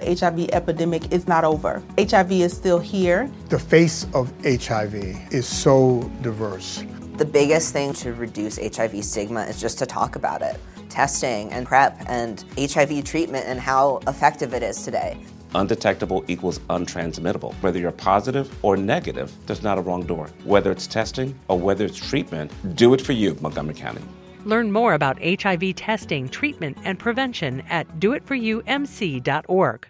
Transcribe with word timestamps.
The 0.00 0.14
HIV 0.14 0.50
epidemic 0.52 1.12
is 1.12 1.28
not 1.28 1.44
over. 1.44 1.82
HIV 1.98 2.32
is 2.32 2.56
still 2.56 2.78
here. 2.78 3.30
The 3.48 3.58
face 3.58 4.06
of 4.14 4.32
HIV 4.42 4.94
is 5.32 5.46
so 5.46 6.10
diverse. 6.22 6.84
The 7.16 7.24
biggest 7.24 7.72
thing 7.72 7.92
to 7.94 8.14
reduce 8.14 8.56
HIV 8.56 9.04
stigma 9.04 9.42
is 9.42 9.60
just 9.60 9.78
to 9.80 9.86
talk 9.86 10.16
about 10.16 10.40
it. 10.40 10.58
Testing 10.88 11.52
and 11.52 11.66
PrEP 11.66 11.98
and 12.08 12.44
HIV 12.58 13.04
treatment 13.04 13.44
and 13.46 13.60
how 13.60 14.00
effective 14.06 14.54
it 14.54 14.62
is 14.62 14.82
today. 14.82 15.18
Undetectable 15.54 16.24
equals 16.28 16.60
untransmittable. 16.70 17.52
Whether 17.54 17.78
you're 17.78 17.92
positive 17.92 18.52
or 18.64 18.76
negative, 18.76 19.32
there's 19.46 19.62
not 19.62 19.76
a 19.76 19.82
wrong 19.82 20.06
door. 20.06 20.30
Whether 20.44 20.70
it's 20.70 20.86
testing 20.86 21.38
or 21.48 21.58
whether 21.58 21.84
it's 21.84 21.96
treatment, 21.96 22.52
do 22.74 22.94
it 22.94 23.00
for 23.00 23.12
you, 23.12 23.36
Montgomery 23.40 23.74
County. 23.74 24.02
Learn 24.44 24.72
more 24.72 24.94
about 24.94 25.18
HIV 25.22 25.74
testing, 25.74 26.28
treatment, 26.28 26.78
and 26.84 26.98
prevention 26.98 27.60
at 27.68 27.86
doitforyoumc.org. 28.00 29.89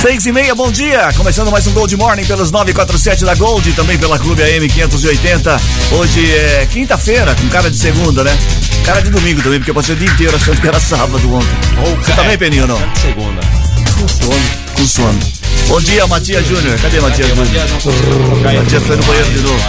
Seis 0.00 0.26
e 0.26 0.32
meia, 0.32 0.54
bom 0.54 0.70
dia! 0.70 1.12
Começando 1.16 1.50
mais 1.50 1.66
um 1.66 1.72
Gold 1.72 1.96
Morning 1.96 2.24
pelos 2.24 2.52
947 2.52 3.24
da 3.24 3.34
Gold, 3.34 3.72
também 3.72 3.98
pela 3.98 4.16
Clube 4.16 4.40
AM 4.44 4.68
580. 4.68 5.60
Hoje 5.90 6.32
é 6.36 6.68
quinta-feira, 6.70 7.34
com 7.34 7.48
cara 7.48 7.68
de 7.68 7.76
segunda, 7.76 8.22
né? 8.22 8.30
Cara 8.84 9.02
de 9.02 9.10
domingo 9.10 9.42
também, 9.42 9.58
porque 9.58 9.72
eu 9.72 9.74
passei 9.74 9.96
o 9.96 9.98
dia 9.98 10.08
inteiro 10.08 10.36
achando 10.36 10.60
que 10.60 10.68
era 10.68 10.78
sábado 10.78 11.34
ontem. 11.34 11.48
Você 12.00 12.12
também, 12.12 12.38
Peninho, 12.38 12.68
não? 12.68 12.78
Segunda. 12.94 13.40
Com 13.98 14.06
sono. 14.06 14.40
Com 14.76 14.86
sono. 14.86 15.18
Bom 15.66 15.80
dia, 15.80 16.06
Matias 16.06 16.46
Júnior. 16.46 16.78
Cadê 16.78 17.00
Matias 17.00 17.28
Júnior? 17.28 17.46
Matias 18.54 18.82
foi 18.84 18.96
no 18.96 19.02
banheiro 19.02 19.30
de 19.30 19.40
novo. 19.40 19.64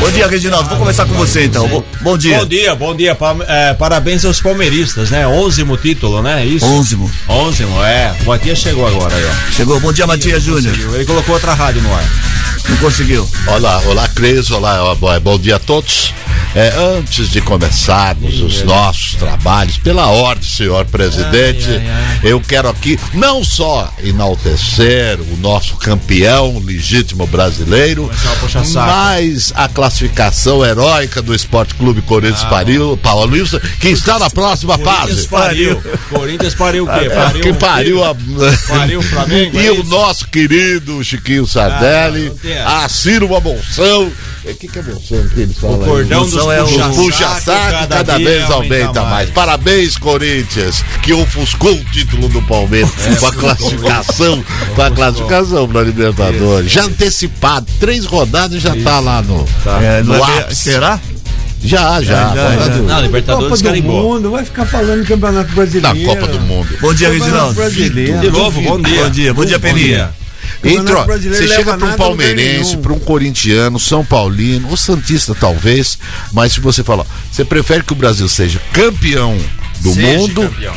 Bom 0.00 0.10
dia, 0.10 0.26
Reginaldo. 0.26 0.68
Vou 0.68 0.78
começar 0.78 1.06
com 1.06 1.14
você 1.14 1.44
então. 1.44 1.66
Bom, 1.68 1.82
bom 2.02 2.18
dia. 2.18 2.38
Bom 2.38 2.46
dia, 2.46 2.74
bom 2.74 2.94
dia. 2.94 3.14
Pa- 3.14 3.36
é, 3.48 3.74
parabéns 3.74 4.24
aos 4.24 4.40
palmeiristas, 4.40 5.10
né? 5.10 5.26
Onzimo 5.26 5.76
título, 5.76 6.22
né? 6.22 6.44
Isso. 6.44 6.66
Onzimo. 6.66 7.10
Onzimo, 7.28 7.82
é. 7.82 8.14
O 8.22 8.26
Matias 8.26 8.58
chegou 8.58 8.86
agora 8.86 9.14
aí, 9.14 9.24
ó. 9.24 9.52
Chegou. 9.52 9.80
Bom 9.80 9.92
dia, 9.92 10.06
Matias 10.06 10.42
Júnior. 10.42 10.74
Ele 10.94 11.04
colocou 11.04 11.34
outra 11.34 11.54
rádio 11.54 11.80
no 11.80 11.92
ar. 11.94 12.04
Não 12.68 12.76
conseguiu. 12.78 13.28
Olá, 13.46 13.80
olá, 13.86 14.08
Cris, 14.08 14.50
olá, 14.50 14.94
bom 15.22 15.38
dia 15.38 15.56
a 15.56 15.58
todos. 15.58 16.12
É, 16.54 16.72
antes 16.96 17.30
de 17.30 17.40
começarmos 17.40 18.40
os 18.40 18.62
nossos 18.62 19.14
trabalhos, 19.16 19.76
pela 19.76 20.06
ordem, 20.06 20.48
senhor 20.48 20.84
presidente, 20.84 21.68
Ai, 21.68 21.88
ai, 21.88 22.18
eu 22.22 22.40
quero 22.40 22.68
aqui 22.68 22.98
não 23.12 23.42
só 23.42 23.92
enaltecer 24.02 25.18
o 25.20 25.36
nosso 25.38 25.76
campeão 25.76 26.60
legítimo 26.64 27.26
brasileiro, 27.26 28.08
a 28.10 28.84
mas 28.86 29.52
a 29.56 29.68
classificação 29.68 30.64
heróica 30.64 31.20
do 31.20 31.34
Esporte 31.34 31.74
Clube 31.74 32.02
Corinthians 32.02 32.44
Pariu, 32.44 32.96
Paulista, 33.02 33.60
que 33.80 33.88
está 33.88 34.18
na 34.18 34.30
próxima 34.30 34.78
Corinthians 34.78 35.26
fase. 35.26 35.28
pariu. 35.28 35.82
Corinthians 36.10 36.54
pariu 36.54 36.84
o 36.84 36.86
quê? 36.86 37.08
Ah, 37.12 37.32
que 37.32 37.52
pariu 37.54 38.04
a... 38.04 38.14
Pariu 38.68 39.00
o 39.00 39.02
Flamengo, 39.02 39.58
e 39.58 39.66
é 39.66 39.72
o 39.72 39.82
nosso 39.84 40.28
querido 40.28 41.02
Chiquinho 41.02 41.46
Sardelli, 41.46 42.26
Ah, 42.26 42.30
não 42.30 42.36
tem 42.36 42.52
essa. 42.52 42.68
O 44.46 44.54
que, 44.54 44.68
que 44.68 44.78
é 44.78 44.82
bolsão 44.82 45.28
que 45.28 45.40
eles 45.40 45.58
falam? 45.58 45.80
O 45.80 45.84
cordão 45.84 46.22
aí? 46.22 46.30
dos 46.30 46.74
é 46.74 46.88
Puxa-saco 46.94 47.88
cada, 47.88 48.18
dia 48.18 48.18
vez 48.18 48.50
aumenta 48.50 49.02
mais. 49.02 49.30
Parabéns, 49.30 49.96
Corinthians, 49.96 50.84
que 51.02 51.14
ofuscou 51.14 51.72
o 51.72 51.84
título 51.86 52.28
do 52.28 52.42
Palmeiras 52.42 52.90
É, 53.06 53.16
com 53.16 53.26
a 53.26 53.32
classificação, 53.32 54.44
com 54.74 54.82
a 54.82 54.90
classificação 54.90 55.66
para 55.66 55.82
Libertadores. 55.82 56.70
Já 56.70 56.84
antecipado, 56.84 57.66
três 57.80 58.04
rodadas 58.04 58.60
já 58.60 58.76
tá 58.76 59.00
lá 59.00 59.22
no, 59.22 59.46
É, 59.82 60.02
no 60.02 60.14
é- 60.14 60.38
ápice. 60.40 60.62
será? 60.62 61.00
Já, 61.62 62.02
já. 62.02 62.34
já, 62.34 62.56
já. 62.58 62.68
Não, 62.82 63.00
Libertadores 63.00 63.48
Copa 63.48 63.56
do 63.56 63.64
carimbou. 63.64 64.02
Mundo, 64.14 64.30
vai 64.30 64.44
ficar 64.44 64.66
falando 64.66 65.00
de 65.00 65.08
Campeonato 65.08 65.48
Na 65.48 65.54
Brasileiro. 65.54 66.04
Copa 66.04 66.26
do 66.26 66.40
Mundo. 66.40 66.68
Bom 66.82 66.92
dia, 66.92 67.08
Reginaldo. 67.10 67.70
De 67.70 68.30
novo, 68.30 68.60
bom 68.60 68.78
dia. 68.82 69.04
Bom 69.04 69.10
dia, 69.10 69.34
bom 69.34 69.44
dia, 69.46 69.58
Peninha. 69.58 70.10
Entrou, 70.64 71.04
Brasileiro 71.04 71.46
você 71.48 71.54
chega 71.54 71.76
para 71.76 71.88
um 71.88 71.96
palmeirense, 71.96 72.76
para 72.78 72.92
um 72.92 72.98
corintiano, 72.98 73.78
São 73.78 74.04
Paulino, 74.04 74.68
ou 74.70 74.76
Santista 74.76 75.34
talvez, 75.34 75.98
mas 76.32 76.52
se 76.52 76.60
você 76.60 76.82
falar, 76.82 77.04
você 77.30 77.44
prefere 77.44 77.82
que 77.82 77.92
o 77.92 77.96
Brasil 77.96 78.28
seja 78.28 78.60
campeão 78.72 79.36
do 79.80 79.92
Seja 79.92 80.06
mundo 80.18 80.42
campeão. 80.42 80.74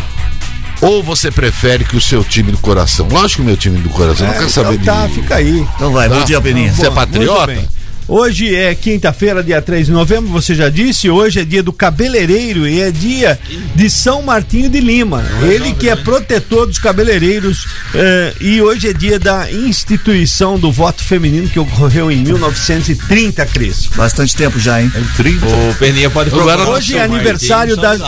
ou 0.81 1.01
você 1.03 1.31
prefere 1.31 1.83
que 1.85 1.95
o 1.95 2.01
seu 2.01 2.23
time 2.23 2.51
do 2.51 2.57
coração? 2.57 3.07
Lógico 3.09 3.37
que 3.37 3.41
o 3.41 3.45
meu 3.45 3.57
time 3.57 3.77
do 3.79 3.89
coração, 3.89 4.25
não 4.27 4.33
É, 4.33 4.37
quero 4.39 4.49
saber 4.49 4.75
então 4.75 4.95
tá, 4.95 5.07
de. 5.07 5.13
fica 5.13 5.35
aí. 5.35 5.67
Então 5.75 5.91
vai, 5.91 6.09
bom 6.09 6.19
Tá. 6.19 6.23
dia, 6.25 6.41
Peninha. 6.41 6.73
Você 6.73 6.85
é 6.87 6.89
Bom, 6.89 6.95
patriota? 6.95 7.76
Hoje 8.09 8.55
é 8.55 8.73
quinta-feira, 8.73 9.43
dia 9.43 9.61
3 9.61 9.87
de 9.87 9.91
novembro, 9.91 10.29
você 10.29 10.55
já 10.55 10.69
disse. 10.69 11.09
Hoje 11.09 11.41
é 11.41 11.43
dia 11.43 11.61
do 11.61 11.73
cabeleireiro 11.73 12.65
e 12.65 12.79
é 12.79 12.89
dia 12.89 13.37
de 13.75 13.89
São 13.89 14.21
Martinho 14.21 14.69
de 14.69 14.79
Lima. 14.79 15.25
Ele 15.41 15.73
que 15.73 15.89
é 15.89 15.95
protetor 15.95 16.67
dos 16.67 16.79
cabeleireiros. 16.79 17.65
eh, 17.93 18.33
e 18.39 18.61
hoje 18.61 18.87
é 18.87 18.93
dia 18.93 19.19
da 19.19 19.51
instituição 19.51 20.57
do 20.57 20.71
voto 20.71 21.03
feminino 21.03 21.49
que 21.49 21.59
ocorreu 21.59 22.09
em 22.09 22.17
1930, 22.17 23.45
Cris. 23.47 23.87
Bastante 23.93 24.33
tempo 24.37 24.57
já, 24.57 24.81
hein? 24.81 24.89
O 25.69 25.75
Peninha 25.75 26.09
pode 26.09 26.29
procurar 26.29 26.59
hoje 26.59 26.93
o 26.93 26.97
é 26.97 27.01
aniversário 27.01 27.75
das-? 27.75 28.01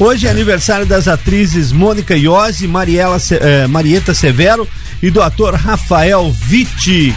Hoje 0.00 0.26
é 0.26 0.30
aniversário 0.30 0.84
das 0.84 1.06
atrizes 1.06 1.70
Mônica 1.70 2.16
Iose, 2.16 2.66
Mariela, 2.66 3.18
eh, 3.30 3.68
Marieta 3.68 4.12
Severo 4.14 4.66
e 5.02 5.10
do 5.10 5.22
ator 5.22 5.54
Rafael 5.54 6.30
Vitti. 6.32 7.14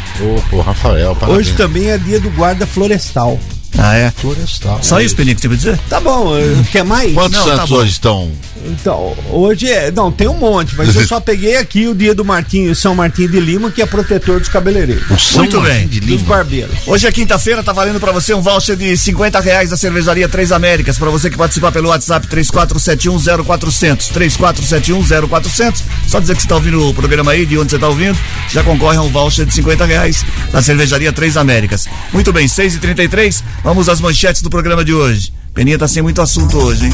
Ô, 0.52 0.62
Rafael, 0.62 1.16
parabéns. 1.16 1.40
Hoje 1.40 1.54
também 1.54 1.90
é 1.90 1.98
dia 1.98 2.11
do 2.20 2.30
guarda 2.32 2.66
florestal. 2.66 3.40
Ah, 3.78 3.96
é? 3.96 4.12
Florestal. 4.12 4.80
Só 4.84 5.00
isso, 5.02 5.16
Peninha, 5.16 5.34
que 5.36 5.42
você 5.42 5.48
vai 5.48 5.58
dizer? 5.58 5.80
Tá 5.90 6.00
bom, 6.00 6.38
eh, 6.38 6.56
quer 6.72 6.84
mais? 6.84 7.14
Quantos 7.14 7.40
Não, 7.40 7.46
tá 7.46 7.56
Santos 7.56 7.70
bom. 7.70 7.76
hoje 7.78 7.92
estão? 7.92 8.32
Então, 8.64 9.16
hoje 9.32 9.68
é. 9.68 9.90
Não, 9.92 10.12
tem 10.12 10.28
um 10.28 10.38
monte, 10.38 10.76
mas 10.76 10.96
eu 10.96 11.06
só 11.08 11.20
peguei 11.20 11.56
aqui 11.58 11.88
o 11.88 11.96
dia 11.96 12.14
do 12.14 12.24
Martinho, 12.24 12.76
São 12.76 12.94
Martinho 12.94 13.30
de 13.30 13.40
Lima, 13.40 13.72
que 13.72 13.82
é 13.82 13.86
protetor 13.86 14.40
dos 14.40 14.50
cabeleireiros. 14.50 15.32
Muito 15.34 15.60
bem. 15.62 15.88
Dos 15.88 16.22
barbeiros. 16.22 16.76
Hoje 16.86 17.08
é 17.08 17.12
quinta-feira, 17.12 17.64
tá 17.64 17.74
valendo 17.74 18.00
pra 18.00 18.12
você 18.12 18.34
um 18.34 18.42
voucher 18.42 18.76
de 18.76 18.96
50 18.96 19.40
reais 19.40 19.70
da 19.72 19.78
cervejaria 19.78 20.30
Três 20.30 20.52
Américas. 20.52 20.98
Pra 21.00 21.10
você 21.10 21.30
que 21.30 21.38
participar 21.38 21.72
pelo 21.72 21.90
WhatsApp 21.90 22.28
34710400. 22.28 24.12
34710400. 24.12 25.82
Só 26.08 26.20
dizer 26.20 26.36
que 26.36 26.42
você 26.42 26.48
tá 26.48 26.56
ouvindo 26.56 26.88
o 26.88 26.94
programa 26.94 27.32
aí, 27.32 27.46
de 27.46 27.58
onde 27.58 27.72
você 27.72 27.80
tá 27.80 27.88
ouvindo, 27.88 28.18
já 28.50 28.64
concorre 28.64 28.98
a 28.98 29.02
um 29.02 29.10
voucher 29.10 29.46
de 29.46 29.54
50 29.54 29.86
reais 29.86 30.24
da 30.52 30.62
cervejaria 30.62 31.12
Três 31.12 31.38
Américas. 31.38 31.88
Muito 32.14 32.32
bem, 32.32 32.46
6h33, 32.48 33.42
vamos 33.64 33.90
às 33.90 34.02
manchetes 34.02 34.42
do 34.42 34.50
programa 34.50 34.84
de 34.84 34.94
hoje. 34.94 35.34
Peninha 35.54 35.78
tá 35.78 35.88
sem 35.88 36.02
muito 36.02 36.22
assunto 36.22 36.58
hoje, 36.58 36.86
hein? 36.86 36.94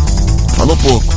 Falou 0.55 0.75
pouco. 0.77 1.13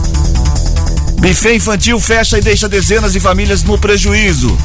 Buffet 1.20 1.56
infantil 1.56 2.00
fecha 2.00 2.38
e 2.38 2.40
deixa 2.40 2.68
dezenas 2.68 3.12
de 3.12 3.20
famílias 3.20 3.62
no 3.62 3.78
prejuízo. 3.78 4.56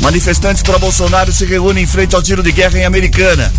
Manifestantes 0.00 0.62
pró-Bolsonaro 0.62 1.32
se 1.32 1.44
reúnem 1.44 1.84
em 1.84 1.86
frente 1.86 2.14
ao 2.14 2.22
tiro 2.22 2.42
de 2.42 2.52
guerra 2.52 2.78
em 2.78 2.84
Americana. 2.84 3.52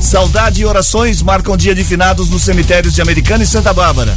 Saudade 0.00 0.62
e 0.62 0.64
orações 0.64 1.22
marcam 1.22 1.56
dia 1.56 1.74
de 1.74 1.84
finados 1.84 2.28
nos 2.30 2.42
cemitérios 2.42 2.94
de 2.94 3.02
Americana 3.02 3.44
e 3.44 3.46
Santa 3.46 3.72
Bárbara. 3.72 4.16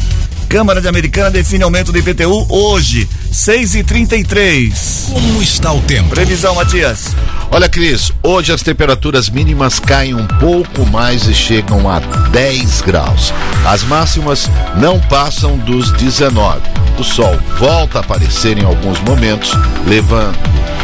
Câmara 0.54 0.80
de 0.80 0.88
Americana 0.88 1.32
define 1.32 1.64
aumento 1.64 1.92
do 1.92 1.98
IPTU 1.98 2.46
hoje, 2.48 3.10
6 3.32 3.74
e 3.74 3.84
33 3.84 5.08
Como 5.12 5.42
está 5.42 5.74
o 5.74 5.82
tempo? 5.82 6.10
Previsão, 6.10 6.54
Matias. 6.54 7.16
Olha, 7.50 7.68
Cris, 7.68 8.12
hoje 8.22 8.54
as 8.54 8.62
temperaturas 8.62 9.32
mínimas 9.32 9.80
caem 9.80 10.14
um 10.14 10.28
pouco 10.28 10.86
mais 10.86 11.26
e 11.26 11.34
chegam 11.34 11.90
a 11.90 11.98
10 12.30 12.82
graus. 12.82 13.34
As 13.66 13.82
máximas 13.82 14.48
não 14.78 15.00
passam 15.00 15.58
dos 15.58 15.92
19. 15.94 16.62
O 17.00 17.04
sol 17.04 17.36
volta 17.58 17.98
a 17.98 18.02
aparecer 18.02 18.56
em 18.56 18.64
alguns 18.64 19.00
momentos, 19.00 19.54
levando 19.88 20.38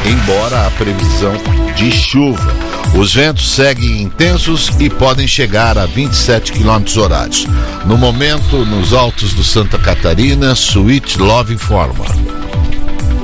embora 0.05 0.67
a 0.67 0.71
previsão 0.71 1.33
de 1.75 1.91
chuva. 1.91 2.53
Os 2.97 3.13
ventos 3.13 3.51
seguem 3.51 4.01
intensos 4.01 4.71
e 4.79 4.89
podem 4.89 5.27
chegar 5.27 5.77
a 5.77 5.85
27 5.85 6.51
km 6.53 6.83
horários. 6.97 7.45
No 7.85 7.97
momento, 7.97 8.65
nos 8.65 8.93
altos 8.93 9.33
do 9.33 9.43
Santa 9.43 9.77
Catarina, 9.77 10.53
Sweet 10.53 11.19
Love 11.19 11.53
informa. 11.53 12.05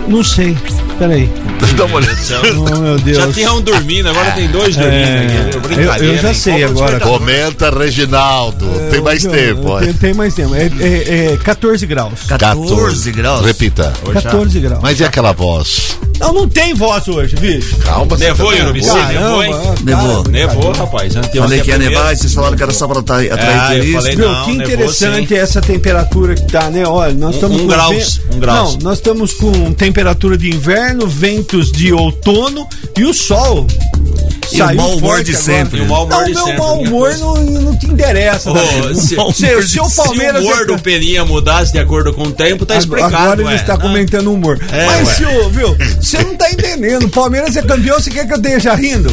Não 0.07 0.24
sei. 0.24 0.56
Peraí. 1.00 1.30
Dá 1.75 1.86
uma 1.86 1.98
olhada. 1.98 2.16
Oh, 2.57 2.80
meu 2.80 2.98
Deus. 3.00 3.18
Já 3.18 3.31
tinha 3.34 3.54
um 3.54 3.62
dormindo, 3.62 4.07
agora 4.07 4.31
tem 4.31 4.48
dois 4.50 4.75
dormindo 4.75 4.96
É, 4.96 5.90
aqui. 5.92 6.04
eu- 6.06 6.13
eu 6.13 6.18
já 6.22 6.34
sei 6.34 6.63
agora. 6.63 7.00
Comenta, 7.00 7.69
Reginaldo. 7.69 8.66
Tem 8.92 9.02
mais 9.02 9.25
Eu- 9.25 9.31
tempo. 9.31 9.80
Tem, 9.80 9.94
tem 9.94 10.13
mais 10.13 10.34
tempo. 10.34 10.56
É, 10.56 10.72
é- 10.80 11.34
é 11.34 11.38
14 11.44 11.86
graus. 11.86 12.19
14 12.28 13.12
graus. 13.12 13.46
Repita. 13.46 13.92
14 14.13 14.60
graus. 14.60 14.80
Mas 14.81 15.00
e 15.00 15.04
aquela 15.04 15.34
voz? 15.34 15.98
Não, 16.18 16.31
não 16.34 16.48
tem 16.48 16.74
voz 16.74 17.06
hoje, 17.10 17.36
bicho. 17.36 17.75
Calma, 17.80 18.06
você 18.16 18.25
Nevou, 18.28 18.50
tá-? 18.52 18.57
Caramba, 18.57 18.74
Nevou, 19.12 19.44
hein? 19.44 19.54
Nevou. 19.84 20.24
Nevou, 20.30 20.72
rapaz. 20.72 21.13
Anteontem 21.16 21.42
Falei 21.42 21.60
é 21.60 21.62
que 21.63 21.69
ia 21.72 21.78
nevar 21.78 22.13
e 22.13 22.16
vocês 22.18 22.34
falaram 22.34 22.56
que 22.56 22.63
era 22.63 22.72
só 22.72 22.88
pra 22.88 23.00
atrair, 23.00 23.34
atrair 23.34 23.60
Ah, 23.60 23.74
eu 23.75 23.80
turista. 23.81 24.00
falei 24.02 24.16
Meu, 24.16 24.44
que 24.46 24.52
interessante 24.52 25.36
essa 25.36 25.62
temperatura 25.62 26.36
que 26.36 26.46
tá, 26.50 26.69
né? 26.69 26.86
Olha, 26.88 27.13
nós 27.13 27.31
Um- 27.31 27.36
estamos 27.36 27.57
um 27.57 27.60
com 27.62 27.68
graus, 27.68 28.22
um 28.34 28.40
graus. 28.40 28.74
Não, 28.75 28.80
nós 28.84 28.98
estamos 29.00 29.34
com 29.34 29.52
temperatura 29.74 29.94
de 30.38 30.50
inverno, 30.50 31.07
ventos 31.07 31.71
de 31.71 31.94
outono 31.94 32.68
e 32.97 33.06
o 33.06 33.13
sol. 33.13 33.65
E 34.51 34.62
o 34.62 34.75
mau 34.75 34.97
humor 34.97 35.24
de 35.24 35.33
sempre. 35.36 35.80
E 35.80 35.81
o 35.81 35.86
mau 35.88 36.06
humor 36.06 36.19
não, 36.19 36.24
de 36.25 36.33
meu 36.33 36.44
sempre, 36.45 36.57
mau 36.59 36.80
humor 36.81 37.18
não, 37.18 37.36
não 37.36 37.77
te 37.77 37.88
interessa. 37.88 38.53
Davi. 38.53 38.95
se- 38.95 39.15
se, 39.33 39.68
se 39.68 39.80
o 39.80 39.89
Palmeiras. 39.89 40.42
Se 40.44 40.47
o 40.47 40.51
humor 40.53 40.65
do 40.68 40.80
Peninha 40.80 41.25
mudasse 41.25 41.71
de 41.71 41.80
acordo 41.80 42.13
com 42.13 42.24
o 42.24 42.31
tempo, 42.31 42.65
tá 42.65 42.75
explicado. 42.77 43.15
Agora 43.15 43.42
ele 43.42 43.50
ué. 43.50 43.56
está 43.56 43.74
Não. 43.74 43.81
comentando 43.81 44.27
o 44.27 44.33
humor. 44.33 44.59
É, 44.71 44.86
Mas, 44.86 45.07
ué. 45.07 45.13
se 45.15 45.25
o, 45.25 45.50
viu, 45.50 45.75
você 46.01 46.24
não 46.24 46.36
tá 46.36 46.50
entendendo. 46.51 47.06
O 47.06 47.09
Palmeiras 47.09 47.56
é 47.56 47.62
campeão, 47.62 48.00
você 48.00 48.09
quer 48.12 48.27
que 48.27 48.33
eu 48.33 48.38
esteja 48.38 48.75
rindo? 48.75 49.09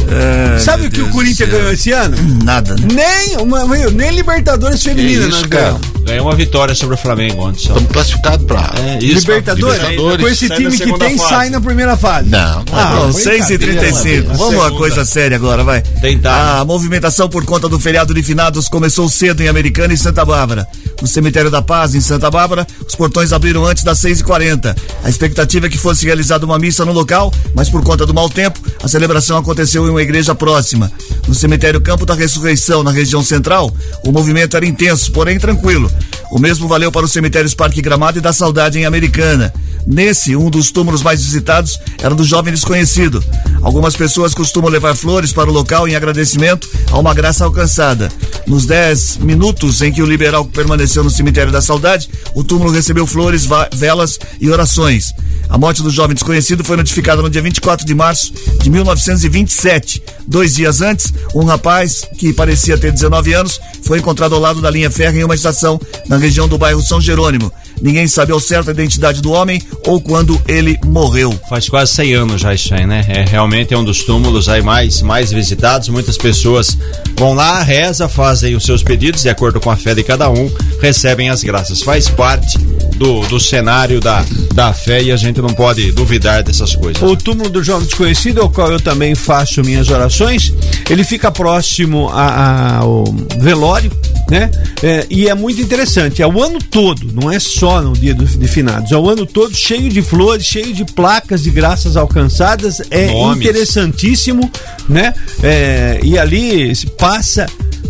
É, 0.55 0.59
Sabe 0.59 0.87
o 0.87 0.89
que 0.91 0.97
Deus 0.97 1.09
o 1.09 1.11
Corinthians 1.11 1.49
ganhou 1.49 1.71
esse 1.73 1.91
ano? 1.91 2.15
Nada, 2.43 2.75
né? 2.75 2.87
Nem, 2.93 3.37
uma, 3.37 3.65
viu, 3.67 3.89
nem 3.91 4.11
Libertadores 4.11 4.83
Feminina 4.83 5.29
cara? 5.47 5.47
ganhamos. 5.47 5.81
Ganhou 6.03 6.25
uma 6.27 6.35
vitória 6.35 6.75
sobre 6.75 6.95
o 6.95 6.97
Flamengo 6.97 7.47
ontem. 7.47 7.59
Só. 7.59 7.69
Estamos 7.73 7.91
classificados 7.91 8.45
pra. 8.45 8.73
É, 8.77 8.97
isso, 9.03 9.19
Libertadores, 9.21 9.77
Libertadores. 9.81 10.21
com 10.21 10.27
esse 10.31 10.49
time 10.49 10.77
que 10.77 10.97
tem, 10.99 11.17
fase. 11.17 11.29
sai 11.29 11.49
na 11.49 11.61
primeira 11.61 11.95
fase. 11.97 12.29
Não, 12.29 12.39
não 12.39 12.79
é 12.79 12.81
Ah, 12.83 12.95
Bom, 12.95 13.05
bom, 13.07 13.11
6 13.13 13.49
e 13.49 13.57
35 13.57 14.31
A 14.31 14.33
Vamos 14.35 14.55
a 14.55 14.57
uma 14.57 14.71
coisa 14.71 15.05
séria 15.05 15.37
agora, 15.37 15.63
vai. 15.63 15.81
Tentar. 15.81 16.59
A 16.59 16.65
movimentação 16.65 17.29
por 17.29 17.45
conta 17.45 17.69
do 17.69 17.79
feriado 17.79 18.13
de 18.13 18.21
finados 18.21 18.67
começou 18.67 19.07
cedo 19.09 19.41
em 19.41 19.47
Americana 19.47 19.93
e 19.93 19.97
Santa 19.97 20.25
Bárbara. 20.25 20.67
No 21.03 21.09
Cemitério 21.09 21.51
da 21.51 21.61
Paz, 21.61 21.93
em 21.95 21.99
Santa 21.99 22.31
Bárbara, 22.31 22.65
os 22.87 22.95
portões 22.95 23.33
abriram 23.33 23.65
antes 23.65 23.83
das 23.83 23.99
6h40. 23.99 24.73
A 25.03 25.09
expectativa 25.09 25.65
é 25.65 25.69
que 25.69 25.77
fosse 25.77 26.05
realizada 26.05 26.45
uma 26.45 26.57
missa 26.57 26.85
no 26.85 26.93
local, 26.93 27.29
mas 27.53 27.69
por 27.69 27.83
conta 27.83 28.05
do 28.05 28.13
mau 28.13 28.29
tempo, 28.29 28.57
a 28.81 28.87
celebração 28.87 29.37
aconteceu 29.37 29.85
em 29.85 29.89
uma 29.89 30.01
igreja 30.01 30.33
próxima. 30.33 30.89
No 31.27 31.35
cemitério 31.35 31.81
Campo 31.81 32.05
da 32.05 32.13
Ressurreição, 32.13 32.83
na 32.83 32.91
região 32.91 33.21
central, 33.21 33.69
o 34.05 34.13
movimento 34.13 34.55
era 34.55 34.65
intenso, 34.65 35.11
porém 35.11 35.37
tranquilo. 35.37 35.91
O 36.31 36.39
mesmo 36.39 36.69
valeu 36.69 36.89
para 36.89 37.05
os 37.05 37.11
cemitérios 37.11 37.53
Parque 37.53 37.81
Gramado 37.81 38.19
e 38.19 38.21
da 38.21 38.31
Saudade 38.31 38.79
em 38.79 38.85
Americana. 38.85 39.53
Nesse, 39.85 40.35
um 40.35 40.49
dos 40.49 40.71
túmulos 40.71 41.03
mais 41.03 41.21
visitados 41.23 41.79
era 42.01 42.15
do 42.15 42.23
jovem 42.23 42.53
desconhecido. 42.53 43.23
Algumas 43.61 43.95
pessoas 43.95 44.33
costumam 44.33 44.69
levar 44.69 44.95
flores 44.95 45.33
para 45.33 45.49
o 45.49 45.53
local 45.53 45.87
em 45.87 45.95
agradecimento 45.95 46.69
a 46.91 46.97
uma 46.97 47.13
graça 47.13 47.43
alcançada. 47.43 48.09
Nos 48.47 48.65
10 48.65 49.17
minutos 49.17 49.81
em 49.81 49.91
que 49.91 50.01
o 50.01 50.05
liberal 50.05 50.45
permaneceu 50.45 50.92
no 51.01 51.09
cemitério 51.09 51.51
da 51.51 51.61
Saudade, 51.61 52.09
o 52.35 52.43
túmulo 52.43 52.71
recebeu 52.71 53.07
flores, 53.07 53.47
velas 53.73 54.19
e 54.39 54.49
orações. 54.49 55.13
A 55.49 55.57
morte 55.57 55.81
do 55.81 55.89
jovem 55.89 56.13
desconhecido 56.13 56.63
foi 56.63 56.77
notificada 56.77 57.21
no 57.21 57.29
dia 57.29 57.41
24 57.41 57.85
de 57.85 57.95
março 57.95 58.33
de 58.61 58.69
1927. 58.69 60.03
Dois 60.27 60.55
dias 60.55 60.81
antes, 60.81 61.13
um 61.33 61.43
rapaz 61.43 62.07
que 62.17 62.33
parecia 62.33 62.77
ter 62.77 62.91
19 62.91 63.33
anos 63.33 63.59
foi 63.83 63.99
encontrado 63.99 64.35
ao 64.35 64.41
lado 64.41 64.61
da 64.61 64.69
linha 64.69 64.89
férrea 64.89 65.21
em 65.21 65.23
uma 65.23 65.35
estação 65.35 65.79
na 66.07 66.17
região 66.17 66.47
do 66.47 66.57
bairro 66.57 66.81
São 66.81 66.99
Jerônimo. 66.99 67.51
Ninguém 67.83 68.07
sabe 68.07 68.31
ao 68.31 68.39
certo 68.39 68.69
a 68.69 68.71
identidade 68.71 69.21
do 69.21 69.31
homem 69.31 69.61
ou 69.85 69.99
quando 69.99 70.41
ele 70.47 70.79
morreu. 70.85 71.37
Faz 71.49 71.67
quase 71.67 71.91
100 71.93 72.13
anos 72.13 72.41
já 72.41 72.53
isso 72.53 72.73
aí, 72.73 72.85
né? 72.87 73.05
É, 73.09 73.25
realmente 73.29 73.73
é 73.73 73.77
um 73.77 73.83
dos 73.83 74.03
túmulos 74.03 74.47
aí 74.47 74.61
mais, 74.61 75.01
mais 75.01 75.31
visitados. 75.33 75.89
Muitas 75.89 76.17
pessoas 76.17 76.77
vão 77.17 77.33
lá, 77.33 77.61
reza, 77.61 78.07
fazem 78.07 78.55
os 78.55 78.63
seus 78.63 78.81
pedidos 78.81 79.21
de 79.23 79.29
acordo 79.29 79.59
com 79.59 79.69
a 79.69 79.75
fé 79.75 79.93
de 79.93 80.01
cada 80.01 80.29
um, 80.29 80.49
recebem 80.81 81.29
as 81.29 81.43
graças. 81.43 81.81
Faz 81.81 82.07
parte 82.07 82.57
do, 82.95 83.19
do 83.27 83.37
cenário 83.39 83.99
da, 83.99 84.23
da 84.53 84.71
fé 84.71 85.01
e 85.03 85.11
a 85.11 85.17
gente 85.17 85.41
não 85.41 85.49
pode 85.49 85.91
duvidar 85.91 86.41
dessas 86.41 86.73
coisas. 86.75 87.03
O 87.03 87.17
túmulo 87.17 87.49
do 87.49 87.61
jovem 87.61 87.85
desconhecido, 87.85 88.39
ao 88.41 88.49
qual 88.49 88.71
eu 88.71 88.79
também 88.79 89.13
faço 89.13 89.61
minhas 89.61 89.89
orações, 89.89 90.53
ele 90.89 91.03
fica 91.03 91.29
próximo 91.31 92.07
a- 92.09 92.21
a- 92.27 92.77
ao 92.77 93.03
velório, 93.39 93.91
né? 94.29 94.49
É, 94.81 95.05
e 95.09 95.27
é 95.27 95.33
muito 95.35 95.61
interessante, 95.61 96.21
é 96.21 96.27
o 96.27 96.41
ano 96.41 96.59
todo, 96.59 97.11
não 97.13 97.29
é 97.29 97.39
só 97.39 97.72
no 97.81 97.93
dia 97.93 98.13
do, 98.13 98.25
de 98.25 98.47
finados, 98.47 98.91
é 98.91 98.97
o 98.97 99.09
ano 99.09 99.25
todo 99.25 99.55
cheio 99.55 99.89
de 99.89 100.01
flores, 100.01 100.45
cheio 100.45 100.73
de 100.73 100.85
placas 100.85 101.43
de 101.43 101.49
graças 101.51 101.95
alcançadas, 101.97 102.81
é 102.91 103.07
Nomes. 103.07 103.37
interessantíssimo, 103.37 104.49
né? 104.87 105.13
É, 105.41 105.99
e 106.03 106.17
ali 106.17 106.75
se 106.75 106.87
passa 106.87 107.45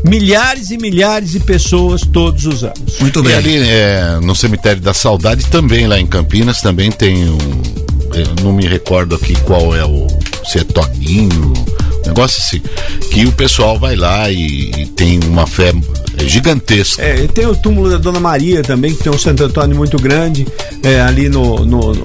milhares 0.05 0.71
e 0.71 0.77
milhares 0.77 1.31
de 1.31 1.39
pessoas 1.39 2.01
todos 2.01 2.45
os 2.45 2.63
anos. 2.63 2.99
Muito 2.99 3.19
E 3.19 3.23
bem. 3.23 3.35
ali 3.35 3.57
é, 3.69 4.19
no 4.21 4.35
cemitério 4.35 4.81
da 4.81 4.93
Saudade, 4.93 5.45
também 5.45 5.87
lá 5.87 5.99
em 5.99 6.05
Campinas, 6.05 6.61
também 6.61 6.91
tem 6.91 7.29
um. 7.29 7.37
Eu 8.13 8.43
não 8.43 8.53
me 8.53 8.67
recordo 8.67 9.15
aqui 9.15 9.33
qual 9.41 9.75
é 9.75 9.83
o. 9.85 10.07
Se 10.45 10.59
é 10.59 10.63
Toninho, 10.63 11.53
negócio 12.05 12.41
assim. 12.43 12.61
Que 13.11 13.25
o 13.25 13.31
pessoal 13.31 13.77
vai 13.79 13.95
lá 13.95 14.29
e, 14.29 14.71
e 14.77 14.85
tem 14.87 15.19
uma 15.27 15.45
fé 15.47 15.73
gigantesca. 16.25 17.01
É, 17.01 17.23
e 17.23 17.27
tem 17.27 17.45
o 17.45 17.55
túmulo 17.55 17.89
da 17.89 17.97
Dona 17.97 18.19
Maria 18.19 18.61
também, 18.63 18.93
que 18.95 19.03
tem 19.03 19.11
um 19.11 19.17
Santo 19.17 19.43
Antônio 19.43 19.75
muito 19.75 19.97
grande, 19.97 20.47
é, 20.83 21.01
ali 21.01 21.29
no. 21.29 21.65
no, 21.65 21.93
no 21.93 22.03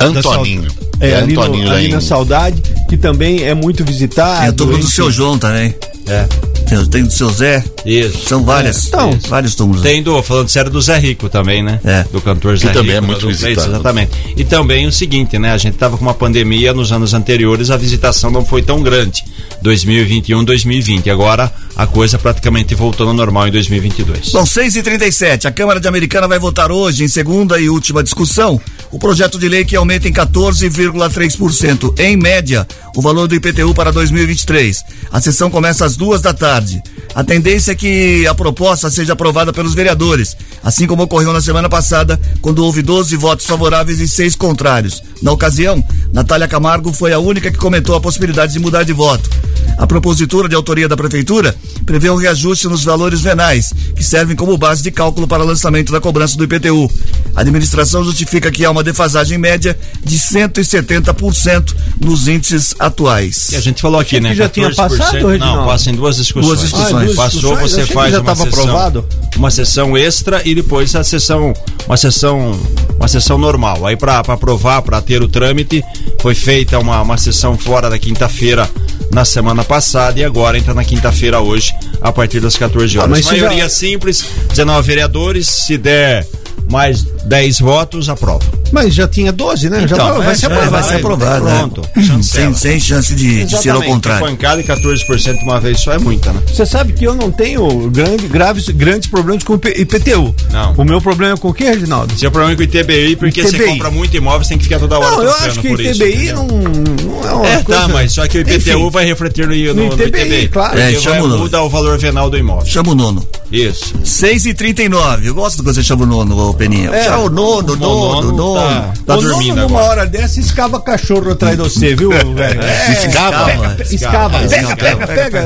Antoninho. 0.00 0.66
É, 1.00 1.10
É 1.10 1.16
ali, 1.16 1.34
no- 1.34 1.42
Antoninho 1.42 1.66
lá 1.68 1.74
ali 1.74 1.86
em- 1.88 1.92
na 1.92 2.00
Saudade, 2.00 2.62
que 2.88 2.96
também 2.96 3.42
é 3.42 3.54
muito 3.54 3.84
visitado. 3.84 4.40
Tem 4.40 4.48
o 4.50 4.52
túmulo 4.52 4.78
do 4.78 4.86
seu 4.86 5.10
João 5.10 5.36
também. 5.38 5.74
É. 6.06 6.26
Tem, 6.68 6.84
tem 6.86 7.04
do 7.04 7.12
seu 7.12 7.30
Zé. 7.30 7.62
Isso. 7.84 8.26
São 8.26 8.44
várias. 8.44 8.86
Então, 8.86 9.18
vários 9.28 9.54
túmulos. 9.54 9.82
Tem 9.82 10.02
do, 10.02 10.22
falando 10.22 10.48
sério, 10.48 10.70
do 10.70 10.80
Zé 10.80 10.98
Rico 10.98 11.28
também, 11.28 11.62
né? 11.62 11.80
É. 11.84 12.04
Do 12.10 12.20
cantor 12.20 12.56
Zé 12.56 12.68
também 12.68 12.94
Rico. 12.94 12.96
é 12.96 13.00
muito 13.06 13.20
do- 13.20 13.28
visitado. 13.28 13.70
Exatamente. 13.70 14.10
E 14.36 14.44
também 14.44 14.86
o 14.86 14.92
seguinte, 14.92 15.38
né? 15.38 15.52
A 15.52 15.58
gente 15.58 15.76
tava 15.76 15.96
com 15.96 16.02
uma 16.04 16.14
pandemia 16.14 16.72
nos 16.72 16.90
anos 16.92 17.14
anteriores, 17.14 17.70
a 17.70 17.76
visitação 17.76 18.30
não 18.30 18.44
foi 18.44 18.62
tão 18.62 18.82
grande. 18.82 19.22
2021, 19.62 20.44
2020. 20.44 21.08
Agora 21.10 21.52
a 21.76 21.86
coisa 21.86 22.18
praticamente 22.18 22.74
voltou 22.74 23.08
ao 23.08 23.14
normal 23.14 23.48
em 23.48 23.50
2022. 23.50 24.30
Bom, 24.30 24.46
6 24.46 24.76
e 24.76 24.82
37 24.82 25.48
A 25.48 25.52
Câmara 25.52 25.80
de 25.80 25.88
Americana 25.88 26.28
vai 26.28 26.38
votar 26.38 26.70
hoje, 26.70 27.04
em 27.04 27.08
segunda 27.08 27.58
e 27.58 27.68
última 27.68 28.02
discussão, 28.02 28.60
o 28.90 28.98
projeto 28.98 29.38
de 29.38 29.48
lei 29.48 29.64
que 29.64 29.74
aumenta 29.74 30.08
em 30.08 30.12
14,3%, 30.12 31.98
em 31.98 32.16
média, 32.16 32.66
o 32.94 33.02
valor 33.02 33.26
do 33.26 33.34
IPTU 33.34 33.74
para 33.74 33.90
2023. 33.90 34.84
A 35.10 35.20
sessão 35.20 35.50
começa 35.50 35.84
às 35.84 35.96
duas 35.96 36.20
da 36.20 36.32
tarde. 36.32 36.80
A 37.12 37.24
tendência 37.24 37.72
é 37.72 37.74
que 37.74 38.26
a 38.26 38.34
proposta 38.34 38.88
seja 38.90 39.14
aprovada 39.14 39.52
pelos 39.52 39.74
vereadores, 39.74 40.36
assim 40.62 40.86
como 40.86 41.02
ocorreu 41.02 41.32
na 41.32 41.40
semana 41.40 41.68
passada, 41.68 42.20
quando 42.40 42.64
houve 42.64 42.82
12 42.82 43.16
votos 43.16 43.46
favoráveis 43.46 43.98
e 43.98 44.06
seis 44.06 44.36
contrários. 44.36 45.02
Na 45.22 45.32
ocasião, 45.32 45.82
Natália 46.12 46.46
Camargo 46.46 46.92
foi 46.92 47.12
a 47.12 47.18
única 47.18 47.50
que 47.50 47.58
comentou 47.58 47.96
a 47.96 48.00
possibilidade 48.00 48.52
de 48.52 48.60
mudar 48.60 48.84
de 48.84 48.92
voto. 48.92 49.28
A 49.76 49.86
propositura 49.86 50.48
de 50.48 50.54
autoria 50.54 50.88
da 50.88 50.96
Prefeitura 50.96 51.54
prevê 51.84 52.10
um 52.10 52.16
reajuste 52.16 52.66
nos 52.68 52.84
valores 52.84 53.20
venais, 53.20 53.72
que 53.94 54.02
servem 54.02 54.36
como 54.36 54.56
base 54.56 54.82
de 54.82 54.90
cálculo 54.90 55.26
para 55.26 55.42
lançamento 55.44 55.92
da 55.92 56.00
cobrança 56.00 56.36
do 56.36 56.44
IPTU. 56.44 56.90
A 57.34 57.40
administração 57.40 58.04
justifica 58.04 58.50
que 58.50 58.64
há 58.64 58.70
uma 58.70 58.82
defasagem 58.82 59.36
média 59.38 59.76
de 60.04 60.16
170% 60.18 61.74
nos 62.00 62.28
índices 62.28 62.74
atuais. 62.78 63.48
Que 63.50 63.56
a 63.56 63.60
gente 63.60 63.82
falou 63.82 64.00
aqui, 64.00 64.20
né? 64.20 64.30
que 64.30 64.36
já 64.36 64.48
tinha 64.48 64.70
14%. 64.70 64.74
passado, 64.74 65.38
Não, 65.38 65.66
passa 65.66 65.90
em 65.90 65.94
duas 65.94 66.16
discussões. 66.16 66.46
Duas 66.46 66.60
discussões. 66.60 66.94
Ah, 66.94 67.04
duas 67.04 67.16
Passou, 67.16 67.40
discussões? 67.56 67.70
você 67.72 67.86
faz 67.92 68.12
já 68.12 68.20
uma 68.20 68.34
sessão, 68.34 68.48
aprovado. 68.48 69.08
uma 69.36 69.50
sessão 69.50 69.96
extra 69.96 70.42
e 70.44 70.54
depois 70.54 70.94
a 70.94 71.02
sessão, 71.02 71.52
uma 71.86 71.96
sessão, 71.96 72.58
uma 72.96 73.08
sessão 73.08 73.38
normal. 73.38 73.86
Aí 73.86 73.96
para 73.96 74.18
aprovar, 74.18 74.82
para 74.82 75.00
ter 75.00 75.22
o 75.22 75.28
trâmite, 75.28 75.82
foi 76.20 76.34
feita 76.34 76.78
uma, 76.78 77.02
uma 77.02 77.16
sessão 77.16 77.58
fora 77.58 77.90
da 77.90 77.98
quinta-feira 77.98 78.68
na 79.10 79.24
semana 79.24 79.64
passada 79.64 80.18
e 80.18 80.24
agora 80.24 80.58
entra 80.58 80.74
na 80.74 80.84
quinta-feira 80.84 81.40
hoje 81.40 81.53
a 82.00 82.12
partir 82.12 82.40
das 82.40 82.56
14 82.56 82.98
horas. 82.98 83.10
Ah, 83.10 83.10
mas 83.10 83.26
Maioria 83.26 83.64
já- 83.64 83.68
simples, 83.68 84.24
19 84.50 84.86
vereadores, 84.86 85.46
se 85.48 85.76
der 85.78 86.26
mais 86.70 87.04
10 87.26 87.60
votos, 87.60 88.08
aprova. 88.08 88.44
Mas 88.72 88.94
já 88.94 89.06
tinha 89.08 89.32
12, 89.32 89.70
né? 89.70 89.86
já 89.86 89.96
Então, 89.96 90.14
vai, 90.14 90.22
vai 90.24 90.32
é, 90.32 90.34
ser 90.36 90.46
é, 90.46 90.48
aprovado. 90.48 90.70
vai 90.72 90.82
ser 90.82 90.94
aprovado, 90.96 91.44
né? 91.44 91.58
Pronto, 91.58 91.82
Sem, 91.94 92.04
chancela. 92.04 92.54
sem 92.54 92.80
chance 92.80 93.14
de, 93.14 93.44
de 93.44 93.56
ser 93.58 93.70
ao 93.70 93.82
contrário. 93.82 94.26
Pancada 94.26 94.60
e 94.60 94.64
14% 94.64 95.38
de 95.38 95.44
uma 95.44 95.60
vez 95.60 95.80
só 95.80 95.92
é 95.92 95.98
muita, 95.98 96.32
né? 96.32 96.40
Você 96.52 96.66
sabe 96.66 96.92
que 96.92 97.04
eu 97.04 97.14
não 97.14 97.30
tenho 97.30 97.88
grande, 97.90 98.26
graves, 98.26 98.68
grandes 98.68 99.08
problemas 99.08 99.44
com 99.44 99.54
o 99.54 99.56
IPTU. 99.56 100.34
Não. 100.50 100.74
O 100.76 100.84
meu 100.84 101.00
problema 101.00 101.34
é 101.34 101.36
com 101.36 101.48
o 101.48 101.54
que, 101.54 101.64
Reginaldo? 101.64 102.18
Seu 102.18 102.30
problema 102.30 102.52
é 102.52 102.56
com 102.56 102.62
o 102.62 102.64
ITBI, 102.64 103.16
porque 103.16 103.42
você 103.42 103.56
ITBI. 103.56 103.66
compra 103.72 103.90
muito 103.90 104.16
imóvel, 104.16 104.42
você 104.42 104.48
tem 104.50 104.58
que 104.58 104.64
ficar 104.64 104.78
toda 104.80 104.98
hora 104.98 105.16
Não, 105.16 105.22
eu 105.22 105.34
acho 105.34 105.60
que 105.60 105.68
o 105.68 105.80
isso. 105.80 106.02
ITBI 106.02 106.14
entendeu? 106.30 106.36
não, 106.36 106.46
não 106.48 107.28
é 107.28 107.32
uma 107.32 107.46
É, 107.48 107.62
coisa... 107.62 107.80
tá, 107.82 107.88
mas 107.88 108.12
só 108.12 108.26
que 108.26 108.38
o 108.38 108.40
IPTU 108.40 108.70
Enfim, 108.70 108.90
vai 108.90 109.04
refletir 109.06 109.46
no, 109.46 109.54
no, 109.54 109.74
No 109.90 109.96
no 109.96 110.02
ITBI, 110.02 110.20
ITBI. 110.20 110.48
claro. 110.48 110.78
É, 110.78 110.92
vai, 110.92 111.00
chama 111.00 111.22
o 111.22 111.28
nome. 111.28 111.40
muda 111.42 111.62
o 111.62 111.68
valor 111.68 111.98
venal 111.98 112.28
do 112.28 112.36
imóvel. 112.36 112.66
Chama 112.66 112.90
o 112.92 112.94
nono. 112.94 113.26
Isso. 113.52 113.94
6 114.02 114.46
e 114.46 114.54
39 114.54 115.28
Eu 115.28 115.34
gosto 115.34 115.62
quando 115.62 115.74
você 115.74 115.82
chama 115.82 116.02
o 116.02 116.06
nono, 116.06 116.54
Peninha. 116.54 116.90
É, 116.90 117.13
Chama 117.14 117.24
o 117.26 117.30
nono, 117.30 117.72
o 117.72 117.76
nono, 117.76 118.22
nono 118.22 118.36
nono. 118.36 118.60
tá- 118.60 118.92
Tá 119.06 119.12
o 119.14 119.16
nono, 119.16 119.28
dormindo 119.28 119.54
numa 119.56 119.64
agora. 119.80 119.84
hora 120.00 120.06
dessa, 120.06 120.40
escava 120.40 120.80
cachorro 120.80 121.30
atrás 121.32 121.56
de 121.56 121.62
você, 121.62 121.94
viu, 121.94 122.10
velho? 122.10 122.36
É, 122.62 122.92
Escava. 122.92 123.50
Escava. 123.90 124.44
Escava. 124.44 124.48
Pega, 124.48 124.76
pega, 124.76 125.06
pega. 125.06 125.38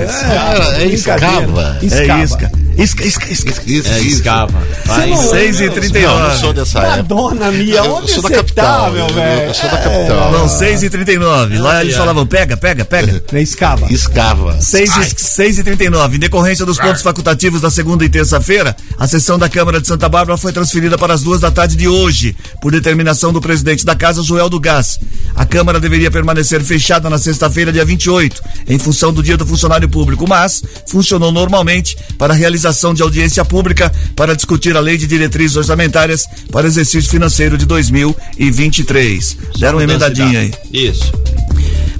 É 0.79 0.87
escava. 0.87 1.79
É 1.83 2.23
isca. 2.25 2.51
Isca, 2.79 3.05
isca, 3.05 3.33
isca. 3.33 3.63
Isso, 3.67 3.89
É, 3.89 4.01
escava. 4.03 4.53
Vai. 4.87 5.11
Não, 5.11 5.17
6 5.17 5.57
e 5.57 5.59
Não, 5.59 5.63
eu 5.65 5.67
não 5.73 5.75
39 5.81 6.37
sou 6.39 6.53
dessa 6.53 6.79
época. 6.79 6.97
Madonna 7.15 7.47
Eu 7.53 7.95
onde 7.97 8.11
sou 8.13 8.23
da 8.23 8.29
você 8.29 8.35
capital. 8.37 8.85
tá, 8.85 8.91
meu 8.93 9.07
eu- 9.09 9.15
velho? 9.15 9.43
Eu 9.49 9.55
sou 9.55 9.69
da 9.71 9.79
capital. 9.79 10.33
Não, 10.33 10.49
6 10.49 10.83
e 10.85 10.91
39 10.91 11.59
Lá 11.59 11.83
eles 11.83 11.97
falavam, 11.97 12.25
pega, 12.27 12.57
pega, 12.57 12.85
pega. 12.85 13.23
É 13.33 13.43
escava. 13.43 13.93
Escava. 13.93 14.61
6 14.61 14.97
e, 14.97 15.15
6 15.21 15.59
e 15.59 15.65
39 15.65 16.17
Em 16.17 16.21
decorrência 16.21 16.65
dos 16.65 16.79
pontos 16.79 17.03
facultativos 17.03 17.61
da 17.61 17.69
segunda 17.71 18.05
e 18.05 18.09
terça-feira, 18.09 18.77
a 18.97 19.09
sessão 19.09 19.39
da 19.39 19.49
Câmara 19.49 19.81
de 19.81 19.89
Santa 19.89 20.09
Bárbara 20.09 20.39
foi 20.39 20.53
transferida 20.53 20.97
para 20.97 21.15
as 21.15 21.23
duas 21.23 21.41
da 21.41 21.51
tarde 21.51 21.77
de 21.77 21.89
hoje, 21.89 22.37
por 22.63 22.71
determinação 22.71 23.33
do 23.33 23.41
presidente 23.41 23.85
da 23.85 23.97
casa, 23.97 24.23
Joel 24.23 24.49
do 24.49 24.61
Gás. 24.61 25.01
A 25.35 25.45
Câmara 25.45 25.81
deveria 25.81 26.11
permanecer 26.11 26.63
fechada 26.63 27.11
na 27.11 27.19
sexta-feira, 27.19 27.73
dia 27.73 27.85
28, 27.85 28.41
em 28.69 28.79
função 28.79 29.13
do 29.13 29.23
dia 29.23 29.37
do 29.37 29.45
funcionário 29.47 29.89
público, 29.89 30.27
mas 30.29 30.63
funcionou 30.87 31.33
normalmente 31.33 31.97
para 32.17 32.35
a 32.35 32.37
realização 32.69 32.95
de 32.95 33.03
audiência 33.03 33.45
pública 33.45 33.93
para 34.15 34.37
discutir 34.37 34.77
a 34.77 34.81
lei 34.81 34.97
de 34.97 35.07
diretrizes 35.07 35.57
orçamentárias 35.57 36.27
para 36.53 36.67
o 36.67 36.69
exercício 36.69 37.11
financeiro 37.11 37.57
de 37.57 37.67
2023. 37.67 39.37
Deram 39.59 39.79
uma 39.79 39.85
emendadinha 39.85 40.41
aí. 40.41 40.53
Isso. 40.73 41.13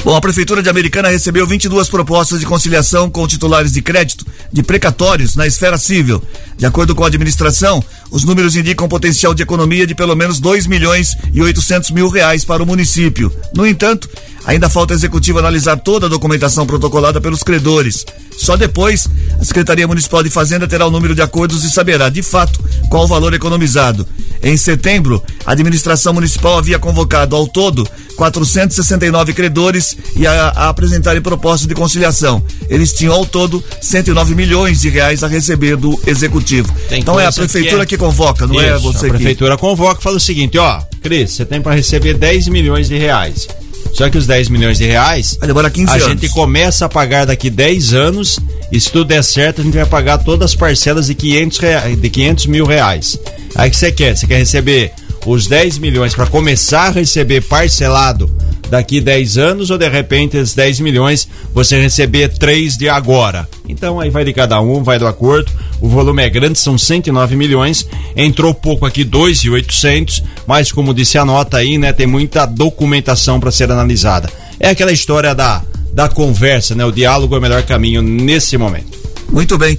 Bom, 0.05 0.15
a 0.15 0.21
Prefeitura 0.21 0.63
de 0.63 0.69
Americana 0.69 1.09
recebeu 1.09 1.47
22 1.47 1.89
propostas 1.89 2.41
de 2.41 2.47
conciliação 2.47 3.11
com 3.11 3.27
titulares 3.27 3.73
de 3.73 3.83
crédito 3.83 4.25
de 4.53 4.63
precatórios 4.63 5.35
na 5.35 5.47
esfera 5.47 5.77
civil. 5.77 6.23
De 6.57 6.67
acordo 6.67 6.95
com 6.95 7.05
a 7.05 7.09
administração, 7.09 7.83
os 8.11 8.25
números 8.25 8.57
indicam 8.57 8.87
um 8.87 8.89
potencial 8.89 9.35
de 9.35 9.43
economia 9.43 9.87
de 9.87 9.95
pelo 9.95 10.17
menos 10.17 10.41
2 10.41 10.67
milhões 10.67 11.17
e 11.33 11.43
800 11.43 11.91
mil 11.91 12.09
reais 12.09 12.45
para 12.45 12.63
o 12.63 12.67
município. 12.67 13.33
No 13.55 13.67
entanto, 13.67 14.09
ainda 14.45 14.69
falta 14.69 14.95
a 14.95 14.97
executiva 14.97 15.41
analisar 15.41 15.77
toda 15.77 16.07
a 16.07 16.09
documentação 16.09 16.67
protocolada 16.67 17.21
pelos 17.21 17.43
credores. 17.43 18.05
Só 18.39 18.57
depois, 18.57 19.09
a 19.41 19.45
Secretaria 19.45 19.87
Municipal 19.87 20.23
de 20.23 20.31
Fazenda 20.31 20.67
terá 20.67 20.87
o 20.87 20.91
número 20.91 21.15
de 21.15 21.21
acordos 21.21 21.65
e 21.65 21.71
saberá, 21.71 22.09
de 22.09 22.23
fato, 22.23 22.63
qual 22.89 23.05
o 23.05 23.09
valor 23.09 23.35
economizado. 23.35 24.07
Em 24.41 24.57
setembro, 24.57 25.23
a 25.45 25.53
administração 25.53 26.15
municipal 26.15 26.57
havia 26.57 26.79
convocado 26.79 27.35
ao 27.35 27.49
todo 27.49 27.89
469 28.17 29.33
credores 29.33 29.97
e 30.17 30.27
a, 30.27 30.49
a 30.49 30.69
apresentarem 30.69 31.21
proposta 31.21 31.67
de 31.67 31.75
conciliação. 31.75 32.43
Eles 32.69 32.93
tinham 32.93 33.15
ao 33.15 33.27
todo 33.27 33.63
109 33.81 34.35
milhões 34.35 34.81
de 34.81 34.89
reais 34.89 35.23
a 35.25 35.29
receber 35.29 35.77
do 35.77 35.99
executivo. 36.07 36.73
Tem 36.89 37.01
então 37.01 37.19
é 37.19 37.27
a 37.27 37.33
prefeitura 37.33 37.85
que 37.85 37.91
que, 37.91 37.95
é- 37.95 37.98
convoca, 37.99 38.47
não 38.47 38.61
é 38.61 38.75
Isso, 38.75 38.81
você 38.83 38.99
a 39.07 39.11
que. 39.11 39.17
prefeitura 39.17 39.57
convoca 39.59 40.01
e 40.01 40.03
fala 40.03 40.17
o 40.17 40.21
seguinte, 40.21 40.57
ó, 40.57 40.81
Cris, 41.03 41.33
você 41.33 41.45
tem 41.45 41.61
para 41.61 41.75
receber 41.75 42.15
10 42.15 42.49
milhões 42.49 42.89
de 42.89 42.97
reais. 42.97 43.47
Só 43.93 44.09
que 44.11 44.19
os 44.19 44.27
10 44.27 44.49
milhões 44.49 44.79
de 44.79 44.85
reais, 44.87 45.37
Vai 45.39 45.47
demorar 45.49 45.71
15 45.71 45.91
a 45.91 45.95
anos. 45.95 46.07
gente 46.09 46.29
começa 46.29 46.85
a 46.85 46.89
pagar 46.89 47.25
daqui 47.27 47.49
10 47.51 47.95
anos 47.95 48.39
e 48.71 48.79
se 48.79 48.91
tudo 48.91 49.07
der 49.07 49.25
certo, 49.25 49.61
a 49.61 49.65
gente 49.65 49.75
vai 49.75 49.87
pagar 49.87 50.19
todas 50.19 50.51
as 50.51 50.55
parcelas 50.55 51.07
de 51.07 51.15
500, 51.15 51.59
rea- 51.59 51.97
de 51.97 52.11
500 52.11 52.47
mil 52.47 52.67
reais. 52.67 53.19
Aí 53.55 53.69
o 53.69 53.71
que 53.71 53.77
você 53.77 53.91
quer? 53.91 54.15
Você 54.17 54.27
quer 54.27 54.39
receber 54.39 54.93
os 55.27 55.47
10 55.47 55.79
milhões 55.79 56.15
para 56.15 56.27
começar 56.27 56.89
a 56.89 56.91
receber 56.91 57.41
parcelado 57.43 58.31
daqui 58.69 59.01
10 59.01 59.39
anos 59.39 59.71
ou 59.71 59.79
de 59.79 59.89
repente 59.89 60.37
esses 60.37 60.55
10 60.55 60.81
milhões 60.81 61.29
você 61.53 61.81
receber 61.81 62.29
3 62.29 62.77
de 62.77 62.89
agora? 62.89 63.49
Então 63.69 64.01
aí 64.01 64.11
vai 64.11 64.25
de 64.25 64.33
cada 64.33 64.61
um, 64.61 64.83
vai 64.83 64.99
do 64.99 65.07
acordo. 65.07 65.51
O 65.81 65.89
volume 65.89 66.23
é 66.23 66.31
grande, 66.31 66.59
são 66.59 66.77
109 66.77 67.37
milhões. 67.37 67.87
Entrou 68.17 68.53
pouco 68.53 68.87
aqui, 68.87 69.05
2,800, 69.05 70.23
mas 70.47 70.73
como 70.73 70.95
disse 70.95 71.19
a 71.19 71.25
nota 71.25 71.59
aí, 71.59 71.79
né, 71.79 71.93
tem 71.93 72.07
muita 72.07 72.47
documentação 72.47 73.39
para 73.39 73.51
ser 73.51 73.71
analisada. 73.71 74.31
É 74.59 74.71
aquela 74.71 74.93
história 74.93 75.35
da, 75.35 75.63
da 75.93 76.09
conversa, 76.09 76.75
né? 76.75 76.85
O 76.85 76.93
diálogo 76.93 77.35
é 77.35 77.39
o 77.39 77.43
melhor 77.43 77.63
caminho 77.63 78.03
nesse 78.03 78.57
momento. 78.57 78.99
Muito 79.31 79.59
bem. 79.59 79.79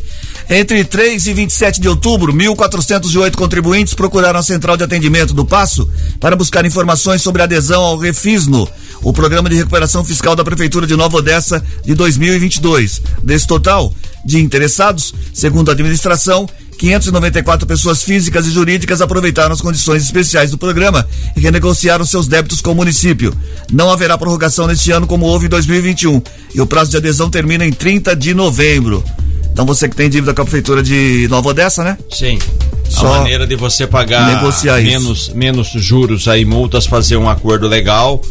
Entre 0.51 0.83
3 0.83 1.27
e 1.27 1.33
27 1.33 1.79
de 1.79 1.87
outubro, 1.87 2.33
1.408 2.33 3.35
contribuintes 3.35 3.93
procuraram 3.93 4.39
a 4.39 4.43
central 4.43 4.75
de 4.75 4.83
atendimento 4.83 5.31
do 5.31 5.45
Passo 5.45 5.87
para 6.19 6.35
buscar 6.35 6.65
informações 6.65 7.21
sobre 7.21 7.43
adesão 7.43 7.83
ao 7.83 7.99
Refisno, 7.99 8.67
o 9.03 9.13
programa 9.13 9.47
de 9.47 9.55
recuperação 9.55 10.03
fiscal 10.03 10.35
da 10.35 10.43
Prefeitura 10.43 10.87
de 10.87 10.95
Nova 10.95 11.17
Odessa 11.17 11.63
de 11.85 11.93
2022. 11.93 12.99
Desse 13.21 13.45
total 13.45 13.93
de 14.25 14.39
interessados, 14.39 15.13
segundo 15.31 15.69
a 15.69 15.73
administração, 15.73 16.49
594 16.79 17.67
pessoas 17.67 18.01
físicas 18.01 18.47
e 18.47 18.51
jurídicas 18.51 19.01
aproveitaram 19.01 19.53
as 19.53 19.61
condições 19.61 20.01
especiais 20.01 20.49
do 20.49 20.57
programa 20.57 21.07
e 21.37 21.41
renegociaram 21.41 22.05
seus 22.05 22.27
débitos 22.27 22.59
com 22.59 22.71
o 22.71 22.75
município. 22.75 23.37
Não 23.71 23.91
haverá 23.91 24.17
prorrogação 24.17 24.65
neste 24.65 24.89
ano 24.89 25.05
como 25.05 25.27
houve 25.27 25.45
em 25.45 25.49
2021 25.49 26.23
e 26.55 26.59
o 26.59 26.65
prazo 26.65 26.89
de 26.89 26.97
adesão 26.97 27.29
termina 27.29 27.63
em 27.63 27.71
30 27.71 28.15
de 28.15 28.33
novembro. 28.33 29.03
Então 29.59 29.65
você 29.67 29.89
que 29.89 29.95
tem 29.97 30.09
dívida 30.09 30.33
com 30.33 30.41
a 30.41 30.45
prefeitura 30.45 30.81
de 30.81 31.27
Nova 31.29 31.49
Odessa, 31.49 31.83
né? 31.83 31.97
Sim. 32.09 32.39
Só 32.87 33.15
a 33.15 33.17
maneira 33.17 33.45
de 33.45 33.57
você 33.57 33.85
pagar 33.85 34.25
isso. 34.79 34.89
menos, 34.89 35.29
menos 35.35 35.67
juros 35.75 36.29
aí, 36.29 36.45
multas, 36.45 36.85
fazer 36.85 37.17
um 37.17 37.29
acordo 37.29 37.67
legal, 37.67 38.21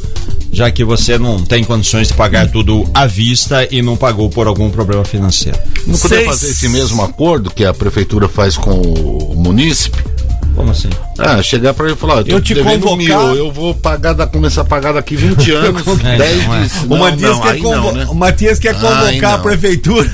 já 0.51 0.71
que 0.71 0.83
você 0.83 1.19
não 1.19 1.45
tem 1.45 1.63
condições 1.63 2.09
de 2.09 2.15
pagar 2.15 2.51
tudo 2.51 2.89
à 2.95 3.07
vista 3.07 3.69
e 3.71 3.83
não 3.83 3.95
pagou 3.95 4.31
por 4.31 4.47
algum 4.47 4.71
problema 4.71 5.05
financeiro. 5.05 5.59
Não 5.87 5.97
Seis- 5.97 6.25
fazer 6.27 6.47
esse 6.49 6.67
mesmo 6.67 7.03
acordo 7.03 7.51
que 7.51 7.63
a 7.67 7.75
prefeitura 7.75 8.27
faz 8.27 8.57
com 8.57 8.71
o 8.81 9.35
munícipe? 9.37 9.99
Como 10.57 10.73
assim? 10.73 10.89
Ah, 11.17 11.41
chegar 11.41 11.73
pra 11.73 11.85
ele 11.87 11.95
e 11.95 11.97
falar, 11.97 12.15
ó, 12.15 12.19
eu 12.19 12.25
tô 12.25 12.31
Eu 12.33 12.41
te 12.41 12.53
convocar- 12.57 12.97
mil, 12.97 13.37
eu 13.37 13.53
vou 13.53 13.73
pagar, 13.75 14.13
da, 14.13 14.27
começar 14.27 14.63
a 14.63 14.65
pagar 14.65 14.91
daqui 14.93 15.15
20 15.15 15.51
anos, 15.55 15.85
10 15.85 16.47
não 16.49 16.55
é. 16.57 16.63
disso. 16.63 16.87
O 16.91 16.99
Matias 16.99 17.31
não, 17.31 17.41
quer, 17.43 17.59
convo- 17.61 17.93
né? 17.93 18.07
o 18.09 18.15
Matias 18.15 18.59
quer 18.59 18.75
Aí 18.75 18.81
convocar 18.81 19.35
a 19.35 19.39
prefeitura. 19.39 20.11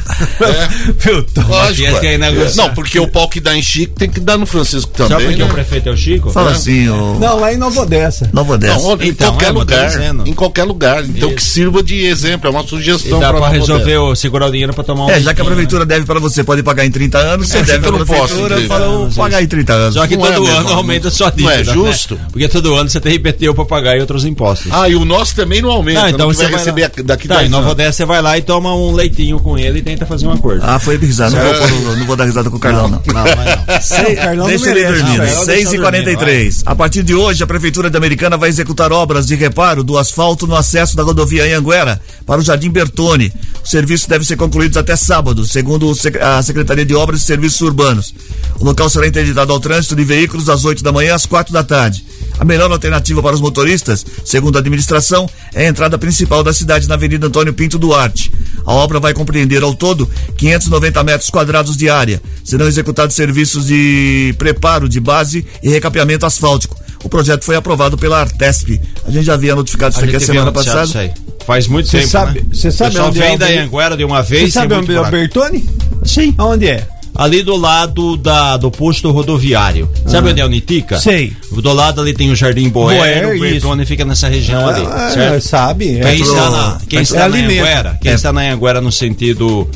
Viu, 0.98 1.22
Tom? 1.24 1.42
Lógico, 1.48 1.96
é. 2.04 2.18
Não, 2.56 2.70
porque 2.74 2.98
o 2.98 3.08
pau 3.08 3.28
que 3.28 3.40
dá 3.40 3.56
em 3.56 3.62
Chico 3.62 3.94
tem 3.98 4.08
que 4.08 4.20
dar 4.20 4.36
no 4.38 4.46
Francisco 4.46 4.90
Sabe 4.96 5.08
também, 5.10 5.26
porque 5.28 5.42
né? 5.42 5.48
o 5.48 5.52
prefeito 5.52 5.88
é 5.88 5.92
o 5.92 5.96
Chico? 5.96 6.30
Fala 6.30 6.50
É. 6.50 6.54
assim, 6.54 6.88
ô. 6.88 7.14
Não, 7.18 7.40
lá 7.40 7.52
em 7.52 7.56
Nova 7.56 7.80
Odessa. 7.82 8.28
Nova 8.32 8.54
Odessa. 8.54 8.74
Não, 8.78 9.02
em 9.02 9.08
Então, 9.08 9.28
qualquer 9.32 9.48
é, 9.48 9.52
lugar. 9.52 9.86
dizendo. 9.88 10.28
Em 10.28 10.32
qualquer 10.32 10.64
lugar. 10.64 11.04
Então 11.04 11.28
Isso. 11.28 11.36
que 11.36 11.42
sirva 11.42 11.82
de 11.82 12.04
exemplo, 12.06 12.48
é 12.48 12.50
uma 12.50 12.62
E 12.62 12.68
sugestão 12.68 13.18
dá 13.20 13.30
pra 13.30 13.40
Nova 13.40 13.52
resolver, 13.52 13.96
o, 13.98 14.14
segurar 14.14 14.46
o 14.46 14.50
dinheiro 14.50 14.72
pra 14.74 14.84
tomar 14.84 15.06
um. 15.06 15.10
É, 15.10 15.20
já 15.20 15.34
que 15.34 15.40
a 15.40 15.44
leitinho, 15.44 15.46
prefeitura 15.46 15.86
deve 15.86 16.04
para 16.06 16.20
você, 16.20 16.42
pode 16.44 16.62
pagar 16.62 16.84
em 16.86 16.90
30 16.90 17.18
anos, 17.18 17.48
você 17.48 17.58
É, 17.58 17.62
deve 17.62 17.78
eu 17.78 17.80
para 17.82 17.88
a 17.96 17.98
não 17.98 18.06
posso 18.06 18.34
prefeitura, 18.34 18.60
fala, 18.68 18.86
vou 18.88 19.08
pagar 19.10 19.42
em 19.42 19.46
30 19.46 19.72
anos. 19.72 19.94
Só 19.94 20.06
que 20.06 20.16
Não 20.16 20.26
é 20.26 20.32
todo 20.32 20.46
ano 20.46 20.68
aumenta 20.72 21.08
a 21.08 21.10
sua 21.10 21.32
Não 21.36 21.50
é 21.50 21.56
dívida. 21.62 21.74
né? 21.74 21.86
justo? 21.86 22.20
Porque 22.30 22.48
todo 22.48 22.74
ano 22.74 22.88
você 22.88 23.00
tem 23.00 23.14
IPTU 23.14 23.54
pra 23.54 23.64
pagar 23.64 23.96
e 23.96 24.00
outros 24.00 24.24
impostos. 24.24 24.70
Ah, 24.72 24.88
e 24.88 24.94
o 24.94 25.04
nosso 25.04 25.34
também 25.34 25.60
não 25.62 25.70
aumenta. 25.70 26.02
Não, 26.02 26.08
então 26.08 26.26
você 26.28 26.44
vai 26.44 26.52
receber 26.54 26.90
daqui 27.04 27.28
Tá, 27.28 27.36
10 27.36 27.48
em 27.48 27.50
Nova. 27.50 27.70
Odessa 27.70 27.92
você 27.98 28.04
vai 28.04 28.20
lá 28.22 28.36
e 28.38 28.42
toma 28.42 28.74
um 28.74 28.92
leitinho 28.92 29.38
com 29.40 29.56
ele 29.58 29.78
e 29.78 29.82
tenta 29.82 30.03
fazer 30.06 30.26
um 30.26 30.32
acordo. 30.32 30.62
Ah, 30.64 30.78
foi 30.78 30.96
risada. 30.96 31.36
Não, 31.36 31.42
vou, 31.44 31.54
pôr- 31.68 31.96
não 31.96 32.06
vou 32.06 32.16
dar 32.16 32.24
risada 32.24 32.50
com 32.50 32.56
o 32.56 32.60
Carlão, 32.60 32.88
não. 32.88 33.02
Não, 33.06 33.24
vai 33.24 33.34
não. 33.56 33.80
Sei, 33.82 34.16
Carlão 34.16 34.46
deixa 34.46 34.66
não 34.66 34.72
ele 34.76 34.84
dormindo. 34.86 35.08
não, 35.08 35.16
Carlão 35.26 35.44
6 35.44 35.46
deixa 35.46 35.76
e 35.76 35.78
43 35.78 36.62
A 36.66 36.74
partir 36.74 37.02
de 37.02 37.14
hoje, 37.14 37.42
a 37.42 37.46
Prefeitura 37.46 37.90
de 37.90 37.96
Americana 37.96 38.36
vai 38.36 38.48
executar 38.48 38.92
obras 38.92 39.26
de 39.26 39.34
reparo 39.34 39.82
do 39.84 39.96
asfalto 39.98 40.46
no 40.46 40.54
acesso 40.56 40.96
da 40.96 41.02
rodovia 41.02 41.44
Anhanguera 41.44 42.00
para 42.26 42.40
o 42.40 42.44
Jardim 42.44 42.70
Bertone. 42.70 43.32
O 43.64 43.68
serviço 43.68 44.08
deve 44.08 44.24
ser 44.24 44.36
concluído 44.36 44.78
até 44.78 44.96
sábado, 44.96 45.46
segundo 45.46 45.90
a 46.20 46.42
Secretaria 46.42 46.84
de 46.84 46.94
Obras 46.94 47.20
e 47.20 47.24
Serviços 47.24 47.60
Urbanos. 47.60 48.14
O 48.60 48.64
local 48.64 48.88
será 48.88 49.06
interditado 49.06 49.52
ao 49.52 49.60
trânsito 49.60 49.96
de 49.96 50.04
veículos 50.04 50.44
das 50.46 50.64
8 50.64 50.82
da 50.82 50.92
manhã 50.92 51.14
às 51.14 51.26
4 51.26 51.52
da 51.52 51.62
tarde. 51.64 52.04
A 52.38 52.44
melhor 52.44 52.70
alternativa 52.72 53.22
para 53.22 53.34
os 53.34 53.40
motoristas, 53.40 54.04
segundo 54.24 54.56
a 54.56 54.58
administração, 54.58 55.28
é 55.54 55.66
a 55.66 55.68
entrada 55.68 55.96
principal 55.96 56.42
da 56.42 56.52
cidade 56.52 56.88
na 56.88 56.94
Avenida 56.94 57.26
Antônio 57.26 57.52
Pinto 57.54 57.78
Duarte. 57.78 58.32
A 58.66 58.72
obra 58.72 58.98
vai 58.98 59.14
compreender 59.14 59.62
ao 59.62 59.74
todo 59.74 60.10
590 60.36 61.04
metros 61.04 61.30
quadrados 61.30 61.76
de 61.76 61.88
área. 61.88 62.20
Serão 62.44 62.66
executados 62.66 63.14
serviços 63.14 63.66
de 63.66 64.34
preparo 64.38 64.88
de 64.88 64.98
base 65.00 65.46
e 65.62 65.68
recapeamento 65.68 66.26
asfáltico. 66.26 66.76
O 67.04 67.08
projeto 67.08 67.44
foi 67.44 67.54
aprovado 67.54 67.98
pela 67.98 68.20
Artesp. 68.20 68.80
A 69.06 69.10
gente 69.10 69.24
já 69.26 69.34
havia 69.34 69.54
notificado 69.54 69.92
isso 69.94 70.00
A 70.02 70.04
aqui 70.06 70.16
a 70.16 70.20
semana 70.20 70.50
passada. 70.50 70.84
isso 70.84 70.98
aí. 70.98 71.12
Faz 71.46 71.68
muito 71.68 71.88
Cê 71.88 71.98
tempo, 71.98 72.10
sabe- 72.10 72.40
né? 72.40 72.46
cê 72.54 72.70
sabe 72.70 72.88
O 72.88 72.92
pessoal 72.92 73.08
onde 73.10 73.18
é 73.22 73.26
vem 73.26 73.34
o 73.34 73.38
da 73.38 73.46
Anguera 73.46 73.96
de 73.98 74.04
uma 74.04 74.22
Você 74.24 74.30
vez. 74.36 74.52
sabe 74.54 74.68
tem 74.68 74.78
onde 74.78 74.94
é 74.94 75.00
o. 75.00 75.10
Bertone? 75.10 75.68
Sim. 76.04 76.34
Aonde 76.38 76.66
é? 76.68 76.88
Ali 77.14 77.42
do 77.42 77.56
lado 77.56 78.16
da, 78.16 78.56
do 78.56 78.70
posto 78.70 79.10
rodoviário. 79.10 79.88
Sabe 80.06 80.30
onde 80.30 80.40
é 80.40 80.44
o 80.44 80.48
Nitica? 80.48 80.98
Sei. 80.98 81.32
Do 81.52 81.72
lado 81.72 82.00
ali 82.00 82.12
tem 82.12 82.30
o 82.30 82.36
Jardim 82.36 82.68
Boer, 82.68 82.98
Boer, 82.98 83.36
o 83.36 83.40
Bertone 83.40 83.86
fica 83.86 84.04
nessa 84.04 84.28
região 84.28 84.68
ali, 84.68 84.84
Ah, 84.84 85.10
certo? 85.12 85.40
sabe? 85.42 85.84
Quem 85.86 86.02
É, 86.02 86.14
está 86.16 86.50
na, 86.50 86.78
quem 86.88 86.98
é 86.98 87.02
está 87.02 87.18
na 87.20 87.24
ali 87.26 87.42
mesmo. 87.42 87.52
Anhanguera, 87.64 87.98
quem 88.02 88.10
É. 88.10 88.14
está 88.14 88.32
na 88.32 88.40
Anhanguera 88.40 88.80
no 88.80 88.90
sentido 88.90 89.68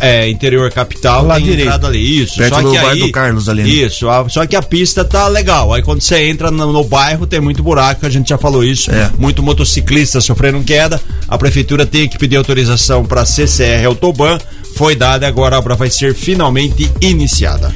é, 0.00 0.28
interior 0.28 0.70
capital, 0.70 1.24
Lá 1.26 1.34
tem 1.36 1.44
direito. 1.44 1.62
entrada 1.66 1.86
ali. 1.88 2.22
Isso. 2.22 2.36
Perto 2.36 2.54
só 2.54 2.62
do 2.62 2.70
que 2.70 2.78
aí, 2.78 2.98
do 3.00 3.10
Carlos 3.12 3.48
ali, 3.48 3.62
né? 3.64 3.68
Isso. 3.68 4.08
a- 4.08 4.28
só 4.28 4.46
que 4.46 4.54
a 4.54 4.62
pista 4.62 5.04
tá 5.04 5.26
legal. 5.26 5.72
Aí 5.72 5.82
quando 5.82 6.00
você 6.00 6.28
entra 6.28 6.48
no, 6.50 6.72
no 6.72 6.84
bairro 6.84 7.26
tem 7.26 7.40
muito 7.40 7.60
buraco, 7.62 8.06
a 8.06 8.10
gente 8.10 8.28
já 8.28 8.38
falou 8.38 8.62
isso. 8.64 8.90
É. 8.92 9.10
Muito 9.18 9.42
motociclista 9.42 10.20
sofrendo 10.20 10.60
queda. 10.62 11.00
A 11.26 11.36
prefeitura 11.38 11.84
tem 11.86 12.08
que 12.08 12.18
pedir 12.18 12.36
autorização 12.36 13.04
para 13.04 13.24
CCR 13.24 13.84
Autoban. 13.86 14.38
Foi 14.74 14.94
dada, 14.94 15.26
agora 15.26 15.56
a 15.56 15.58
obra 15.58 15.74
vai 15.74 15.90
ser 15.90 16.14
finalmente 16.14 16.90
iniciada. 17.00 17.74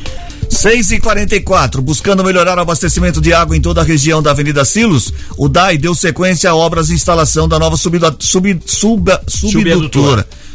6 0.65 0.93
e 0.93 0.99
44 0.99 1.83
buscando 1.83 2.25
melhorar 2.25 2.57
o 2.57 2.61
abastecimento 2.63 3.21
de 3.21 3.35
água 3.35 3.55
em 3.55 3.61
toda 3.61 3.83
a 3.83 3.85
região 3.85 4.23
da 4.23 4.31
Avenida 4.31 4.65
Silos, 4.65 5.13
o 5.37 5.47
DAI 5.47 5.77
deu 5.77 5.95
sequência 5.95 6.49
a 6.49 6.57
obras 6.57 6.87
de 6.87 6.95
instalação 6.95 7.47
da 7.47 7.59
nova 7.59 7.77
subida, 7.77 8.17
sub, 8.19 8.59
sub. 8.67 9.11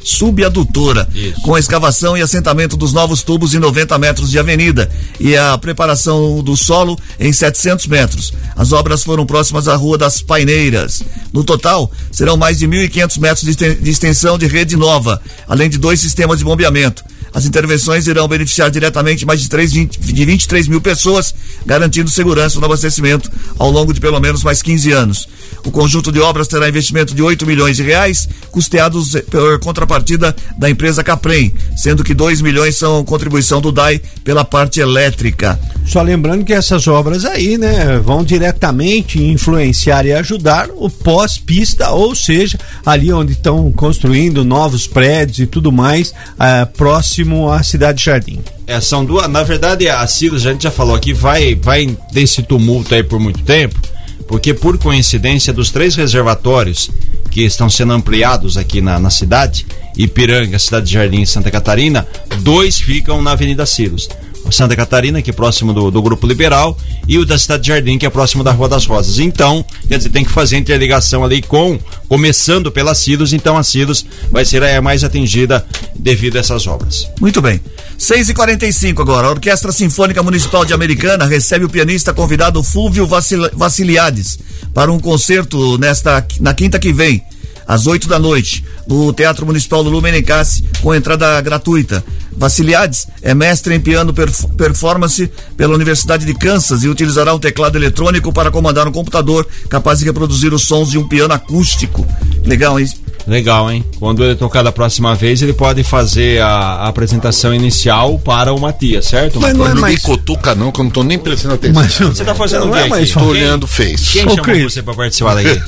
Subadutora, 0.04 1.08
com 1.44 1.54
a 1.54 1.60
escavação 1.60 2.18
e 2.18 2.24
assentamento 2.24 2.76
dos 2.76 2.92
novos 2.92 3.22
tubos 3.22 3.54
em 3.54 3.60
90 3.60 4.00
metros 4.00 4.32
de 4.32 4.40
avenida 4.40 4.90
e 5.20 5.38
a 5.38 5.56
preparação 5.60 6.42
do 6.42 6.58
solo 6.58 6.98
em 7.20 7.32
700 7.32 7.86
metros. 7.86 8.34
As 8.56 8.72
obras 8.72 9.04
foram 9.04 9.28
próximas 9.28 9.68
à 9.68 9.76
Rua 9.76 9.98
das 9.98 10.24
Paineiras. 10.24 11.04
No 11.32 11.44
total, 11.44 11.92
serão 12.12 12.36
mais 12.36 12.58
de 12.58 12.68
1.500 12.68 13.20
metros 13.20 13.56
de 13.56 13.90
extensão 13.92 14.40
de 14.40 14.48
rede 14.48 14.76
nova, 14.76 15.22
além 15.48 15.70
de 15.70 15.78
dois 15.78 16.00
sistemas 16.00 16.40
de 16.40 16.46
bombeamento. 16.46 17.04
As 17.34 17.46
intervenções 17.46 18.08
irão 18.08 18.28
beneficiar 18.28 18.72
diretamente 18.72 19.26
mais 19.26 19.42
de, 19.42 19.50
3, 19.50 19.72
de 19.72 20.26
23 20.26 20.68
mil 20.68 20.82
pessoas, 20.82 21.34
garantindo 21.66 22.10
segurança 22.10 22.60
no 22.60 22.66
abastecimento 22.66 23.32
ao 23.58 23.70
longo 23.70 23.94
de 23.94 24.00
pelo 24.00 24.20
menos 24.20 24.44
mais 24.44 24.62
15 24.62 24.92
anos. 24.92 25.28
O 25.66 25.72
conjunto 25.72 26.12
de 26.12 26.20
obras 26.20 26.48
terá 26.48 26.68
investimento 26.70 27.14
de 27.14 27.22
8 27.22 27.46
milhões 27.46 27.78
de 27.78 27.84
reais, 27.84 28.28
custeados 28.50 29.16
eh, 29.16 29.22
por 29.22 29.60
contrapartida 29.60 30.36
da 30.58 30.70
empresa 30.70 31.04
Caprem, 31.04 31.54
sendo 31.76 32.04
que 32.04 32.14
2 32.14 32.42
milhões 32.42 32.78
são 32.78 33.04
contribuição 33.04 33.60
do 33.60 33.72
DAI 33.72 34.02
pela 34.24 34.46
parte 34.46 34.80
elétrica. 34.80 35.60
Só 35.86 36.02
lembrando 36.02 36.46
que 36.46 36.54
essas 36.54 36.88
obras 36.88 37.26
aí, 37.26 37.58
né, 37.58 38.00
vão 38.00 38.24
diretamente 38.24 39.22
influenciar 39.22 40.06
e 40.06 40.14
ajudar 40.14 40.70
o 40.76 40.90
pós-pista, 40.90 41.92
ou 41.92 42.16
seja, 42.16 42.58
ali 42.86 43.12
onde 43.12 43.34
estão 43.34 43.72
construindo 43.72 44.46
novos 44.46 44.88
prédios 44.88 45.40
e 45.40 45.46
tudo 45.46 45.72
mais, 45.72 46.14
ah, 46.40 46.66
próximo 46.66 47.19
à 47.52 47.64
cidade 47.64 48.04
Jardim. 48.04 48.40
É, 48.68 48.80
são 48.80 49.04
duas. 49.04 49.28
Na 49.30 49.44
verdade, 49.44 49.88
a 49.88 50.06
Silos, 50.08 50.46
a 50.46 50.52
gente 50.52 50.64
já 50.64 50.72
falou 50.72 50.96
aqui, 50.96 51.14
vai, 51.14 51.56
vai 51.56 51.98
desse 52.12 52.44
tumulto 52.44 52.94
aí 52.94 53.04
por 53.04 53.20
muito 53.20 53.42
tempo, 53.44 53.80
porque 54.28 54.54
por 54.54 54.78
coincidência 54.78 55.52
dos 55.52 55.72
três 55.72 55.96
reservatórios 55.96 56.90
que 57.32 57.44
estão 57.44 57.70
sendo 57.70 57.94
ampliados 57.94 58.58
aqui 58.58 58.82
na, 58.82 59.00
na 59.00 59.10
cidade, 59.10 59.66
Ipiranga, 59.98 60.58
Cidade 60.58 60.88
de 60.88 60.94
Jardim 60.94 61.22
e 61.22 61.28
Santa 61.28 61.52
Catarina, 61.52 62.08
dois 62.42 62.80
ficam 62.80 63.22
na 63.22 63.32
Avenida 63.32 63.66
Silos. 63.66 64.08
Santa 64.52 64.76
Catarina, 64.76 65.22
que 65.22 65.30
é 65.30 65.34
próximo 65.34 65.74
do, 65.74 65.90
do 65.92 66.02
Grupo 66.02 66.26
Liberal, 66.28 66.78
e 67.08 67.18
o 67.18 67.26
da 67.26 67.38
Cidade 67.38 67.64
de 67.64 67.70
Jardim, 67.70 67.98
que 67.98 68.06
é 68.06 68.10
próximo 68.10 68.44
da 68.44 68.52
Rua 68.52 68.70
das 68.70 68.86
Rosas. 68.86 69.20
Então, 69.20 69.66
quer 69.88 69.98
dizer, 69.98 70.10
tem 70.10 70.24
que 70.24 70.32
fazer 70.32 70.58
interligação 70.58 71.24
ali 71.24 71.42
com, 71.42 71.80
começando 72.08 72.72
pela 72.72 72.94
Silos, 72.96 73.34
então 73.34 73.58
a 73.58 73.64
Silos 73.64 74.06
vai 74.32 74.46
ser 74.46 74.64
a 74.64 74.82
mais 74.82 75.04
atingida 75.04 75.66
devido 75.96 76.38
a 76.38 76.40
essas 76.40 76.68
obras. 76.68 77.08
Muito 77.20 77.42
bem. 77.42 77.60
6 77.98 78.30
e 78.30 78.34
45 78.34 79.02
agora. 79.02 79.28
A 79.28 79.32
Orquestra 79.32 79.72
Sinfônica 79.72 80.24
Municipal 80.24 80.64
de 80.64 80.74
Americana 80.74 81.26
recebe 81.26 81.66
o 81.66 81.70
pianista 81.70 82.14
convidado 82.14 82.64
Fulvio 82.64 83.06
Vassil- 83.06 83.50
Vassiliades 83.54 84.40
para 84.74 84.92
um 84.92 85.00
concerto 85.00 85.78
nesta, 85.78 86.26
na 86.40 86.54
quinta 86.54 86.80
que 86.80 86.94
vem, 86.94 87.22
às 87.70 87.86
8 87.86 88.08
da 88.08 88.18
noite, 88.18 88.66
no 88.88 89.14
Teatro 89.14 89.46
Municipal 89.46 89.84
Lulu 89.84 90.02
Menencassi, 90.02 90.64
com 90.82 90.96
entrada 90.96 91.40
gratuita. 91.40 92.04
Vassiliades 92.36 93.06
é 93.22 93.36
mestre 93.36 93.76
em 93.76 93.80
piano 93.80 94.12
perf- 94.12 94.48
performance 94.58 95.30
pela 95.56 95.76
Universidade 95.76 96.26
de 96.26 96.34
Kansas 96.34 96.82
e 96.82 96.88
utilizará 96.90 97.32
um 97.36 97.40
teclado 97.40 97.78
eletrônico 97.78 98.34
para 98.34 98.50
comandar 98.50 98.88
um 98.88 98.92
computador 98.92 99.48
capaz 99.70 100.00
de 100.00 100.06
reproduzir 100.06 100.52
os 100.52 100.64
sons 100.64 100.90
de 100.90 100.98
um 100.98 101.08
piano 101.08 101.32
acústico. 101.34 102.08
Legal, 102.44 102.80
hein? 102.80 102.90
Legal, 103.30 103.72
hein? 103.72 103.86
Quando 104.00 104.24
ele 104.24 104.36
tocar 104.36 104.64
da 104.64 104.72
próxima 104.72 105.14
vez, 105.14 105.42
ele 105.42 105.54
pode 105.54 105.84
fazer 105.84 106.42
a, 106.42 106.48
a 106.48 106.88
apresentação 106.88 107.54
inicial 107.54 108.18
para 108.18 108.52
o 108.52 108.60
Matias, 108.60 109.06
certo? 109.06 109.40
Mas 109.40 109.56
não 109.56 109.66
é 109.68 109.74
Não 109.74 109.82
mais- 109.82 109.96
me 109.96 110.02
cutuca 110.02 110.56
não, 110.56 110.72
que 110.72 110.80
eu 110.80 110.84
não 110.86 110.92
tô 110.92 111.04
nem 111.04 111.20
prestando 111.20 111.54
atenção. 111.56 111.82
Mas- 111.84 111.96
Você 111.98 112.26
tá 112.26 112.34
fazendo 112.34 112.66
Não 112.66 112.72
o 112.72 112.74
quê 112.74 112.80
é 112.80 112.88
mais 112.88 113.12
Tô 113.12 113.20
Quem- 113.20 113.30
olhando 113.30 113.68
fez. 113.68 114.10
Quem 114.10 114.22
Ô, 114.26 114.30
chamou 114.30 114.44
Cris. 114.44 114.74
você 114.74 114.82
para 114.82 114.94
participar 114.96 115.36
daqui? 115.36 115.50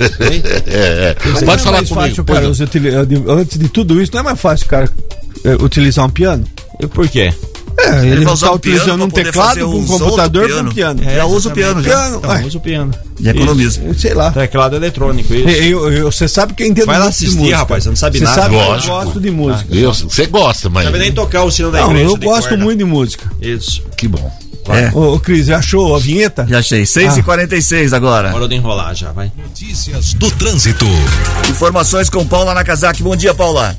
É, 0.68 1.16
é. 1.16 1.16
Mas 1.24 1.34
não 1.42 1.46
Pode 1.46 1.62
é 1.62 1.64
falar 1.64 1.78
mais 1.78 1.90
comigo. 1.90 2.08
fácil, 2.10 2.24
cara, 2.26 2.42
não. 2.42 3.34
antes 3.40 3.58
de 3.60 3.70
tudo 3.70 4.02
isso, 4.02 4.12
não 4.14 4.22
é 4.22 4.24
mais 4.24 4.40
fácil, 4.42 4.66
cara, 4.68 4.90
eh, 5.46 5.56
utilizar 5.62 6.06
um 6.06 6.10
piano? 6.10 6.44
E 6.80 6.88
por 6.88 7.08
quê? 7.08 7.32
É, 7.84 8.06
ele, 8.08 8.24
vai 8.26 8.34
usar 8.34 8.46
está 8.48 8.52
o 8.52 8.60
piano 8.60 8.78
utilizando 8.78 9.04
um 9.06 9.10
poder 9.10 9.24
teclado 9.26 9.48
fazer 9.50 9.62
com 9.64 9.78
um 9.80 9.86
computador 9.86 10.44
com 10.44 10.50
piano. 10.50 10.70
um 10.70 10.74
piano. 10.74 11.04
Já 11.04 11.26
usa 11.26 11.50
o 11.50 11.52
piano, 11.52 11.84
já. 11.84 11.90
Piano, 11.90 12.18
Então, 12.18 12.46
usa 12.48 12.58
o 12.58 12.62
piano. 12.62 12.94
E 13.20 13.30
economiza. 13.30 13.82
Eu 13.84 13.94
Sei 13.94 14.14
lá. 14.14 14.32
Teclado 14.32 14.76
eletrônico, 14.76 15.34
isso. 15.34 15.50
Eu- 15.50 15.92
eu- 15.92 16.12
Você 16.12 16.28
sabe 16.28 16.54
que 16.54 16.64
eu 16.64 16.68
entendo 16.68 16.86
Vai 16.88 17.00
lá 17.00 17.08
assistir, 17.08 17.38
música. 17.38 17.58
rapaz, 17.58 17.84
você 17.84 17.90
não 17.90 17.96
sabe 17.96 18.18
Você 18.20 18.24
nada. 18.24 18.42
sabe 18.42 18.56
que 18.56 18.62
eu 18.62 18.94
gosto 18.94 19.20
de 19.22 19.32
música. 19.32 19.76
Eu- 19.76 19.94
Você 19.94 20.26
gosta, 20.28 20.70
mas. 20.70 20.86
Não 20.86 20.92
sabe 20.92 21.04
nem 21.04 21.12
tocar 21.12 21.44
o 21.44 21.52
sino 21.52 21.72
da 21.72 21.82
Não, 21.82 21.90
igreja. 21.92 22.10
eu 22.10 22.18
gosto 22.18 22.50
corda. 22.50 22.64
muito 22.64 22.78
de 22.80 22.86
música. 22.86 23.26
Isso. 23.42 23.84
Que 23.98 24.08
bom. 24.08 24.32
É. 24.70 24.92
Ô, 24.94 25.16
ô 25.16 25.20
Cris, 25.20 25.48
já 25.48 25.58
achou 25.58 25.96
a 25.96 26.00
vinheta? 26.00 26.46
Já 26.48 26.60
achei. 26.60 26.86
6 26.86 27.18
e 27.18 27.24
46 27.24 27.94
agora. 27.94 28.34
Hora 28.34 28.48
de 28.48 28.56
enrolar 28.56 28.94
já, 28.96 29.12
vai. 29.12 29.32
Notícias 29.36 30.14
do 30.14 30.30
trânsito. 30.32 30.86
Informações 31.50 32.10
com 32.10 32.26
Paula 32.26 32.54
Nakazaki. 32.54 33.02
Bom 33.02 33.16
dia, 33.16 33.34
Paula. 33.34 33.76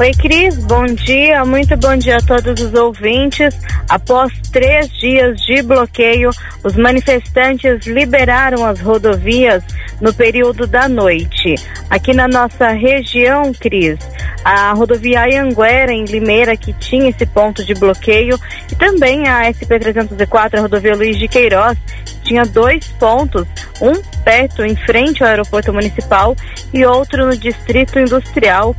Oi, 0.00 0.10
Cris, 0.10 0.56
bom 0.66 0.86
dia, 0.86 1.44
muito 1.44 1.76
bom 1.76 1.96
dia 1.96 2.16
a 2.16 2.20
todos 2.20 2.60
os 2.60 2.74
ouvintes. 2.74 3.56
Após 3.88 4.32
três 4.50 4.88
dias 4.98 5.40
de 5.42 5.62
bloqueio, 5.62 6.30
os 6.64 6.74
manifestantes 6.74 7.86
liberaram 7.86 8.64
as 8.64 8.80
rodovias 8.80 9.62
no 10.00 10.12
período 10.12 10.66
da 10.66 10.88
noite. 10.88 11.54
Aqui 11.88 12.12
na 12.12 12.26
nossa 12.26 12.70
região, 12.70 13.52
Cris, 13.54 13.96
a 14.44 14.72
rodovia 14.72 15.26
Anhanguera, 15.26 15.92
em 15.92 16.04
Limeira, 16.04 16.56
que 16.56 16.72
tinha 16.72 17.10
esse 17.10 17.24
ponto 17.24 17.64
de 17.64 17.72
bloqueio, 17.74 18.36
e 18.72 18.74
também 18.74 19.28
a 19.28 19.48
SP-304, 19.52 20.58
a 20.58 20.60
rodovia 20.62 20.96
Luiz 20.96 21.16
de 21.16 21.28
Queiroz, 21.28 21.78
tinha 22.24 22.44
dois 22.44 22.84
pontos, 22.98 23.46
um 23.80 23.94
perto, 24.24 24.64
em 24.64 24.74
frente 24.74 25.22
ao 25.22 25.30
aeroporto 25.30 25.72
municipal, 25.72 26.36
e 26.72 26.84
outro 26.84 27.26
no 27.26 27.36
distrito 27.36 27.96
industrial. 28.00 28.74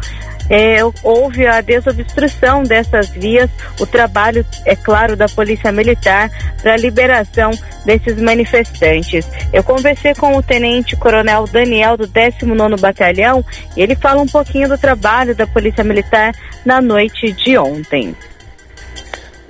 É, 0.50 0.78
houve 1.04 1.48
a 1.48 1.60
desobstrução 1.62 2.64
dessas 2.64 3.10
vias, 3.10 3.50
o 3.80 3.86
trabalho, 3.86 4.46
é 4.66 4.76
claro, 4.76 5.16
da 5.16 5.28
Polícia 5.28 5.72
Militar 5.72 6.30
para 6.62 6.74
a 6.74 6.78
liberação 6.78 7.52
desses 7.84 8.22
manifestantes. 8.22 9.28
Eu 9.52 9.64
conversei 9.64 10.14
com 10.14 10.36
o 10.36 10.44
Tenente 10.44 10.96
Coronel 10.96 11.46
Daniel 11.46 11.98
do 11.98 12.08
19º 12.08 12.80
Batalhão 12.80 13.44
e 13.76 13.82
ele 13.82 13.96
fala 13.96 14.22
um 14.22 14.28
pouquinho 14.28 14.70
do 14.70 14.78
trabalho 14.78 15.36
da 15.36 15.48
Polícia 15.48 15.84
Militar 15.84 16.34
na 16.64 16.80
noite 16.80 17.32
de 17.32 17.58
ontem. 17.58 18.16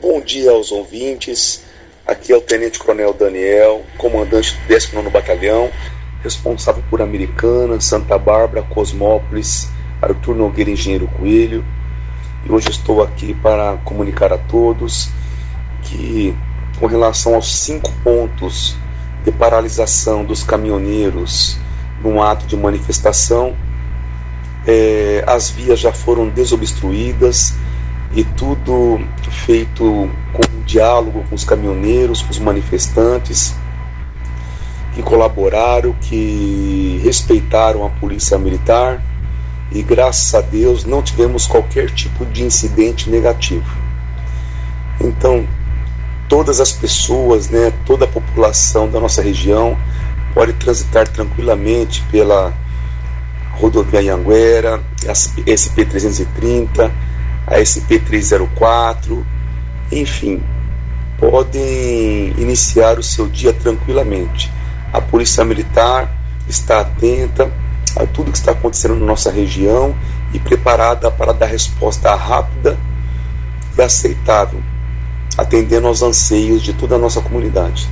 Bom 0.02 0.22
dia 0.22 0.52
aos 0.52 0.72
ouvintes. 0.72 1.64
Aqui 2.06 2.32
é 2.32 2.38
o 2.38 2.42
Tenente 2.42 2.78
Coronel 2.78 3.14
Daniel, 3.14 3.84
comandante 3.98 4.56
do 4.56 4.74
19º 4.74 5.10
Batalhão, 5.10 5.72
responsável 6.24 6.84
por 6.90 7.02
Americana, 7.02 7.82
Santa 7.82 8.18
Bárbara, 8.18 8.62
Cosmópolis, 8.62 9.68
Arthur 10.02 10.36
Nogueira 10.36 10.70
Engenheiro 10.70 11.08
Coelho. 11.08 11.64
E 12.46 12.52
hoje 12.52 12.70
estou 12.70 13.02
aqui 13.02 13.34
para 13.34 13.78
comunicar 13.84 14.32
a 14.32 14.38
todos 14.38 15.10
que, 15.82 16.36
com 16.80 16.86
relação 16.86 17.36
aos 17.36 17.56
cinco 17.60 17.92
pontos 18.04 18.76
de 19.24 19.32
paralisação 19.32 20.24
dos 20.24 20.44
caminhoneiros 20.44 21.58
num 22.04 22.22
ato 22.22 22.46
de 22.46 22.56
manifestação, 22.56 23.56
eh, 24.68 25.24
as 25.26 25.50
vias 25.50 25.80
já 25.80 25.92
foram 25.92 26.30
desobstruídas 26.30 27.56
e 28.14 28.24
tudo 28.24 29.00
feito 29.30 30.10
com 30.34 30.64
diálogo 30.66 31.24
com 31.30 31.36
os 31.36 31.44
caminhoneiros, 31.44 32.22
com 32.22 32.32
os 32.32 32.40
manifestantes 32.40 33.56
que 34.94 35.04
colaboraram, 35.04 35.94
que 35.94 37.02
respeitaram 37.04 37.86
a 37.86 37.90
polícia 37.90 38.38
militar 38.38 39.02
e 39.72 39.82
graças 39.82 40.34
a 40.36 40.42
Deus 40.42 40.86
não 40.86 41.02
tivemos 41.02 41.48
qualquer 41.48 41.90
tipo 41.92 42.26
de 42.26 42.44
incidente 42.44 43.10
negativo. 43.10 43.66
Então, 45.00 45.46
todas 46.30 46.60
as 46.60 46.72
pessoas, 46.72 47.50
né, 47.50 47.72
toda 47.86 48.06
a 48.06 48.08
população 48.08 48.90
da 48.90 49.00
nossa 49.00 49.22
região 49.22 49.78
pode 50.34 50.54
transitar 50.54 51.08
tranquilamente 51.08 52.04
pela 52.12 52.54
rodovia 53.54 54.02
Anhanguera, 54.02 54.82
a 55.08 55.12
SP-330, 55.12 56.92
a 57.48 57.60
SP-304, 57.60 59.24
enfim, 59.92 60.44
podem 61.18 62.34
iniciar 62.38 63.00
o 63.00 63.04
seu 63.04 63.28
dia 63.28 63.54
tranquilamente. 63.54 64.52
A 64.92 65.00
Polícia 65.00 65.44
Militar 65.46 66.12
está 66.48 66.82
atenta 66.82 67.52
a 67.96 68.06
tudo 68.06 68.32
que 68.32 68.38
está 68.38 68.52
acontecendo 68.52 68.96
na 68.96 69.06
nossa 69.06 69.32
região 69.32 69.96
e 70.34 70.40
preparada 70.40 71.10
para 71.10 71.34
dar 71.34 71.46
resposta 71.46 72.14
rápida 72.16 72.78
e 73.78 73.82
aceitável, 73.82 74.62
atendendo 75.38 75.88
aos 75.88 76.02
anseios 76.02 76.62
de 76.62 76.74
toda 76.74 76.96
a 76.96 77.00
nossa 77.00 77.22
comunidade. 77.22 77.90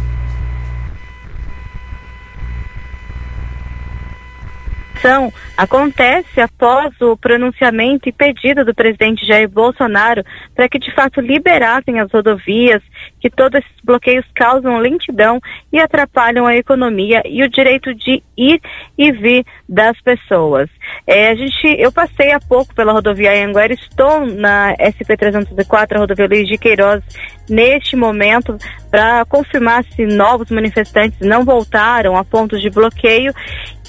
Acontece 5.57 6.41
após 6.41 6.93
o 7.01 7.17
pronunciamento 7.17 8.07
e 8.07 8.11
pedido 8.11 8.65
do 8.65 8.73
presidente 8.73 9.25
Jair 9.25 9.49
Bolsonaro 9.49 10.23
para 10.55 10.69
que 10.69 10.79
de 10.79 10.93
fato 10.93 11.21
liberassem 11.21 11.99
as 11.99 12.11
rodovias, 12.11 12.81
que 13.19 13.29
todos 13.29 13.59
esses 13.59 13.71
bloqueios 13.83 14.25
causam 14.35 14.77
lentidão 14.77 15.39
e 15.71 15.79
atrapalham 15.79 16.45
a 16.45 16.55
economia 16.55 17.21
e 17.25 17.43
o 17.43 17.49
direito 17.49 17.93
de 17.93 18.23
ir 18.37 18.61
e 18.97 19.11
vir 19.11 19.45
das 19.67 19.99
pessoas. 20.01 20.69
É, 21.05 21.29
a 21.29 21.35
gente, 21.35 21.67
eu 21.79 21.91
passei 21.91 22.31
há 22.31 22.39
pouco 22.39 22.73
pela 22.73 22.93
rodovia 22.93 23.45
Anguera, 23.45 23.73
estou 23.73 24.25
na 24.25 24.73
SP 24.79 25.17
304, 25.17 25.97
a 25.97 26.01
rodovia 26.01 26.27
Luiz 26.27 26.47
de 26.47 26.57
Queiroz, 26.57 27.03
neste 27.49 27.95
momento 27.95 28.57
para 28.89 29.25
confirmar 29.25 29.83
se 29.95 30.05
novos 30.05 30.49
manifestantes 30.49 31.19
não 31.19 31.43
voltaram 31.43 32.15
a 32.15 32.23
pontos 32.23 32.61
de 32.61 32.69
bloqueio 32.69 33.33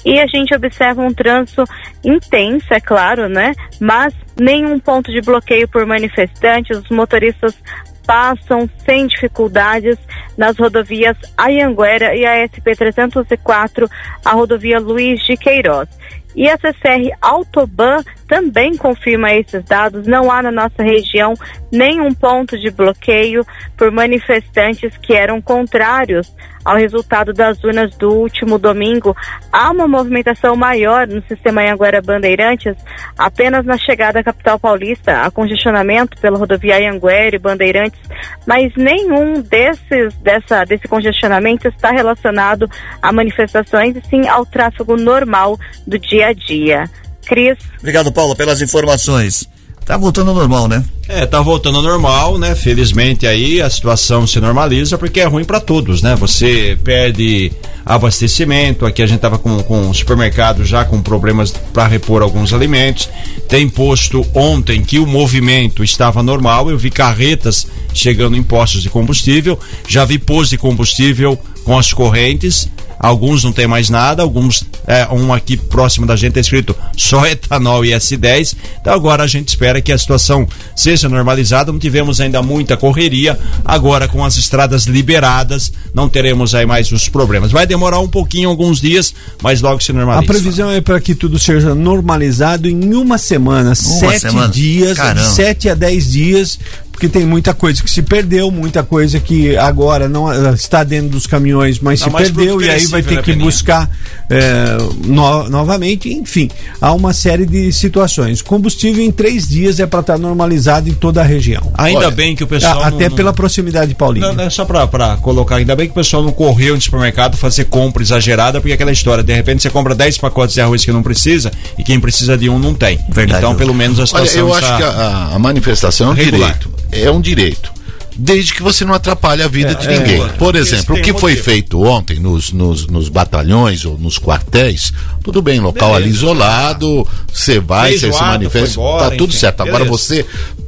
e 0.05 0.19
a 0.19 0.27
gente 0.27 0.53
observa 0.53 1.01
um 1.01 1.13
trânsito 1.13 1.63
intenso, 2.03 2.71
é 2.71 2.79
claro, 2.79 3.27
né? 3.27 3.53
Mas 3.79 4.13
nenhum 4.39 4.79
ponto 4.79 5.11
de 5.11 5.19
bloqueio 5.19 5.67
por 5.67 5.85
manifestantes, 5.85 6.77
os 6.77 6.89
motoristas 6.89 7.57
passam 8.05 8.69
sem 8.85 9.07
dificuldades 9.07 9.97
nas 10.37 10.57
rodovias 10.57 11.17
Ayanguera 11.35 12.15
e 12.15 12.23
a 12.23 12.45
SP 12.45 12.75
304, 12.77 13.89
a 14.23 14.31
rodovia 14.31 14.79
Luiz 14.79 15.19
de 15.25 15.35
Queiroz. 15.35 15.89
E 16.35 16.49
a 16.49 16.57
CCR 16.57 17.15
Autoban 17.21 18.03
também 18.27 18.75
confirma 18.75 19.33
esses 19.33 19.63
dados. 19.63 20.05
Não 20.05 20.31
há 20.31 20.41
na 20.41 20.51
nossa 20.51 20.83
região 20.83 21.33
nenhum 21.71 22.13
ponto 22.13 22.57
de 22.57 22.69
bloqueio 22.71 23.45
por 23.77 23.91
manifestantes 23.91 24.97
que 24.97 25.13
eram 25.13 25.41
contrários 25.41 26.33
ao 26.65 26.75
resultado 26.75 27.31
das 27.31 27.63
urnas 27.63 27.95
do 27.95 28.11
último 28.11 28.57
domingo. 28.57 29.15
Há 29.53 29.69
uma 29.69 29.87
movimentação 29.87 30.55
maior 30.55 31.07
no 31.07 31.21
sistema 31.27 31.61
Anhanguera 31.61 32.01
Bandeirantes, 32.01 32.75
apenas 33.15 33.63
na 33.63 33.77
chegada 33.77 34.19
à 34.19 34.23
capital 34.23 34.59
paulista, 34.59 35.21
há 35.21 35.29
congestionamento 35.29 36.19
pela 36.19 36.39
rodovia 36.39 36.77
Anhanguera 36.77 37.35
e 37.35 37.39
Bandeirantes, 37.39 38.01
mas 38.47 38.73
nenhum 38.75 39.41
desses, 39.41 40.15
dessa, 40.15 40.65
desse 40.65 40.87
congestionamento 40.87 41.67
está 41.67 41.91
relacionado 41.91 42.67
a 42.99 43.13
manifestações 43.13 43.95
e 43.95 44.01
sim 44.09 44.27
ao 44.27 44.43
tráfego 44.43 44.97
normal 44.97 45.59
do 45.85 45.99
dia 45.99 46.24
a 46.27 46.33
dia. 46.33 46.89
Cris. 47.25 47.57
Obrigado, 47.79 48.11
Paulo, 48.11 48.35
pelas 48.35 48.61
informações. 48.61 49.47
Tá 49.85 49.97
voltando 49.97 50.29
ao 50.31 50.35
normal, 50.35 50.67
né? 50.67 50.83
É, 51.07 51.27
tá 51.27 51.39
voltando 51.41 51.77
ao 51.77 51.83
normal, 51.83 52.39
né? 52.39 52.55
Felizmente 52.55 53.27
aí 53.27 53.61
a 53.61 53.69
situação 53.69 54.25
se 54.25 54.39
normaliza 54.39 54.97
porque 54.97 55.19
é 55.19 55.25
ruim 55.25 55.45
para 55.45 55.59
todos, 55.59 56.01
né? 56.01 56.15
Você 56.15 56.75
perde 56.83 57.51
abastecimento. 57.85 58.87
Aqui 58.87 59.03
a 59.03 59.05
gente 59.05 59.19
tava 59.19 59.37
com, 59.37 59.61
com 59.61 59.87
o 59.87 59.93
supermercado 59.93 60.65
já 60.65 60.83
com 60.83 61.03
problemas 61.03 61.51
para 61.51 61.85
repor 61.85 62.23
alguns 62.23 62.51
alimentos. 62.51 63.07
Tem 63.47 63.69
posto 63.69 64.25
ontem 64.33 64.83
que 64.83 64.97
o 64.97 65.05
movimento 65.05 65.83
estava 65.83 66.23
normal. 66.23 66.67
Eu 66.67 66.79
vi 66.79 66.89
carretas 66.89 67.67
chegando 67.93 68.35
em 68.35 68.41
postos 68.41 68.81
de 68.81 68.89
combustível. 68.89 69.59
Já 69.87 70.03
vi 70.03 70.17
postos 70.17 70.49
de 70.49 70.57
combustível 70.57 71.37
com 71.63 71.77
as 71.77 71.93
correntes 71.93 72.67
alguns 72.99 73.43
não 73.43 73.51
tem 73.51 73.67
mais 73.67 73.89
nada, 73.89 74.21
alguns, 74.21 74.63
é, 74.87 75.07
um 75.11 75.33
aqui 75.33 75.57
próximo 75.57 76.05
da 76.05 76.15
gente 76.15 76.37
é 76.37 76.41
escrito 76.41 76.75
só 76.95 77.25
etanol 77.25 77.83
e 77.85 77.89
S10. 77.89 78.55
Então 78.81 78.93
agora 78.93 79.23
a 79.23 79.27
gente 79.27 79.49
espera 79.49 79.81
que 79.81 79.91
a 79.91 79.97
situação 79.97 80.47
seja 80.75 81.09
normalizada. 81.09 81.71
Não 81.71 81.79
tivemos 81.79 82.19
ainda 82.19 82.41
muita 82.41 82.77
correria, 82.77 83.37
agora 83.63 84.07
com 84.07 84.23
as 84.23 84.37
estradas 84.37 84.85
liberadas, 84.85 85.71
não 85.93 86.09
teremos 86.09 86.55
aí 86.55 86.65
mais 86.65 86.91
os 86.91 87.09
problemas. 87.09 87.51
Vai 87.51 87.65
demorar 87.65 87.99
um 87.99 88.07
pouquinho, 88.07 88.49
alguns 88.49 88.79
dias, 88.79 89.13
mas 89.41 89.61
logo 89.61 89.81
se 89.81 89.91
normaliza. 89.93 90.23
A 90.23 90.27
previsão 90.27 90.71
é 90.71 90.81
para 90.81 90.99
que 90.99 91.15
tudo 91.15 91.37
seja 91.37 91.75
normalizado 91.75 92.67
em 92.67 92.93
uma 92.93 93.17
semana, 93.17 93.69
uma 93.69 93.75
sete 93.75 94.19
semana? 94.21 94.47
dias, 94.49 94.97
Caramba. 94.97 95.29
sete 95.29 95.69
a 95.69 95.75
dez 95.75 96.11
dias, 96.11 96.59
porque 96.95 97.09
tem 97.09 97.25
muita 97.25 97.53
coisa 97.53 97.83
que 97.83 97.89
se 97.89 98.01
perdeu, 98.01 98.49
muita 98.49 98.81
coisa 98.81 99.19
que 99.19 99.57
agora 99.57 100.07
não 100.07 100.31
eh, 100.31 100.53
está 100.53 100.81
dentro 100.81 101.09
dos 101.09 101.27
caminhões, 101.27 101.77
mas 101.77 101.99
tá 101.99 102.09
se 102.09 102.15
perdeu 102.15 102.61
e 102.61 102.69
aí 102.69 102.85
vai 102.85 103.03
ter 103.03 103.15
né, 103.15 103.21
que 103.21 103.33
buscar 103.33 103.89
é, 104.29 104.77
no, 105.05 105.49
novamente. 105.49 106.09
Enfim, 106.09 106.49
há 106.79 106.93
uma 106.93 107.11
série 107.11 107.45
de 107.45 107.73
situações. 107.73 108.41
Combustível 108.41 109.03
em 109.03 109.11
três 109.11 109.45
dias 109.45 109.77
é 109.81 109.85
para 109.85 109.99
estar 109.99 110.13
tá 110.13 110.19
normalizado 110.19 110.87
em 110.87 110.93
toda 110.93 111.19
a 111.19 111.23
região. 111.25 111.69
Ainda 111.77 111.99
Olha, 111.99 112.11
bem 112.11 112.33
que 112.33 112.45
o 112.45 112.47
pessoal. 112.47 112.81
A, 112.81 112.87
até 112.87 113.09
não, 113.09 113.15
pela 113.17 113.33
proximidade 113.33 113.89
de 113.89 113.95
Paulinho. 113.95 114.33
Não, 114.33 114.45
é 114.45 114.49
só 114.49 114.63
para 114.63 115.17
colocar, 115.17 115.57
ainda 115.57 115.75
bem 115.75 115.87
que 115.87 115.91
o 115.91 115.95
pessoal 115.95 116.23
não 116.23 116.31
correu 116.31 116.75
no 116.75 116.81
supermercado 116.81 117.35
fazer 117.35 117.65
compra 117.65 118.01
exagerada, 118.01 118.61
porque 118.61 118.73
aquela 118.73 118.91
história, 118.93 119.21
de 119.21 119.33
repente 119.33 119.63
você 119.63 119.69
compra 119.69 119.93
10 119.93 120.17
pacotes 120.17 120.55
de 120.55 120.61
arroz 120.61 120.85
que 120.85 120.93
não 120.93 121.03
precisa 121.03 121.51
e 121.77 121.83
quem 121.83 121.99
precisa 121.99 122.37
de 122.37 122.49
um 122.49 122.57
não 122.57 122.73
tem. 122.73 122.97
Verdade. 123.09 123.43
Então, 123.43 123.53
pelo 123.53 123.73
menos 123.73 123.99
a 123.99 124.07
situação. 124.07 124.47
Olha, 124.47 124.63
eu 124.63 124.69
acho 124.69 124.77
que 124.77 124.83
a, 124.83 125.29
a 125.33 125.39
manifestação 125.39 126.07
é 126.07 126.11
um 126.11 126.15
direito 126.15 126.84
é 126.91 127.09
um 127.09 127.21
direito. 127.21 127.73
Desde 128.17 128.53
que 128.53 128.63
você 128.63 128.85
não 128.85 128.93
atrapalhe 128.93 129.43
a 129.43 129.47
vida 129.47 129.71
é, 129.71 129.75
de 129.75 129.87
ninguém. 129.87 130.23
É, 130.23 130.27
Por 130.29 130.55
exemplo, 130.55 130.95
o 130.95 131.01
que 131.01 131.13
foi 131.13 131.35
feito 131.35 131.83
ontem 131.83 132.17
nos, 132.17 132.53
nos, 132.53 132.87
nos, 132.87 133.09
batalhões 133.09 133.83
ou 133.83 133.97
nos 133.97 134.17
quartéis, 134.17 134.93
tudo 135.21 135.41
bem, 135.41 135.59
local 135.59 135.89
Beleza, 135.89 136.05
ali 136.05 136.15
isolado, 136.15 137.07
você 137.31 137.59
vai, 137.59 137.97
você 137.97 138.13
se 138.13 138.21
manifesta, 138.21 138.79
embora, 138.79 139.03
tá 139.03 139.17
tudo 139.17 139.31
enfim, 139.31 139.39
certo. 139.39 139.63
Agora 139.63 139.83
você 139.83 140.25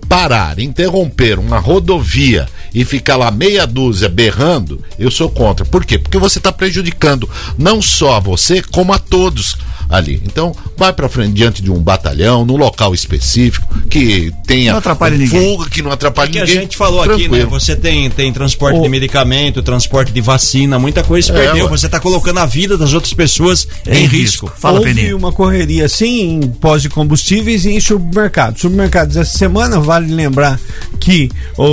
parar, 0.09 0.59
interromper 0.59 1.39
uma 1.39 1.57
rodovia 1.57 2.47
e 2.73 2.83
ficar 2.83 3.15
lá 3.15 3.31
meia 3.31 3.65
dúzia 3.65 4.09
berrando, 4.09 4.83
eu 4.99 5.09
sou 5.09 5.29
contra. 5.29 5.65
Por 5.65 5.85
quê? 5.85 5.97
Porque 5.97 6.17
você 6.17 6.39
está 6.39 6.51
prejudicando 6.51 7.29
não 7.57 7.81
só 7.81 8.15
a 8.15 8.19
você, 8.19 8.61
como 8.61 8.91
a 8.91 8.99
todos 8.99 9.57
ali. 9.89 10.21
Então, 10.25 10.55
vai 10.75 10.93
para 10.93 11.07
frente 11.09 11.33
diante 11.33 11.61
de 11.61 11.71
um 11.71 11.79
batalhão, 11.79 12.45
num 12.45 12.57
local 12.57 12.93
específico, 12.93 13.67
que 13.89 14.33
tenha 14.45 14.71
não 14.71 14.79
atrapalhe 14.79 15.27
fuga, 15.27 15.39
ninguém. 15.39 15.69
que 15.69 15.81
não 15.81 15.91
atrapalhe 15.91 16.31
que 16.31 16.39
ninguém. 16.39 16.57
a 16.57 16.61
gente 16.61 16.77
falou 16.77 17.03
Tranquilo. 17.03 17.35
aqui, 17.35 17.43
né? 17.43 17.49
Você 17.49 17.75
tem, 17.75 18.09
tem 18.09 18.31
transporte 18.31 18.81
de 18.81 18.89
medicamento, 18.89 19.61
transporte 19.61 20.11
de 20.11 20.21
vacina, 20.21 20.77
muita 20.77 21.03
coisa 21.03 21.27
se 21.27 21.31
é, 21.31 21.45
perdeu. 21.45 21.69
Você 21.69 21.85
está 21.85 21.99
colocando 21.99 22.39
a 22.39 22.45
vida 22.45 22.77
das 22.77 22.93
outras 22.93 23.13
pessoas 23.13 23.67
em, 23.85 23.91
em 23.91 24.05
risco. 24.05 24.45
risco. 24.47 24.53
Fala, 24.57 24.79
Houve 24.79 24.93
Peninha. 24.93 25.15
uma 25.15 25.31
correria, 25.31 25.87
sim, 25.87 26.39
em 26.43 26.47
pós 26.47 26.81
de 26.81 26.89
combustíveis 26.89 27.65
e 27.65 27.71
em 27.71 27.79
supermercados. 27.79 28.61
Supermercados 28.61 29.17
essa 29.17 29.37
semana, 29.37 29.79
vale 29.79 30.13
lembrar 30.13 30.59
que 30.99 31.29
o, 31.57 31.63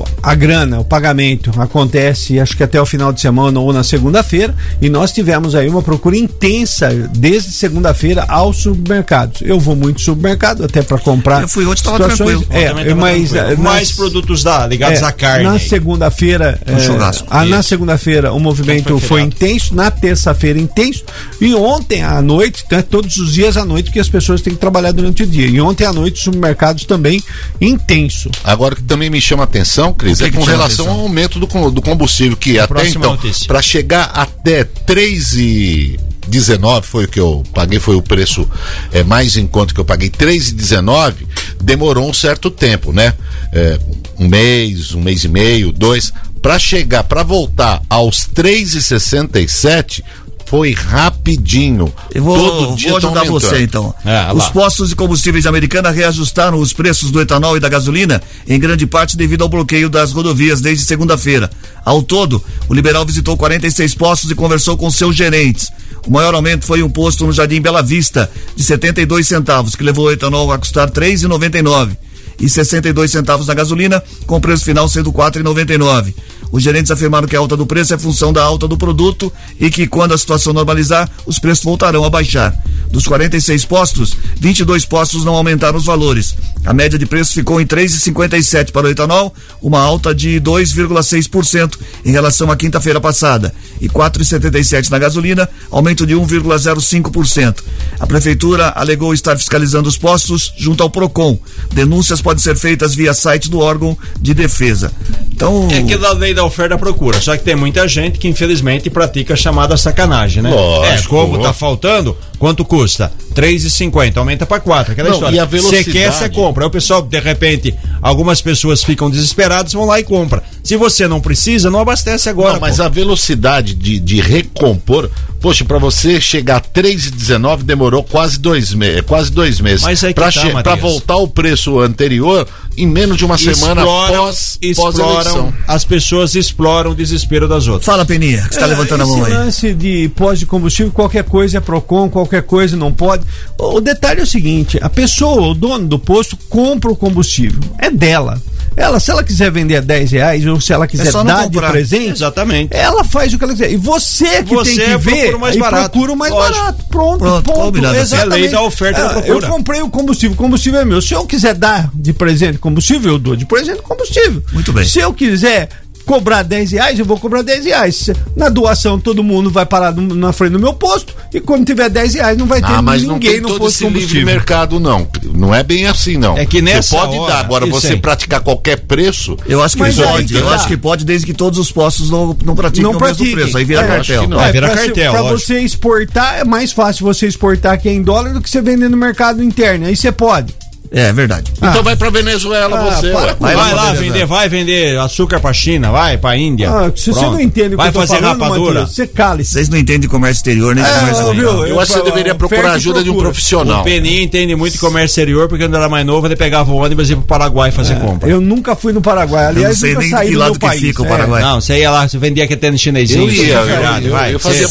o, 0.00 0.04
a 0.22 0.34
grana, 0.34 0.80
o 0.80 0.84
pagamento 0.84 1.50
acontece 1.60 2.38
acho 2.40 2.56
que 2.56 2.62
até 2.62 2.80
o 2.80 2.86
final 2.86 3.12
de 3.12 3.20
semana 3.20 3.58
ou 3.60 3.72
na 3.72 3.82
segunda-feira 3.82 4.54
e 4.80 4.88
nós 4.88 5.12
tivemos 5.12 5.54
aí 5.54 5.68
uma 5.68 5.82
procura 5.82 6.16
intensa 6.16 6.88
desde 7.06 7.52
segunda-feira 7.52 8.24
aos 8.28 8.58
supermercados. 8.58 9.42
Eu 9.42 9.58
vou 9.58 9.76
muito 9.76 10.00
supermercado 10.00 10.64
até 10.64 10.82
para 10.82 10.98
comprar. 10.98 11.42
Eu 11.42 11.48
fui 11.48 11.64
ontem 11.64 11.76
estava 11.76 11.98
tranquilo. 11.98 12.46
É, 12.50 12.72
mas 12.94 13.30
tranquilo. 13.30 13.62
mais 13.62 13.92
produtos 13.92 14.42
da 14.42 14.66
ligados 14.66 15.00
é, 15.00 15.04
à 15.04 15.12
carne. 15.12 15.44
Na 15.44 15.58
segunda-feira, 15.58 16.60
é, 16.66 17.44
na 17.46 17.62
segunda-feira 17.62 18.32
o 18.32 18.40
movimento 18.40 18.98
foi 18.98 19.22
intenso, 19.22 19.74
na 19.74 19.90
terça-feira 19.90 20.58
intenso 20.58 21.04
e 21.40 21.54
ontem 21.54 22.02
à 22.02 22.20
noite, 22.20 22.64
né, 22.70 22.82
todos 22.82 23.16
os 23.16 23.34
dias 23.34 23.56
à 23.56 23.64
noite 23.64 23.90
que 23.90 24.00
as 24.00 24.08
pessoas 24.08 24.40
têm 24.40 24.54
que 24.54 24.60
trabalhar 24.60 24.92
durante 24.92 25.22
o 25.22 25.26
dia. 25.26 25.46
E 25.46 25.60
ontem 25.60 25.84
à 25.84 25.92
noite 25.92 26.16
os 26.16 26.22
supermercados 26.22 26.84
também 26.84 27.22
intenso. 27.60 28.30
Agora 28.44 28.74
o 28.74 28.76
que 28.76 28.82
também 28.82 29.10
me 29.10 29.20
chama 29.20 29.42
a 29.42 29.44
atenção, 29.44 29.92
Cris, 29.92 30.20
é 30.20 30.30
com 30.30 30.42
relação 30.42 30.88
ao 30.88 31.00
aumento 31.00 31.38
do, 31.38 31.70
do 31.70 31.82
combustível 31.82 32.36
que 32.36 32.58
até 32.58 32.88
então 32.88 33.18
para 33.46 33.62
chegar 33.62 34.10
até 34.14 34.64
3 34.64 35.34
e 35.34 36.00
19 36.28 36.86
foi 36.86 37.04
o 37.04 37.08
que 37.08 37.20
eu 37.20 37.42
paguei, 37.54 37.78
foi 37.78 37.96
o 37.96 38.02
preço 38.02 38.48
é, 38.92 39.02
mais 39.02 39.36
em 39.36 39.46
conta 39.46 39.74
que 39.74 39.80
eu 39.80 39.84
paguei, 39.84 40.10
3,19, 40.10 41.14
demorou 41.60 42.08
um 42.08 42.14
certo 42.14 42.50
tempo, 42.50 42.92
né? 42.92 43.14
É, 43.52 43.78
um 44.18 44.28
mês, 44.28 44.94
um 44.94 45.00
mês 45.00 45.24
e 45.24 45.28
meio, 45.28 45.72
dois. 45.72 46.12
Para 46.42 46.58
chegar, 46.58 47.04
para 47.04 47.22
voltar 47.22 47.82
aos 47.88 48.28
3,67, 48.28 50.02
foi 50.46 50.72
rapidinho. 50.72 51.92
Eu 52.14 52.22
vou, 52.22 52.38
Todo 52.38 52.76
dia 52.76 52.90
vou 52.90 52.98
ajudar 52.98 53.24
você 53.24 53.62
então. 53.62 53.92
É, 54.04 54.32
os 54.32 54.48
postos 54.48 54.88
de 54.88 54.96
combustíveis 54.96 55.44
americanos 55.44 55.94
reajustaram 55.94 56.58
os 56.58 56.72
preços 56.72 57.10
do 57.10 57.20
etanol 57.20 57.56
e 57.56 57.60
da 57.60 57.68
gasolina, 57.68 58.22
em 58.46 58.58
grande 58.58 58.86
parte 58.86 59.16
devido 59.16 59.42
ao 59.42 59.48
bloqueio 59.48 59.90
das 59.90 60.12
rodovias 60.12 60.60
desde 60.60 60.84
segunda-feira. 60.84 61.50
Ao 61.84 62.00
todo, 62.00 62.42
o 62.68 62.74
liberal 62.74 63.04
visitou 63.04 63.36
46 63.36 63.94
postos 63.96 64.30
e 64.30 64.34
conversou 64.34 64.76
com 64.76 64.90
seus 64.90 65.16
gerentes. 65.16 65.70
O 66.06 66.10
maior 66.10 66.34
aumento 66.34 66.64
foi 66.64 66.82
um 66.82 66.88
posto 66.88 67.26
no 67.26 67.32
Jardim 67.32 67.60
Bela 67.60 67.82
Vista, 67.82 68.30
de 68.54 68.62
72 68.62 69.26
centavos, 69.26 69.74
que 69.74 69.82
levou 69.82 70.06
o 70.06 70.12
etanol 70.12 70.52
a 70.52 70.58
custar 70.58 70.88
R$ 70.88 70.94
3,99 70.94 71.96
e 72.38 72.48
62 72.48 73.10
centavos 73.10 73.46
na 73.46 73.54
gasolina, 73.54 74.02
com 74.26 74.40
preço 74.40 74.64
final 74.64 74.88
sendo 74.88 75.10
R$ 75.10 75.16
4,99. 75.16 76.14
Os 76.52 76.62
gerentes 76.62 76.92
afirmaram 76.92 77.26
que 77.26 77.34
a 77.34 77.38
alta 77.38 77.56
do 77.56 77.66
preço 77.66 77.92
é 77.92 77.98
função 77.98 78.32
da 78.32 78.42
alta 78.42 78.68
do 78.68 78.78
produto 78.78 79.32
e 79.58 79.68
que 79.68 79.86
quando 79.86 80.14
a 80.14 80.18
situação 80.18 80.52
normalizar, 80.52 81.10
os 81.26 81.38
preços 81.38 81.64
voltarão 81.64 82.04
a 82.04 82.10
baixar. 82.10 82.56
Dos 82.90 83.04
46 83.04 83.64
postos, 83.64 84.16
22 84.38 84.84
postos 84.84 85.24
não 85.24 85.34
aumentaram 85.34 85.76
os 85.76 85.84
valores. 85.84 86.36
A 86.66 86.74
média 86.74 86.98
de 86.98 87.06
preço 87.06 87.32
ficou 87.32 87.60
em 87.60 87.66
3,57 87.66 88.72
para 88.72 88.86
o 88.88 88.90
etanol, 88.90 89.32
uma 89.62 89.78
alta 89.80 90.12
de 90.14 90.40
2,6% 90.40 91.78
em 92.04 92.10
relação 92.10 92.50
à 92.50 92.56
quinta-feira 92.56 93.00
passada, 93.00 93.54
e 93.80 93.88
4,77 93.88 94.90
na 94.90 94.98
gasolina, 94.98 95.48
aumento 95.70 96.04
de 96.04 96.14
1,05%. 96.14 97.62
A 98.00 98.06
prefeitura 98.06 98.72
alegou 98.74 99.14
estar 99.14 99.36
fiscalizando 99.36 99.88
os 99.88 99.96
postos 99.96 100.52
junto 100.58 100.82
ao 100.82 100.90
Procon. 100.90 101.38
Denúncias 101.72 102.20
podem 102.20 102.42
ser 102.42 102.56
feitas 102.56 102.94
via 102.94 103.14
site 103.14 103.48
do 103.48 103.60
órgão 103.60 103.96
de 104.20 104.34
defesa. 104.34 104.92
Então, 105.32 105.68
É 105.70 105.82
que 105.82 105.96
da 105.96 106.12
lei 106.12 106.34
da 106.34 106.44
oferta 106.44 106.74
e 106.74 106.78
procura. 106.78 107.20
Só 107.20 107.36
que 107.36 107.44
tem 107.44 107.54
muita 107.54 107.86
gente 107.86 108.18
que 108.18 108.26
infelizmente 108.26 108.88
pratica 108.90 109.34
a 109.34 109.36
chamada 109.36 109.76
sacanagem, 109.76 110.42
né? 110.42 110.50
Lógico. 110.50 111.14
É, 111.16 111.18
como 111.18 111.38
tá 111.42 111.52
faltando, 111.52 112.16
quanto 112.38 112.64
custa? 112.64 113.12
3,50, 113.34 114.16
aumenta 114.16 114.46
pra 114.46 114.58
4. 114.58 114.92
Aquela 114.92 115.10
Não, 115.10 115.16
história. 115.16 115.36
e 115.36 115.38
a 115.38 115.44
Você 115.44 115.84
quer, 115.84 115.92
velocidade? 115.92 116.14
você 116.16 116.28
compra. 116.30 116.55
Aí 116.62 116.68
o 116.68 116.70
pessoal, 116.70 117.02
de 117.02 117.18
repente, 117.20 117.74
algumas 118.00 118.40
pessoas 118.40 118.82
ficam 118.82 119.10
desesperadas, 119.10 119.72
vão 119.72 119.84
lá 119.84 120.00
e 120.00 120.04
compram. 120.04 120.42
Se 120.62 120.76
você 120.76 121.06
não 121.06 121.20
precisa, 121.20 121.70
não 121.70 121.80
abastece 121.80 122.28
agora. 122.28 122.54
Não, 122.54 122.60
mas 122.60 122.78
pô. 122.78 122.82
a 122.82 122.88
velocidade 122.88 123.74
de, 123.74 124.00
de 124.00 124.20
recompor, 124.20 125.10
poxa, 125.40 125.64
pra 125.64 125.78
você 125.78 126.20
chegar 126.20 126.56
a 126.56 126.60
3,19 126.60 127.62
demorou 127.62 128.02
quase 128.02 128.38
dois 128.38 128.74
meses, 128.74 129.02
quase 129.02 129.30
dois 129.30 129.60
meses. 129.60 129.84
Mas 129.84 130.02
aí 130.02 130.12
que 130.12 130.20
pra, 130.20 130.62
tá, 130.62 130.74
voltar 130.74 131.14
ao 131.14 131.28
preço 131.28 131.78
anterior 131.80 132.48
em 132.76 132.86
menos 132.86 133.16
de 133.16 133.24
uma 133.24 133.38
semana 133.38 133.80
Exploram- 133.82 134.16
pós, 134.24 134.58
pós 134.58 134.58
exploram, 134.62 135.10
eleição. 135.12 135.54
as 135.66 135.84
pessoas 135.84 136.34
exploram 136.34 136.90
o 136.90 136.94
desespero 136.94 137.48
das 137.48 137.66
outras. 137.66 137.84
fala 137.84 138.04
Peninha, 138.04 138.42
que 138.48 138.54
você 138.54 138.60
tá 138.60 138.66
É, 138.66 138.68
levantando 138.68 139.02
a 139.02 139.06
mão 139.06 139.24
aí. 139.24 139.32
lance 139.32 139.72
de 139.74 140.08
pós 140.16 140.38
de 140.38 140.46
combustível, 140.46 140.92
qualquer 140.92 141.24
coisa 141.24 141.58
é 141.58 141.60
PROCON, 141.60 142.08
qualquer 142.08 142.42
coisa 142.42 142.76
não 142.76 142.92
pode. 142.92 143.24
O, 143.58 143.80
detalhe 143.80 144.20
é 144.20 144.22
o 144.22 144.26
seguinte: 144.26 144.78
a 144.82 144.88
pessoa, 144.88 145.48
o 145.48 145.54
dono 145.54 145.86
do 145.86 145.98
posto, 145.98 146.36
compra 146.48 146.90
o 146.90 146.96
combustível. 146.96 147.60
É 147.78 147.90
dela. 147.90 148.40
Ela, 148.76 149.00
se 149.00 149.10
ela 149.10 149.24
quiser 149.24 149.50
vender 149.50 149.76
a 149.76 149.80
10 149.80 150.10
reais 150.10 150.44
ou 150.46 150.60
se 150.60 150.70
ela 150.70 150.86
quiser 150.86 151.06
É 151.06 151.10
só 151.10 151.24
não 151.24 151.34
dar 151.34 151.48
de 151.48 151.58
presente, 151.58 152.10
Exatamente. 152.10 152.76
ela 152.76 153.02
faz 153.04 153.32
o 153.32 153.38
que 153.38 153.44
ela 153.44 153.54
quiser. 153.54 153.72
E 153.72 153.76
você 153.76 154.42
que 154.42 154.54
Você 154.54 154.76
tem 154.76 154.90
que 154.90 154.96
ver 154.98 155.10
procura 155.12 155.36
o 155.36 155.40
mais 155.40 155.56
e 155.56 155.58
barato. 155.58 155.90
procura 155.90 156.12
o 156.12 156.16
mais 156.16 156.32
Lógico. 156.32 156.58
barato. 156.58 156.84
Pronto, 156.90 157.18
Pronto, 157.18 157.42
ponto. 157.44 157.58
combinado. 157.60 157.96
Exatamente. 157.96 158.32
É 158.34 158.36
a 158.36 158.40
lei 158.42 158.48
da 158.50 158.60
oferta 158.62 159.00
da 159.00 159.06
Ah, 159.06 159.12
procura. 159.14 159.46
Eu 159.46 159.50
comprei 159.50 159.80
o 159.80 159.88
combustível, 159.88 160.34
o 160.34 160.36
combustível 160.36 160.80
é 160.80 160.84
meu. 160.84 161.00
Se 161.00 161.14
eu 161.14 161.24
quiser 161.24 161.54
dar 161.54 161.88
de 161.94 162.12
presente 162.12 162.58
combustível, 162.70 163.12
eu 163.12 163.18
dou 163.18 163.36
de 163.36 163.46
presente 163.46 163.80
combustível. 163.82 164.42
Muito 164.52 164.72
bem. 164.72 164.84
Se 164.84 164.98
eu 164.98 165.12
quiser 165.12 165.68
cobrar 166.04 166.44
10 166.44 166.70
reais, 166.70 166.98
eu 167.00 167.04
vou 167.04 167.18
cobrar 167.18 167.42
10 167.42 167.64
reais. 167.64 168.10
Na 168.36 168.48
doação, 168.48 168.96
todo 168.96 169.24
mundo 169.24 169.50
vai 169.50 169.66
parar 169.66 169.92
no- 169.92 170.14
na 170.14 170.32
frente 170.32 170.52
do 170.52 170.58
meu 170.60 170.72
posto 170.72 171.12
e 171.34 171.40
quando 171.40 171.64
tiver 171.66 171.88
10 171.90 172.14
reais, 172.14 172.38
não 172.38 172.46
vai 172.46 172.60
ter 172.60 172.68
Ah, 172.70 172.80
mas 172.80 173.02
não 173.02 173.14
ninguém 173.14 173.32
tem 173.32 173.40
no 173.40 173.48
todo 173.48 173.58
posto 173.58 173.78
de 173.90 173.98
esse 173.98 173.98
livre 174.06 174.24
mercado, 174.24 174.78
não. 174.78 175.08
Não 175.34 175.52
é 175.52 175.64
bem 175.64 175.86
assim, 175.86 176.16
não. 176.16 176.38
É 176.38 176.46
que 176.46 176.62
nessa 176.62 176.90
Você 176.90 176.96
pode 176.96 177.18
hora, 177.18 177.32
dar. 177.32 177.40
Agora, 177.40 177.66
você 177.66 177.94
aí. 177.94 177.96
praticar 178.00 178.40
qualquer 178.40 178.76
preço. 178.82 179.36
Eu 179.48 179.60
acho 179.64 179.74
que 179.74 179.82
Mas 179.82 179.96
pode, 179.96 180.26
que 180.32 180.34
eu 180.38 180.44
tá. 180.46 180.54
acho 180.54 180.68
que 180.68 180.76
pode 180.76 181.04
desde 181.04 181.26
que 181.26 181.34
todos 181.34 181.58
os 181.58 181.72
postos 181.72 182.08
não, 182.08 182.36
não 182.44 182.54
pratiquem 182.54 182.84
Não 182.84 182.92
o 182.92 182.98
pratiquem. 182.98 183.26
mesmo 183.26 183.40
preço, 183.40 183.58
aí 183.58 183.64
vira 183.64 183.80
É, 183.82 183.86
cartel. 183.88 184.28
não. 184.28 184.36
Vai 184.36 184.52
virar 184.52 184.68
pra, 184.70 184.76
cartel, 184.84 185.10
Pra 185.12 185.20
lógico. 185.22 185.40
você 185.40 185.58
exportar, 185.58 186.38
é 186.38 186.44
mais 186.44 186.70
fácil 186.70 187.04
você 187.04 187.26
exportar 187.26 187.72
aqui 187.72 187.88
em 187.88 188.00
dólar 188.00 188.32
do 188.32 188.40
que 188.40 188.48
você 188.48 188.62
vender 188.62 188.88
no 188.88 188.96
mercado 188.96 189.42
interno. 189.42 189.86
Aí 189.86 189.96
você 189.96 190.12
pode. 190.12 190.54
É 190.90 191.12
verdade. 191.12 191.52
Então 191.56 191.82
vai 191.82 191.96
pra 191.96 192.10
Venezuela 192.10 192.78
Ah, 192.78 192.84
você, 192.96 193.10
para 193.10 193.34
Vai, 193.34 193.54
Vai 193.56 193.74
lá 193.74 193.92
vender, 193.92 194.26
vai 194.26 194.48
vender 194.48 194.98
açúcar 194.98 195.40
pra 195.40 195.52
China, 195.52 195.90
vai 195.90 196.16
pra 196.18 196.36
Índia. 196.36 196.70
Ah, 196.70 196.90
se 196.94 197.12
você 197.12 197.20
não 197.22 197.40
entende 197.40 197.68
o 197.68 197.70
que 197.70 197.76
vai 197.76 197.88
eu 197.88 197.92
tô 197.92 198.00
fazer 198.00 198.16
falando, 198.20 198.40
rapadura. 198.40 198.80
Matias, 198.80 198.94
você 198.96 199.06
cale-se. 199.06 199.52
Vocês 199.52 199.68
não 199.68 199.78
entendem 199.78 200.00
de 200.00 200.08
comércio 200.08 200.38
exterior 200.40 200.74
nem 200.74 200.84
É, 200.84 200.88
comércio 200.88 201.22
exterior. 201.24 201.68
Eu 201.68 201.80
acho 201.80 201.92
que 201.92 201.98
você 201.98 202.04
deveria 202.04 202.34
procurar 202.34 202.72
e 202.72 202.76
ajuda 202.76 203.02
de 203.02 203.10
um 203.10 203.12
procura. 203.14 203.28
profissional. 203.30 203.80
O 203.80 203.84
Peninha 203.84 204.22
entende 204.22 204.54
muito 204.54 204.78
comércio 204.78 205.06
exterior, 205.06 205.48
porque 205.48 205.64
quando 205.64 205.76
era 205.76 205.88
mais 205.88 206.04
novo, 206.06 206.26
ele 206.26 206.36
pegava 206.36 206.70
o 206.72 206.76
ônibus 206.76 207.08
e 207.08 207.12
ia 207.12 207.16
pro 207.16 207.26
Paraguai 207.26 207.70
fazer 207.70 207.96
compra. 207.98 208.28
Eu 208.28 208.40
nunca 208.40 208.74
fui 208.76 208.92
no 208.92 209.00
Paraguai. 209.00 209.44
Eu 209.46 209.52
não 209.52 209.56
Aliás, 209.58 209.78
sei 209.78 209.90
nunca 209.90 210.00
nem 210.02 210.10
saí 210.10 210.20
de 210.20 210.26
que 210.28 210.34
do 210.34 210.40
lado 210.40 210.52
que 210.54 210.58
país. 210.60 210.80
fica 210.80 211.02
o 211.02 211.06
É. 211.06 211.08
Paraguai. 211.08 211.42
Não, 211.42 211.60
você 211.60 211.78
ia 211.78 211.90
lá, 211.90 212.08
você 212.08 212.18
vendia 212.18 212.44
aquele 212.44 212.60
tênis 212.60 212.80
chinesinho. 212.80 213.22
Eu 213.28 213.30
ia, 213.32 213.54
eu- 213.54 213.64
verdade, 213.66 214.06
eu- 214.06 214.12
vai, 214.12 214.34
eu 214.34 214.38
fazia 214.40 214.66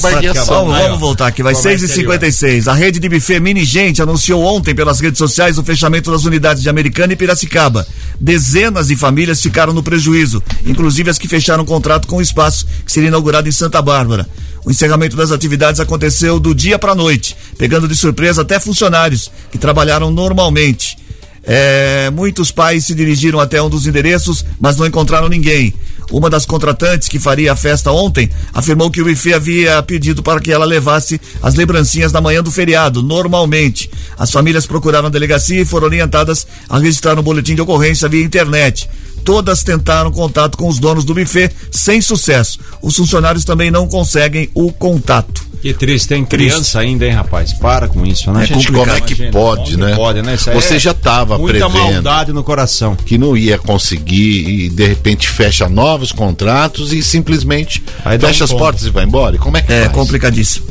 Vamos, 0.46 1.00
voltar 1.00 1.28
aqui. 1.28 1.42
Vai 1.44 1.54
Comércio 1.54 1.88
6h56. 1.88 2.68
A 2.68 2.74
rede 2.74 3.00
de 3.00 3.10
buffet 3.10 3.40
Mini 3.40 3.64
Gente 3.66 4.02
anunciou 4.02 4.44
ontem 4.44 4.74
pelas 4.74 5.00
redes 5.00 5.18
sociais 5.18 5.58
o 5.58 5.64
fechamento 5.64 6.05
das 6.12 6.26
unidades 6.26 6.64
de 6.64 6.70
Americana 6.70 7.14
e 7.14 7.16
Piracicaba. 7.16 7.86
Dezenas 8.20 8.88
de 8.88 8.96
famílias 8.96 9.42
ficaram 9.42 9.74
no 9.74 9.84
prejuízo, 9.84 10.42
inclusive 10.66 11.10
as 11.10 11.18
que 11.18 11.28
fecharam 11.28 11.66
contrato 11.66 12.08
com 12.08 12.18
o 12.18 12.22
espaço 12.22 12.66
que 12.86 12.92
seria 12.92 13.10
inaugurado 13.10 13.48
em 13.48 13.52
Santa 13.52 13.82
Bárbara. 13.82 14.28
O 14.66 14.72
encerramento 14.72 15.16
das 15.16 15.32
atividades 15.32 15.80
aconteceu 15.80 16.40
do 16.40 16.56
dia 16.56 16.80
para 16.80 16.94
a 16.94 16.96
noite, 16.96 17.36
pegando 17.58 17.88
de 17.88 17.96
surpresa 17.96 18.42
até 18.42 18.60
funcionários 18.60 19.32
que 19.52 19.58
trabalharam 19.58 20.10
normalmente. 20.12 20.98
É, 21.44 22.10
muitos 22.10 22.52
pais 22.52 22.86
se 22.86 22.96
dirigiram 22.96 23.40
até 23.40 23.62
um 23.62 23.70
dos 23.70 23.86
endereços, 23.86 24.44
mas 24.60 24.78
não 24.78 24.88
encontraram 24.88 25.30
ninguém. 25.30 25.74
Uma 26.12 26.30
das 26.30 26.46
contratantes 26.46 27.08
que 27.08 27.20
faria 27.20 27.54
a 27.54 27.56
festa 27.56 27.92
ontem 27.92 28.30
afirmou 28.54 28.92
que 28.92 29.02
o 29.02 29.06
buffet 29.06 29.34
havia 29.34 29.82
pedido 29.82 30.22
para 30.22 30.40
que 30.40 30.52
ela 30.52 30.66
levasse 30.66 31.20
as 31.42 31.56
lembrancinhas 31.56 32.12
na 32.12 32.22
manhã 32.22 32.44
do 32.44 32.52
feriado, 32.52 33.02
normalmente. 33.02 33.90
As 34.18 34.32
famílias 34.32 34.66
procuraram 34.66 35.08
a 35.08 35.12
delegacia 35.12 35.62
e 35.62 35.66
foram 35.66 35.88
orientadas 35.88 36.46
a 36.70 36.78
registrar 36.78 37.18
um 37.18 37.24
boletim 37.24 37.56
de 37.56 37.62
ocorrência 37.62 38.08
via 38.08 38.24
internet. 38.24 38.90
Todas 39.26 39.64
tentaram 39.64 40.12
contato 40.12 40.56
com 40.58 40.68
os 40.70 40.80
donos 40.80 41.04
do 41.04 41.14
buffet 41.16 41.52
sem 41.72 42.00
sucesso. 42.00 42.60
Os 42.82 42.96
funcionários 42.96 43.44
também 43.44 43.70
não 43.72 43.88
conseguem 43.88 44.50
o 44.54 44.72
contato. 44.72 45.44
Que 45.62 45.74
triste, 45.74 46.10
tem 46.10 46.24
criança 46.24 46.80
ainda, 46.80 47.06
hein, 47.08 47.12
rapaz? 47.14 47.52
Para 47.54 47.88
com 47.88 48.06
isso, 48.06 48.32
né? 48.32 48.44
É 48.44 48.46
Gente, 48.46 48.68
como 48.72 48.92
é 48.92 49.02
que 49.02 49.14
Imagina, 49.16 49.32
pode, 49.32 49.72
como 49.72 49.86
né? 49.86 49.96
Pode, 49.96 50.22
né? 50.22 50.38
Você 50.54 50.76
é 50.76 50.80
já 50.80 50.92
estava 50.92 51.40
Muita 51.40 51.68
prevendo 51.68 51.92
maldade 51.94 52.32
no 52.32 52.44
coração. 52.44 52.96
que 52.96 53.18
não 53.18 53.36
ia 53.36 53.58
conseguir 53.58 54.48
e 54.66 54.70
de 54.70 54.86
repente 54.88 55.28
fecha 55.28 55.68
novos 55.68 56.12
contratos 56.12 56.94
e 56.94 57.02
simplesmente 57.02 57.84
Aí 58.04 58.20
fecha 58.20 58.44
um 58.44 58.46
as 58.46 58.50
tombo. 58.52 58.62
portas 58.64 58.86
e 58.86 58.92
vai 58.92 59.06
embora. 59.06 59.38
E 59.38 59.40
como 59.40 59.58
é 59.58 59.62
que 59.64 59.74
É 59.74 59.82
faz? 59.86 59.92
complicadíssimo. 59.94 60.68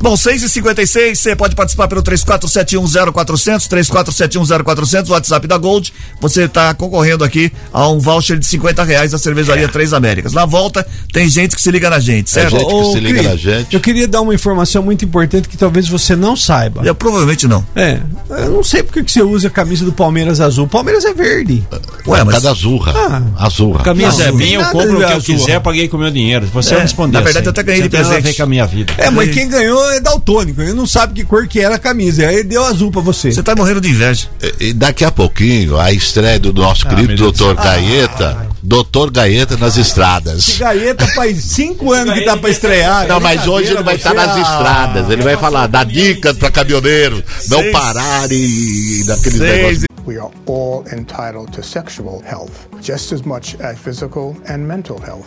Bom, 0.00 0.14
6h56, 0.14 1.14
você 1.14 1.36
pode 1.36 1.54
participar 1.54 1.88
pelo 1.88 2.02
34710400, 2.02 3.68
34710400, 3.68 5.08
WhatsApp 5.10 5.46
da 5.46 5.56
Gold. 5.58 5.92
Você 6.20 6.44
está 6.44 6.74
concorrendo 6.74 7.24
aqui 7.24 7.52
a 7.72 7.88
um 7.88 7.98
voucher 7.98 8.38
de 8.38 8.46
50 8.46 8.82
reais 8.84 9.12
da 9.12 9.18
cervejaria 9.18 9.68
Três 9.68 9.92
Américas. 9.92 10.32
Na 10.32 10.44
volta, 10.46 10.86
tem 11.12 11.28
gente 11.28 11.54
que 11.56 11.62
se 11.62 11.70
liga 11.70 11.88
na 11.90 11.98
gente, 11.98 12.30
certo? 12.30 12.50
gente 12.52 12.66
que 12.66 12.72
Ô, 12.74 12.92
se 12.92 13.00
liga 13.00 13.18
Cris, 13.18 13.30
na 13.30 13.36
gente. 13.36 13.74
Eu 13.74 13.80
queria 13.80 14.06
dar 14.08 14.20
uma 14.20 14.34
informação 14.34 14.82
muito 14.82 15.04
importante 15.04 15.48
que 15.48 15.56
talvez 15.56 15.88
você 15.88 16.14
não 16.16 16.36
saiba. 16.36 16.82
Eu 16.84 16.94
provavelmente 16.94 17.46
não. 17.48 17.66
É, 17.74 18.00
eu 18.30 18.50
não 18.50 18.62
sei 18.62 18.82
porque 18.82 19.02
que 19.02 19.10
você 19.10 19.22
usa 19.22 19.48
a 19.48 19.50
camisa 19.50 19.84
do 19.84 19.92
Palmeiras 19.92 20.40
azul. 20.40 20.66
Palmeiras 20.66 21.04
é 21.04 21.12
verde. 21.14 21.62
Ué, 22.06 22.22
mas 22.24 22.36
Cada 22.36 22.50
azurra. 22.50 22.92
Ah. 22.96 23.46
azurra. 23.46 23.82
Camisa 23.82 24.24
é 24.24 24.32
minha, 24.32 24.60
eu 24.60 24.64
compro 24.66 25.00
o 25.02 25.06
que 25.06 25.12
eu 25.12 25.20
quiser, 25.22 25.60
paguei 25.60 25.88
com 25.88 25.96
o 25.96 26.00
meu 26.00 26.10
dinheiro. 26.10 26.46
Você 26.52 26.74
É, 26.74 26.80
responder 26.80 27.14
na 27.18 27.20
verdade, 27.24 27.38
assim, 27.38 27.46
eu 27.46 27.50
até 27.50 27.62
ganhei 27.62 27.82
você 27.82 27.88
de 27.88 27.90
tem 27.90 28.00
nada 28.00 28.12
a 28.12 28.16
ver 28.16 28.22
presente. 28.22 28.36
com 28.36 28.42
a 28.42 28.46
minha 28.46 28.66
vida. 28.66 28.92
É, 28.98 29.10
mas 29.10 29.30
quem 29.34 29.48
ganhou 29.48 29.65
é 29.90 30.00
daltônico. 30.00 30.60
Ele 30.62 30.72
não 30.72 30.86
sabe 30.86 31.14
que 31.14 31.24
cor 31.24 31.46
que 31.46 31.60
era 31.60 31.76
a 31.76 31.78
camisa. 31.78 32.26
Aí 32.26 32.42
deu 32.42 32.64
azul 32.64 32.90
pra 32.90 33.00
você. 33.00 33.32
Você 33.32 33.42
tá 33.42 33.54
morrendo 33.54 33.80
de 33.80 33.88
inveja. 33.90 34.28
E 34.60 34.72
daqui 34.72 35.04
a 35.04 35.10
pouquinho, 35.10 35.78
a 35.78 35.92
estreia 35.92 36.38
do 36.38 36.52
nosso 36.52 36.86
Ah, 36.86 36.90
querido 36.90 37.16
doutor 37.16 37.54
Gaeta. 37.54 38.46
Doutor 38.62 39.10
Gaeta 39.10 39.56
nas 39.56 39.76
estradas. 39.76 40.56
Gaeta 40.58 41.06
faz 41.08 41.38
cinco 41.44 41.92
anos 41.92 42.14
que 42.14 42.24
tá 42.24 42.36
pra 42.36 42.50
estrear. 42.50 43.06
Não, 43.06 43.20
mas 43.20 43.46
hoje 43.46 43.70
ele 43.72 43.82
vai 43.82 43.94
estar 43.96 44.12
nas 44.14 44.32
você- 44.32 44.40
estradas. 44.40 45.10
Ele 45.10 45.22
vai 45.22 45.36
falar, 45.36 45.66
dar 45.68 45.84
dicas 45.84 46.36
para 46.36 46.50
caminhoneiros, 46.50 47.22
não 47.48 47.62
pararem 47.70 48.38
e 48.38 49.04
daqueles 49.06 49.38
negócios. 49.38 49.84
We 50.06 50.18
are 50.18 50.30
all 50.46 50.84
entitled 50.92 51.50
to 51.52 51.64
sexual 51.64 52.22
health, 52.24 52.52
just 52.80 53.12
as 53.12 53.22
much 53.22 53.56
as 53.60 53.76
physical 53.78 54.36
and 54.48 54.58
mental 54.58 55.00
health. 55.04 55.26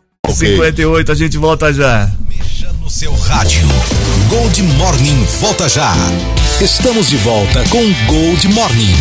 10h58, 0.31 1.09
a 1.09 1.15
gente 1.15 1.37
volta 1.37 1.73
já. 1.73 2.09
no 2.81 2.89
seu 2.89 3.13
rádio. 3.13 3.67
Gold 4.29 4.63
Morning 4.63 5.25
volta 5.39 5.67
já. 5.67 5.93
Estamos 6.61 7.09
de 7.09 7.17
volta 7.17 7.63
com 7.69 7.83
Gold 8.07 8.47
Morning. 8.49 8.95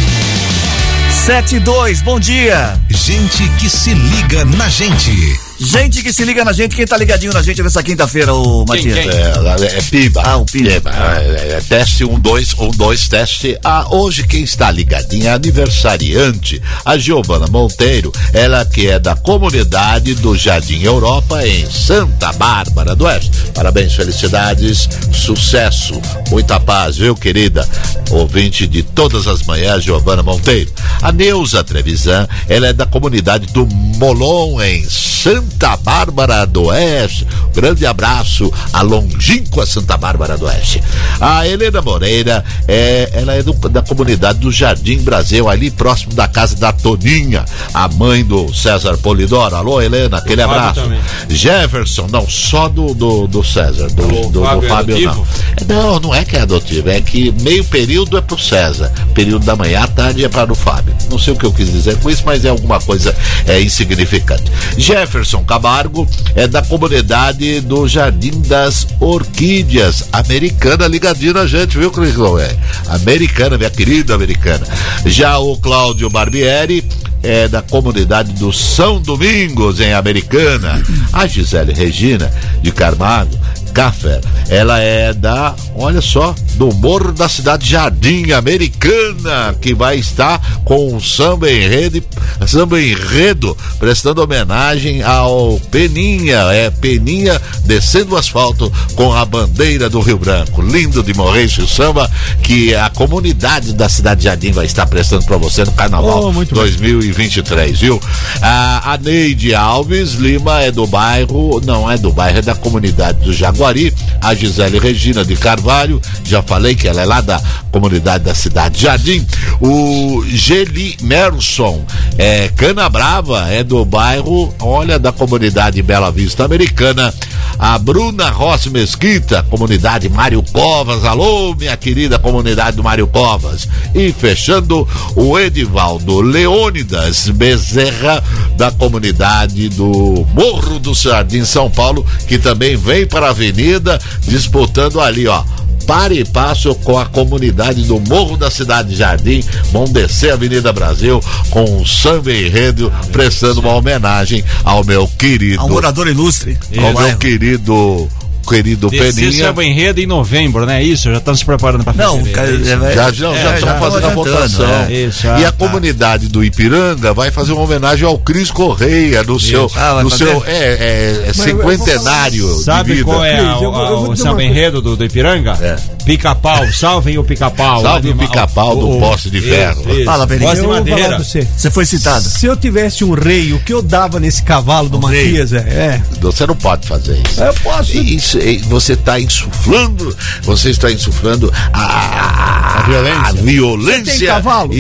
72, 1.25 2.03
bom 2.03 2.19
dia. 2.19 2.79
Gente 2.88 3.49
que 3.59 3.69
se 3.69 3.95
liga 3.95 4.45
na 4.45 4.69
gente. 4.69 5.50
Gente 5.62 6.03
que 6.03 6.11
se 6.11 6.25
liga 6.25 6.42
na 6.42 6.55
gente, 6.55 6.75
quem 6.75 6.87
tá 6.87 6.96
ligadinho 6.96 7.35
na 7.35 7.42
gente 7.42 7.62
nessa 7.62 7.83
quinta-feira, 7.83 8.33
ô 8.33 8.64
Matias? 8.64 8.96
É, 8.96 9.77
é 9.77 9.83
Piba. 9.83 10.23
Ah, 10.25 10.38
o 10.38 10.46
Piba. 10.46 10.90
É, 10.90 11.59
é, 11.59 11.61
teste 11.61 12.03
um, 12.03 12.18
dois, 12.18 12.55
um, 12.59 12.70
dois, 12.70 13.07
teste. 13.09 13.59
Ah, 13.62 13.87
hoje 13.90 14.27
quem 14.27 14.42
está 14.42 14.70
ligadinha 14.70 15.33
é 15.33 15.35
aniversariante, 15.35 16.62
a 16.83 16.96
Giovana 16.96 17.46
Monteiro, 17.46 18.11
ela 18.33 18.64
que 18.64 18.88
é 18.88 18.99
da 18.99 19.14
comunidade 19.14 20.14
do 20.14 20.35
Jardim 20.35 20.83
Europa 20.83 21.46
em 21.46 21.70
Santa 21.70 22.33
Bárbara 22.33 22.96
do 22.96 23.05
Oeste. 23.05 23.31
Parabéns, 23.53 23.94
felicidades, 23.94 24.88
sucesso, 25.12 26.01
muita 26.31 26.59
paz, 26.59 26.96
viu, 26.96 27.14
querida? 27.14 27.68
Ouvinte 28.09 28.66
de 28.66 28.83
todas 28.83 29.27
as 29.27 29.42
manhãs, 29.42 29.85
Giovana 29.85 30.23
Monteiro. 30.23 30.73
A 31.03 31.12
Neuza 31.12 31.62
Trevisan, 31.62 32.27
ela 32.49 32.68
é 32.68 32.73
da 32.73 32.87
comunidade 32.87 33.46
do 33.53 33.66
Molon 33.66 34.59
em 34.62 34.88
Santa 34.88 35.50
Bárbara 35.83 36.47
do 36.47 36.65
Oeste. 36.65 37.27
Grande 37.55 37.85
abraço 37.87 38.53
a 38.73 38.83
longínqua 38.83 39.67
Santa 39.67 39.97
Bárbara 39.97 40.37
do 40.39 40.47
Oeste. 40.47 40.83
A 41.21 41.47
Helena 41.47 41.83
Moreira, 41.83 42.45
é, 42.67 43.11
ela 43.13 43.35
é 43.35 43.43
do- 43.43 43.53
da 43.69 43.83
comunidade 43.83 44.39
do 44.39 44.51
Jardim 44.53 44.99
Brasil, 44.99 45.49
ali 45.49 45.71
próximo 45.71 46.15
da 46.15 46.27
casa 46.29 46.57
da 46.57 46.73
Toninha, 46.73 47.45
a 47.75 47.89
mãe 47.89 48.25
do 48.25 48.53
César 48.55 48.97
Polidoro. 48.99 49.55
Alô, 49.57 49.81
Helena, 49.83 50.19
aquele 50.19 50.43
abraço. 50.43 50.81
também. 50.83 51.01
Jefferson, 51.29 52.07
não, 52.11 52.29
só 52.29 52.69
do, 52.69 52.95
do, 52.95 53.27
do 53.27 53.45
César, 53.45 53.89
do, 53.91 54.07
do, 54.07 54.29
do 54.31 54.43
Fábio 54.43 54.65
é 54.65 54.69
Fábio 54.69 55.01
não. 55.01 55.11
adotivo? 55.13 55.27
Não, 55.69 56.01
não 56.01 56.15
é 56.15 56.25
que 56.25 56.37
é 56.37 56.41
adotivo, 56.41 56.89
é 56.89 57.01
que 57.01 57.33
meio 57.43 57.65
período 57.65 58.17
é 58.17 58.21
pro 58.21 58.39
César, 58.39 58.93
período 59.15 59.45
da 59.45 59.57
manhã 59.57 59.83
à 59.83 59.87
tarde 59.87 60.25
é 60.25 60.29
para 60.29 60.51
o 60.53 60.55
Fábio. 60.55 60.95
Não 61.11 61.19
sei 61.19 61.35
o 61.35 61.37
que 61.37 61.45
eu 61.45 61.53
quis 61.53 61.71
dizer 61.73 61.97
com 61.99 62.09
isso, 62.11 62.23
mas 62.25 62.45
é 62.45 62.49
alguma 62.49 62.81
coisa 62.81 63.15
é, 63.47 63.61
insignificante. 63.61 64.45
Jefferson 64.79 65.39
Camargo 65.44 66.07
é 66.35 66.46
da 66.46 66.62
comunidade 66.62 67.61
do 67.61 67.87
Jardim 67.88 68.40
das 68.42 68.87
Orquídeas, 68.98 70.09
americana, 70.12 70.87
ligadinho 70.87 71.35
na 71.35 71.46
gente, 71.46 71.79
viu, 71.79 71.90
Crisão? 71.90 72.38
É, 72.38 72.57
americana, 72.88 73.57
minha 73.57 73.70
querida 73.70 74.14
americana. 74.14 74.66
Já 75.05 75.38
o 75.38 75.57
Cláudio 75.57 76.09
Barbieri 76.11 76.85
é 77.22 77.48
da 77.48 77.62
comunidade 77.62 78.33
do 78.33 78.53
São 78.53 79.00
Domingos, 79.00 79.81
em 79.81 79.92
Americana. 79.92 80.83
A 81.12 81.26
Gisele 81.26 81.72
Regina, 81.72 82.31
de 82.62 82.70
Carmago, 82.72 83.38
Café, 83.71 84.21
ela 84.49 84.79
é 84.79 85.13
da, 85.13 85.55
olha 85.75 86.01
só, 86.01 86.35
do 86.57 86.73
Morro 86.75 87.13
da 87.13 87.29
Cidade 87.29 87.69
Jardim 87.69 88.33
Americana, 88.33 89.55
que 89.61 89.75
vai 89.75 89.99
estar 89.99 90.41
com 90.65 90.95
o 90.95 91.01
samba 91.01 91.51
enredo, 91.51 92.03
samba 92.47 92.81
enredo, 92.81 93.57
prestando 93.79 94.23
homenagem 94.23 95.03
ao 95.03 95.61
Peninha, 95.71 96.39
é 96.53 96.71
Peninha 96.71 97.41
descendo 97.65 98.15
o 98.15 98.19
asfalto 98.19 98.71
com 98.95 99.13
a 99.15 99.25
bandeira 99.25 99.89
do 99.89 100.01
Rio 100.01 100.19
Branco. 100.19 100.61
Lindo 100.61 101.03
de 101.03 101.15
morrer 101.15 101.45
esse 101.45 101.67
samba 101.67 102.11
que 102.43 102.75
a 102.75 102.91
comunidade 102.91 103.73
da 103.73 103.89
Cidade 103.89 104.25
Jardim 104.25 104.53
vai 104.53 104.67
estar 104.67 104.87
prestando 104.87 105.25
para 105.25 105.37
você 105.37 105.65
no 105.65 105.73
Carnaval 105.73 106.25
Oh, 106.25 106.33
muito 106.33 106.55
bem. 106.55 106.65
2023, 106.65 107.79
viu? 107.81 108.01
A, 108.43 108.93
a 108.93 108.99
Neide 108.99 109.55
Alves 109.55 110.15
Lima 110.15 110.61
é 110.61 110.71
do 110.71 110.87
bairro, 110.87 111.61
não 111.65 111.91
é 111.91 111.97
do 111.97 112.13
bairro, 112.13 112.39
é 112.39 112.43
da 112.43 112.55
comunidade 112.55 113.21
do 113.21 113.33
Jaguari. 113.61 113.92
A 114.23 114.35
Gisele 114.35 114.79
Regina 114.79 115.25
de 115.25 115.35
Carvalho, 115.35 116.01
já 116.25 116.42
falei 116.42 116.75
que 116.75 116.87
ela 116.87 117.01
é 117.01 117.05
lá 117.05 117.20
da 117.20 117.40
comunidade 117.70 118.25
da 118.25 118.35
cidade 118.35 118.83
Jardim. 118.83 119.27
O 119.61 120.23
Geli 120.27 120.96
Merson, 121.03 121.85
é 122.18 122.49
Cana 122.49 122.88
Brava, 122.88 123.49
é 123.49 123.64
do 123.64 123.85
bairro, 123.85 124.55
olha, 124.61 124.99
da 124.99 125.11
comunidade 125.11 125.83
Bela 125.83 126.11
Vista 126.11 126.44
Americana. 126.44 127.12
A 127.59 127.79
Bruna 127.79 128.31
Rossi 128.31 128.70
Mesquita, 128.70 129.42
comunidade 129.42 130.09
Mário 130.09 130.42
Covas. 130.53 131.05
Alô, 131.05 131.55
minha 131.55 131.77
querida 131.77 132.18
comunidade 132.18 132.77
do 132.77 132.83
Mário 132.83 133.07
Covas. 133.07 133.68
E 133.94 134.12
fechando, 134.12 134.88
o 135.14 135.38
Edivaldo 135.38 136.23
Leônidas 136.23 137.29
Bezerra, 137.29 138.23
da 138.57 138.70
comunidade 138.70 139.68
do 139.70 140.27
Morro 140.33 140.79
do 140.79 140.94
Jardim 140.94 141.44
São 141.44 141.70
Paulo, 141.70 142.07
que 142.27 142.38
também 142.38 142.77
vem 142.77 143.07
para 143.07 143.29
a 143.29 143.33
avenida, 143.51 144.01
disputando 144.23 145.01
ali, 145.01 145.27
ó. 145.27 145.43
Para 145.87 146.15
e 146.15 146.25
passo 146.25 146.75
com 146.77 146.97
a 146.99 147.07
comunidade 147.07 147.83
do 147.83 147.99
Morro 147.99 148.37
da 148.37 148.51
Cidade 148.51 148.95
Jardim. 148.95 149.43
Vão 149.73 149.85
descer 149.85 150.31
a 150.31 150.35
Avenida 150.35 150.73
Brasil 150.73 151.21
com 151.49 151.81
o 151.81 151.87
samba 151.87 152.33
enredo, 152.33 152.93
prestando 153.11 153.61
uma 153.61 153.75
homenagem 153.75 154.45
ao 154.63 154.85
meu 154.85 155.09
querido. 155.09 155.61
A 155.61 155.65
um 155.65 155.71
morador 155.71 156.07
ilustre. 156.07 156.57
Ao 156.79 156.95
meu 156.95 157.17
querido, 157.19 158.09
querido 158.51 158.91
Descer 158.91 159.15
Peninha. 159.15 159.47
samba 159.47 159.65
enredo 159.65 160.01
em 160.01 160.07
novembro, 160.07 160.67
né? 160.67 160.83
Isso, 160.83 161.11
já 161.11 161.19
estamos 161.19 161.41
se 161.41 161.47
preparando 161.47 161.85
para 161.85 161.93
Não, 161.95 162.19
é 162.19 162.25
Já, 162.25 162.47
já, 162.73 162.87
É, 162.87 162.95
já 162.95 163.11
já 163.13 163.55
estão 163.55 163.79
fazendo 163.79 164.07
a 164.07 164.11
votação. 164.11 164.71
é. 164.89 164.93
Isso, 164.93 165.27
e 165.27 165.31
ah, 165.31 165.49
a 165.49 165.53
tá. 165.53 165.53
comunidade 165.53 166.29
do 166.29 166.45
Ipiranga 166.45 167.15
vai 167.15 167.31
fazer 167.31 167.53
uma 167.53 167.63
homenagem 167.63 168.07
ao 168.07 168.19
Cris 168.19 168.51
Correia 168.51 169.23
no 169.23 169.39
seu, 169.39 169.71
Ah, 169.77 170.03
no 170.03 170.11
seu 170.11 170.43
é, 170.47 171.23
é, 171.25 171.29
é 171.29 171.33
cinquentenário 171.33 172.57
de 172.57 172.65
Sabe 172.65 172.95
vida. 172.95 173.05
qual 173.05 173.25
é 173.25 173.43
vou 173.43 174.11
o 174.11 174.13
dizer 174.15 174.23
samba 174.25 174.43
enredo 174.43 174.83
do, 174.83 174.97
do 174.97 175.05
Ipiranga? 175.05 175.57
É. 175.61 175.77
Pica-pau, 176.11 176.66
salvem 176.73 177.18
o 177.18 177.25
pica-pau. 177.25 177.83
Salve 177.83 178.11
o 178.11 178.16
pica-pau 178.16 178.77
do 178.77 178.99
poste 178.99 179.31
de 179.31 179.40
ferro. 179.40 179.81
Isso, 179.83 179.90
isso. 179.90 180.05
Fala, 180.05 180.27
de 180.27 180.38
madeira. 180.66 181.09
pra 181.09 181.18
você. 181.18 181.46
Você 181.57 181.70
foi 181.70 181.87
citado. 181.87 182.23
Se 182.25 182.46
eu 182.46 182.57
tivesse 182.57 183.05
um 183.05 183.12
rei, 183.14 183.53
o 183.53 183.61
que 183.61 183.73
eu 183.73 183.81
dava 183.81 184.18
nesse 184.18 184.42
cavalo 184.42 184.88
do 184.88 184.99
Um. 184.99 185.01
Matias, 185.03 185.53
é, 185.53 185.59
é. 185.59 186.03
Você 186.20 186.46
não 186.46 186.57
pode 186.57 186.87
fazer 186.88 187.20
isso. 187.29 187.40
Eu 187.42 187.55
posso. 187.62 187.96
Isso, 187.96 188.38
é, 188.38 188.57
você 188.68 188.94
está 188.94 189.20
insuflando, 189.20 190.16
você 190.42 190.70
está 190.70 190.90
insuflando 190.90 191.53
a, 191.73 192.79
a 192.79 192.83
violência. 192.83 193.20
A 193.29 193.33
violência. 193.33 194.05
Você 194.12 194.18
tem 194.18 194.27
cavalo? 194.29 194.75
E, 194.75 194.77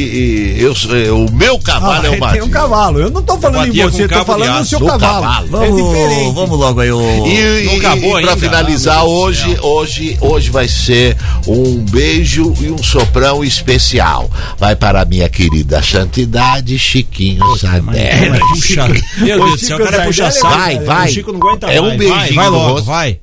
e 0.58 0.62
eu, 0.62 0.74
eu- 0.96 1.26
o 1.26 1.32
meu 1.32 1.58
cavalo 1.60 1.92
Ah, 2.02 2.06
é 2.06 2.10
o 2.10 2.14
ele 2.14 2.26
tem 2.32 2.42
um 2.42 2.48
cavalo. 2.50 2.98
Eu 3.00 3.10
não 3.10 3.22
tô 3.22 3.38
falando 3.38 3.68
em 3.68 3.82
você, 3.82 4.08
de 4.08 4.24
falando 4.24 4.58
no 4.58 4.64
seu 4.66 4.80
cavalo. 4.80 4.98
cavalo. 5.48 5.64
É 5.64 5.70
diferente. 5.70 6.20
Vamos, 6.24 6.34
vamos 6.34 6.58
logo 6.58 6.80
aí, 6.80 6.90
o. 6.90 7.00
E, 7.26 7.64
Não 7.66 7.74
e, 7.74 7.78
acabou 7.78 8.18
e 8.18 8.22
pra 8.22 8.32
ainda? 8.32 8.36
finalizar, 8.36 8.96
Ah, 8.98 9.04
hoje, 9.04 9.56
hoje, 9.62 10.18
hoje 10.20 10.50
vai 10.50 10.66
ser 10.66 11.16
um 11.46 11.76
beijo 11.84 12.54
e 12.60 12.70
um 12.70 12.82
soprão 12.82 13.42
especial. 13.44 14.30
Vai 14.58 14.76
para 14.76 15.02
a 15.02 15.04
minha 15.04 15.28
querida 15.28 15.82
santidade 15.82 16.78
Chiquinho 16.78 17.56
Sardelli. 17.56 18.38
Puxa, 18.38 18.88
meu 19.18 19.40
Ô, 19.42 19.44
Deus 19.46 19.60
do 19.60 19.66
céu, 19.66 19.76
o 19.78 19.84
cara 19.84 20.04
puxa 20.04 20.30
saco. 20.30 20.54
vai, 20.54 20.76
O 20.78 20.84
vai. 20.84 21.08
Chico 21.08 21.32
não 21.32 21.38
aguenta 21.40 21.66
É 21.72 21.80
um 21.80 21.96
beijinho 21.96 22.14
Vai, 22.14 22.32
vai 22.32 22.44
no 22.46 22.50
logo, 22.52 22.72
rosto. 22.72 22.86
vai. 22.86 23.20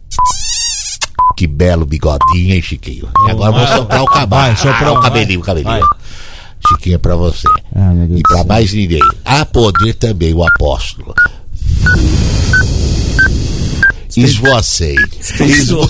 Que 1.35 1.45
belo 1.45 1.85
bigodinho, 1.85 2.53
hein, 2.55 2.61
Chiquinho? 2.61 3.07
E 3.27 3.31
agora 3.31 3.51
vou 3.51 3.67
soprar 3.67 4.01
o 4.01 4.05
cabelo. 4.05 4.29
Vai, 4.41 4.55
soprou, 4.55 4.97
o 4.97 5.01
cabelinho, 5.01 5.39
o 5.39 5.43
vai, 5.43 5.55
cabelinho. 5.55 5.87
Chiquinho 6.67 6.95
é 6.95 6.97
pra 6.97 7.15
você. 7.15 7.47
e 8.15 8.21
pra 8.23 8.43
mais 8.43 8.73
ninguém. 8.73 8.99
A 9.23 9.45
poder 9.45 9.93
também 9.93 10.33
o 10.33 10.43
apóstolo. 10.43 11.13
Esvocei. 14.17 14.95
Pensou, 15.37 15.89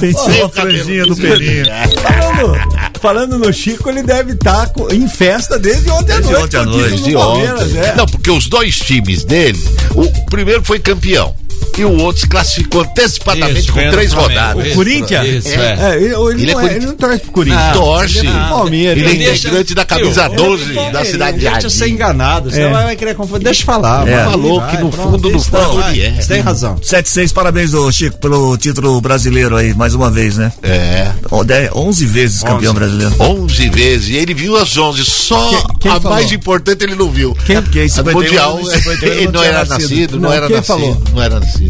pensou 0.00 0.44
a 0.46 0.48
franjinha 0.48 1.06
do 1.06 1.16
Peninha. 1.16 1.64
Falando, 2.02 2.56
falando 3.00 3.38
no 3.38 3.52
Chico, 3.52 3.88
ele 3.88 4.02
deve 4.02 4.32
estar 4.32 4.70
em 4.90 5.06
festa 5.08 5.58
desde 5.58 5.90
ontem 5.90 6.12
à 6.12 6.16
Desde 6.16 6.32
noite. 6.32 6.44
ontem 6.44 6.56
à 6.58 6.64
noite, 6.64 7.02
de 7.02 7.16
ontem. 7.16 7.78
é. 7.78 7.94
Não, 7.96 8.06
porque 8.06 8.30
os 8.30 8.48
dois 8.48 8.78
times 8.78 9.24
dele, 9.24 9.58
o 9.94 10.06
primeiro 10.26 10.62
foi 10.64 10.78
campeão. 10.78 11.34
E 11.78 11.84
o 11.84 11.96
outro 12.02 12.20
se 12.22 12.28
classificou 12.28 12.82
antecipadamente 12.82 13.60
Isso, 13.60 13.72
com 13.72 13.90
três 13.90 14.12
o 14.12 14.16
rodadas. 14.16 14.66
Isso, 14.66 14.74
Corinthians? 14.76 15.26
Isso, 15.28 15.48
É. 15.48 15.52
é. 15.54 15.78
É, 15.92 15.96
ele, 15.96 16.04
ele 16.04 16.42
Ele 16.42 16.50
é 16.50 16.54
não, 16.54 16.60
é, 16.60 16.62
Corinthians. 16.62 16.76
ele 16.76 16.86
não 16.86 16.94
torce 16.96 17.18
pro 17.20 17.32
Corinthians. 17.32 17.62
Ah, 17.62 17.72
Torce. 17.72 18.18
Ele 18.18 18.28
é 18.28 18.32
do 18.32 18.48
Palmeiras. 18.48 18.98
Ele 19.02 19.10
é 19.10 19.26
Deixa- 19.26 19.48
integrante 19.48 19.74
da 19.74 19.84
camisa 19.84 20.28
Viu? 20.28 20.36
12 20.38 20.74
da 20.92 21.04
cidade 21.04 21.38
de 21.38 21.48
Deixa 21.48 21.70
ser 21.70 21.88
enganado, 21.88 22.50
você 22.50 22.60
É. 22.60 22.70
vai, 22.70 22.84
vai 22.84 22.96
querer 22.96 23.14
confundir. 23.14 23.44
Deixa 23.44 23.62
eu 23.62 23.66
falar. 23.66 24.06
É. 24.06 24.24
Falou 24.24 24.60
vai, 24.60 24.70
que 24.76 24.82
no 24.82 24.90
pronto, 24.90 25.10
fundo, 25.12 25.30
no 25.30 25.36
isso, 25.36 25.50
fundo, 25.50 25.82
é. 25.82 26.10
Você 26.20 26.28
tem 26.28 26.40
razão. 26.40 26.76
7-6, 26.82 27.32
parabéns, 27.32 27.70
do 27.72 27.90
Chico, 27.90 28.18
pelo 28.18 28.56
título 28.56 29.00
brasileiro 29.00 29.56
aí, 29.56 29.74
mais 29.74 29.94
uma 29.94 30.10
vez, 30.10 30.36
né? 30.36 30.52
É. 30.62 31.10
Ó, 31.30 31.42
dez- 31.42 31.70
11 31.74 32.04
vezes 32.06 32.42
campeão 32.42 32.74
brasileiro. 32.74 33.14
11 33.18 33.68
vezes. 33.70 34.08
E 34.10 34.16
ele 34.16 34.34
viu 34.34 34.56
as 34.56 34.76
11. 34.76 35.04
Só 35.04 35.48
Quem- 35.48 35.76
quem 35.80 35.90
a 35.92 36.00
falou? 36.00 36.16
mais 36.18 36.32
importante 36.32 36.84
ele 36.84 36.94
não 36.94 37.10
viu. 37.10 37.34
Quem- 37.46 37.56
É 37.56 37.60
porque 37.60 37.80
em 37.80 37.86
A 37.86 37.88
51, 37.88 38.18
mundial, 38.20 38.60
em 38.60 38.64
51 38.66 39.12
ele 39.22 39.32
não 39.32 39.42
era 39.42 39.64
nascido, 39.64 40.12
não, 40.20 40.28
Não, 40.28 40.32
era 40.32 40.48
nascido. 40.48 40.64
falou? 40.64 41.02
Não 41.14 41.22
era 41.22 41.40
nascido. 41.40 41.61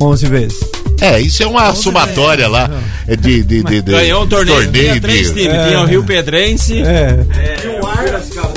11 0.00 0.26
vezes. 0.26 0.58
É, 1.00 1.20
isso 1.20 1.42
é 1.42 1.46
uma 1.46 1.74
somatória 1.74 2.48
lá 2.48 2.70
é 3.06 3.14
de, 3.16 3.42
de, 3.42 3.62
de, 3.62 3.82
de 3.82 3.92
Ganhou 3.92 4.24
um 4.24 4.28
torneio, 4.28 4.70
tinha 4.72 4.94
de- 4.94 5.00
três 5.00 5.28
times, 5.32 5.66
tinha 5.66 5.80
o 5.80 5.86
Rio 5.86 6.04
Pedrense. 6.04 6.80
É. 6.82 7.18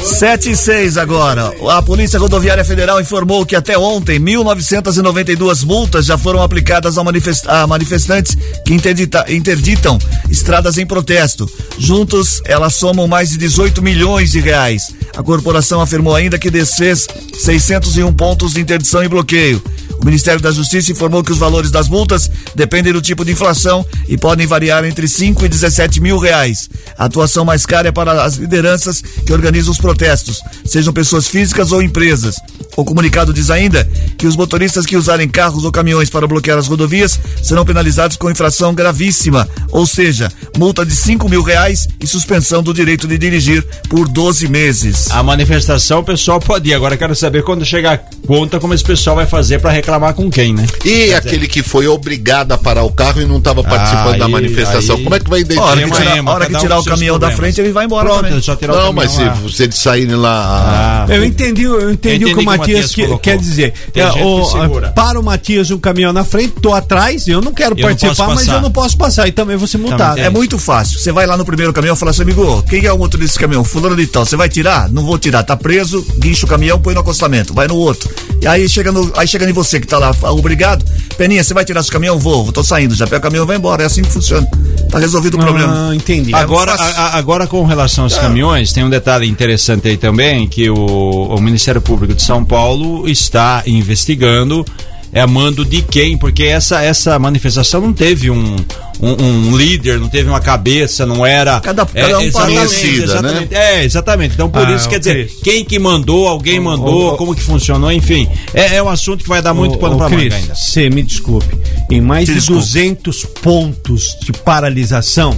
Sete 0.02 0.52
e 0.52 0.56
seis 0.56 0.98
agora. 0.98 1.52
A 1.70 1.82
Polícia 1.82 2.20
Rodoviária 2.20 2.64
Federal 2.64 3.02
informou 3.02 3.46
que 3.46 3.56
até 3.56 3.78
ontem 3.78 4.20
1.992 4.20 5.66
multas 5.66 6.06
já 6.06 6.18
foram 6.18 6.42
aplicadas 6.42 6.98
a 6.98 7.68
manifestantes 7.68 8.38
que 8.66 8.74
interdita- 8.74 9.26
interditam 9.30 9.98
estradas 10.30 10.78
em 10.78 10.86
protesto. 10.86 11.50
Juntos, 11.78 12.42
elas 12.46 12.76
somam 12.76 13.08
mais 13.08 13.30
de 13.30 13.38
18 13.38 13.82
milhões 13.82 14.32
de 14.32 14.40
reais. 14.40 14.94
A 15.16 15.24
corporação 15.24 15.82
afirmou 15.82 16.16
ainda 16.16 16.38
que 16.38 16.50
desfez 16.50 17.08
601 17.34 18.14
pontos 18.14 18.54
de 18.54 18.62
interdição 18.62 19.04
e 19.04 19.08
bloqueio. 19.08 19.62
O 20.00 20.06
Ministério 20.06 20.40
da 20.40 20.52
Justiça 20.52 20.92
informou 20.92 21.24
que 21.24 21.32
os 21.32 21.40
valores 21.40 21.72
das 21.72 21.90
multas 21.90 22.30
dependem 22.54 22.94
do 22.94 23.02
tipo 23.02 23.26
de 23.26 23.32
inflação 23.32 23.86
e 24.08 24.18
podem 24.18 24.46
variar 24.46 24.86
entre 24.86 25.08
5 25.08 25.44
e 25.44 25.50
17 25.50 26.00
mil 26.00 26.20
reais. 26.20 26.70
A 26.98 27.06
atuação 27.06 27.44
mais 27.44 27.66
cara 27.66 27.90
é 27.90 27.92
para 27.92 28.24
as 28.24 28.36
lideranças 28.36 29.02
que 29.02 29.34
organizam 29.34 29.72
os 29.72 29.80
protestos, 29.80 30.40
sejam 30.66 30.94
pessoas 30.94 31.28
físicas 31.28 31.72
ou 31.72 31.82
empresas. 31.82 32.36
O 32.76 32.86
comunicado 32.86 33.34
diz 33.34 33.50
ainda 33.50 33.90
que 34.18 34.28
os 34.28 34.36
motoristas 34.36 34.86
que 34.86 34.96
usarem 34.96 35.28
carros 35.28 35.66
ou 35.66 35.72
caminhões 35.72 36.12
para 36.12 36.28
bloquear 36.28 36.60
as 36.60 36.68
rodovias 36.68 37.20
serão 37.42 37.66
penalizados 37.66 38.18
com 38.18 38.30
infração 38.30 38.76
gravíssima, 38.76 39.50
ou 39.70 39.88
seja, 39.88 40.32
multa 40.56 40.86
de 40.86 40.96
5 40.96 41.28
mil 41.28 41.42
reais 41.42 41.88
e 42.00 42.06
suspensão 42.06 42.62
do 42.62 42.74
direito 42.74 43.08
de 43.08 43.18
dirigir 43.18 43.66
por 43.90 44.08
12 44.08 44.48
meses. 44.48 44.97
A 45.12 45.24
manifestação 45.24 46.00
o 46.00 46.04
pessoal 46.04 46.40
pode 46.40 46.70
ir. 46.70 46.74
Agora 46.74 46.96
eu 46.96 46.98
quero 46.98 47.16
saber 47.16 47.44
quando 47.44 47.66
chegar 47.66 47.94
a 47.94 47.98
conta 48.28 48.60
como 48.60 48.74
esse 48.74 48.84
pessoal 48.84 49.16
vai 49.16 49.26
fazer 49.26 49.60
pra 49.60 49.72
reclamar 49.72 50.14
com 50.14 50.30
quem, 50.30 50.54
né? 50.54 50.66
E 50.86 51.14
aquele 51.14 51.48
que 51.48 51.62
foi 51.64 51.88
obrigado 51.88 52.52
a 52.52 52.58
parar 52.58 52.84
o 52.84 52.92
carro 52.92 53.22
e 53.22 53.26
não 53.26 53.38
estava 53.38 53.64
participando 53.64 54.18
da 54.18 54.26
Aí- 54.26 54.32
manifestação, 54.32 54.96
aí- 54.98 55.04
como 55.04 55.16
é 55.16 55.20
que 55.20 55.30
vai 55.30 55.40
A 55.42 55.44
hora 55.44 55.48
que 55.48 55.84
identificar? 55.84 56.12
tirar, 56.12 56.28
a 56.30 56.34
hora 56.34 56.46
que 56.48 56.58
tirar 56.60 56.80
o 56.80 56.84
caminhão 56.84 57.20
da 57.20 57.32
frente, 57.32 57.62
ele 57.62 57.72
vai 57.72 57.86
embora 57.86 58.06
Pronto, 58.10 58.24
também. 58.24 58.38
é 58.38 58.42
só 58.42 58.56
tirar 58.56 58.74
o 58.74 58.76
Não, 58.76 58.86
caminhão 58.94 59.04
mas 59.04 59.12
se 59.12 59.24
lá. 59.24 59.34
você 59.34 59.68
de 59.68 59.76
saírem 59.78 60.16
lá. 60.16 61.06
Eu 61.10 61.24
entendi, 61.24 61.64
eu 61.64 61.92
entendi, 61.92 62.26
o 62.26 62.28
que 62.36 62.42
o 62.42 62.44
Matias 62.44 62.94
que- 62.94 63.18
quer 63.20 63.38
dizer. 63.38 63.74
É, 63.96 64.08
o- 64.08 64.42
que 64.46 64.52
segura. 64.62 64.90
para 64.90 65.20
o 65.20 65.24
Matias 65.24 65.72
um 65.72 65.78
caminhão 65.80 66.12
na 66.14 66.24
frente, 66.24 66.54
tô 66.62 66.74
atrás, 66.74 67.28
eu 67.28 67.42
não 67.42 67.54
quero 67.54 67.72
Eu 67.74 67.78
não 67.82 67.88
participar, 67.88 68.16
posso 68.16 68.30
mas 68.36 68.46
passar. 68.46 68.56
eu 68.58 68.62
não 68.62 68.72
posso 68.72 68.98
passar 68.98 69.28
e 69.28 69.32
também 69.32 69.56
vou 69.58 69.68
ser 69.68 69.78
multado. 69.78 70.20
É 70.20 70.30
muito 70.30 70.58
fácil. 70.58 71.00
Você 71.00 71.12
vai 71.12 71.26
lá 71.26 71.38
no 71.38 71.46
primeiro 71.46 71.72
caminhão 71.74 71.96
e 71.96 71.98
fala 71.98 72.12
assim, 72.12 72.22
amigo, 72.24 72.64
quem 72.70 72.86
é 72.86 72.92
o 72.92 72.98
motorista 72.98 73.28
desse 73.28 73.40
caminhão? 73.40 73.64
Fulano 73.64 73.96
de 73.96 74.08
tal. 74.08 74.26
Você 74.26 74.36
vai 74.36 74.50
tirar? 74.50 74.87
Não 74.88 75.04
vou 75.04 75.18
tirar. 75.18 75.44
Tá 75.44 75.56
preso, 75.56 76.06
guincha 76.20 76.46
o 76.46 76.50
caminhão, 76.50 76.80
põe 76.80 76.94
no 76.94 77.02
acostamento. 77.02 77.54
Vai 77.54 77.68
no 77.68 77.76
outro. 77.76 78.10
E 78.42 78.48
aí 78.48 78.68
chega, 78.70 78.92
no, 78.92 79.12
aí 79.18 79.28
chega 79.28 79.50
em 79.50 79.54
você 79.54 79.80
que 79.80 79.88
tá 79.88 79.98
lá, 79.98 80.14
fala, 80.14 80.34
obrigado. 80.38 80.86
Peninha, 81.18 81.44
você 81.44 81.54
vai 81.54 81.66
tirar 81.66 81.82
seu 81.84 81.92
caminhão? 81.92 82.20
Vou, 82.20 82.52
tô 82.52 82.64
saindo. 82.64 82.94
Já 82.96 83.06
pega 83.06 83.18
o 83.20 83.22
caminhão 83.22 83.44
e 83.46 83.48
vai 83.48 83.58
embora. 83.58 83.84
É 83.84 83.86
assim 83.86 84.02
que 84.04 84.10
funciona. 84.12 84.48
Tá 84.90 85.00
resolvido 85.00 85.36
o 85.36 85.40
problema. 85.40 85.90
Ah, 85.92 85.96
entendi. 85.96 86.34
Agora, 86.34 86.74
a- 86.74 87.18
agora 87.18 87.48
com 87.48 87.64
relação 87.66 88.06
aos 88.06 88.18
caminhões, 88.18 88.72
tem 88.72 88.84
um 88.84 88.90
detalhe 88.90 89.28
interessante 89.28 89.88
aí 89.88 89.98
também, 89.98 90.48
que 90.48 90.70
o, 90.70 90.76
o 90.76 91.42
Ministério 91.42 91.82
Público 91.82 92.14
de 92.14 92.22
São 92.22 92.46
Paulo 92.46 93.08
está 93.10 93.64
investigando 93.66 94.64
é 95.12 95.22
a 95.22 95.28
mando 95.28 95.64
de 95.66 95.82
quem, 95.82 96.18
porque 96.18 96.44
essa, 96.44 96.82
essa 96.84 97.18
manifestação 97.18 97.82
não 97.82 97.94
teve 97.94 98.30
um, 98.30 98.56
um, 99.00 99.12
um 99.52 99.58
líder, 99.58 100.00
não 100.00 100.10
teve 100.10 100.30
uma 100.30 100.40
cabeça, 100.40 101.06
não 101.06 101.26
era. 101.26 101.60
Cada- 101.60 101.88
é, 101.94 102.02
cada 102.02 102.18
um 102.20 102.22
exatamente, 102.22 102.56
parecida, 102.58 103.04
exatamente. 103.04 103.56
É, 103.56 103.84
exatamente. 103.84 104.34
Então 104.34 104.50
por 104.50 104.66
Ah, 104.68 104.76
isso, 104.76 104.90
quer 104.90 104.96
ô, 104.96 105.00
dizer, 105.00 105.30
quem 105.44 105.64
que 105.64 105.78
mandou, 105.80 106.28
alguém 106.28 106.60
mandou, 106.60 107.16
como 107.18 107.36
que 107.36 107.42
funcionou, 107.42 107.92
enfim. 107.92 108.28
É, 108.54 108.76
é 108.78 108.84
um 108.84 108.90
assunto 108.90 109.24
que 109.24 109.30
vai 109.30 109.42
dar 109.42 109.54
muito 109.54 109.76
Ô, 109.76 109.78
pano 109.78 109.98
pra 109.98 110.08
Cris, 110.10 110.24
manga 110.24 110.36
ainda. 110.36 110.56
Você 110.56 110.90
me 110.90 111.04
desculpe. 111.04 111.56
Em 111.90 112.02
mais 112.02 112.26
Te 112.26 112.34
de 112.34 112.40
desculpe. 112.40 112.62
200 112.62 113.26
pontos 113.42 114.18
de 114.24 114.32
paralisação, 114.34 115.38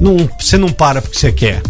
não, 0.00 0.16
você 0.38 0.56
não 0.56 0.68
para 0.68 1.02
porque 1.02 1.18
você 1.18 1.32
quer. 1.32 1.60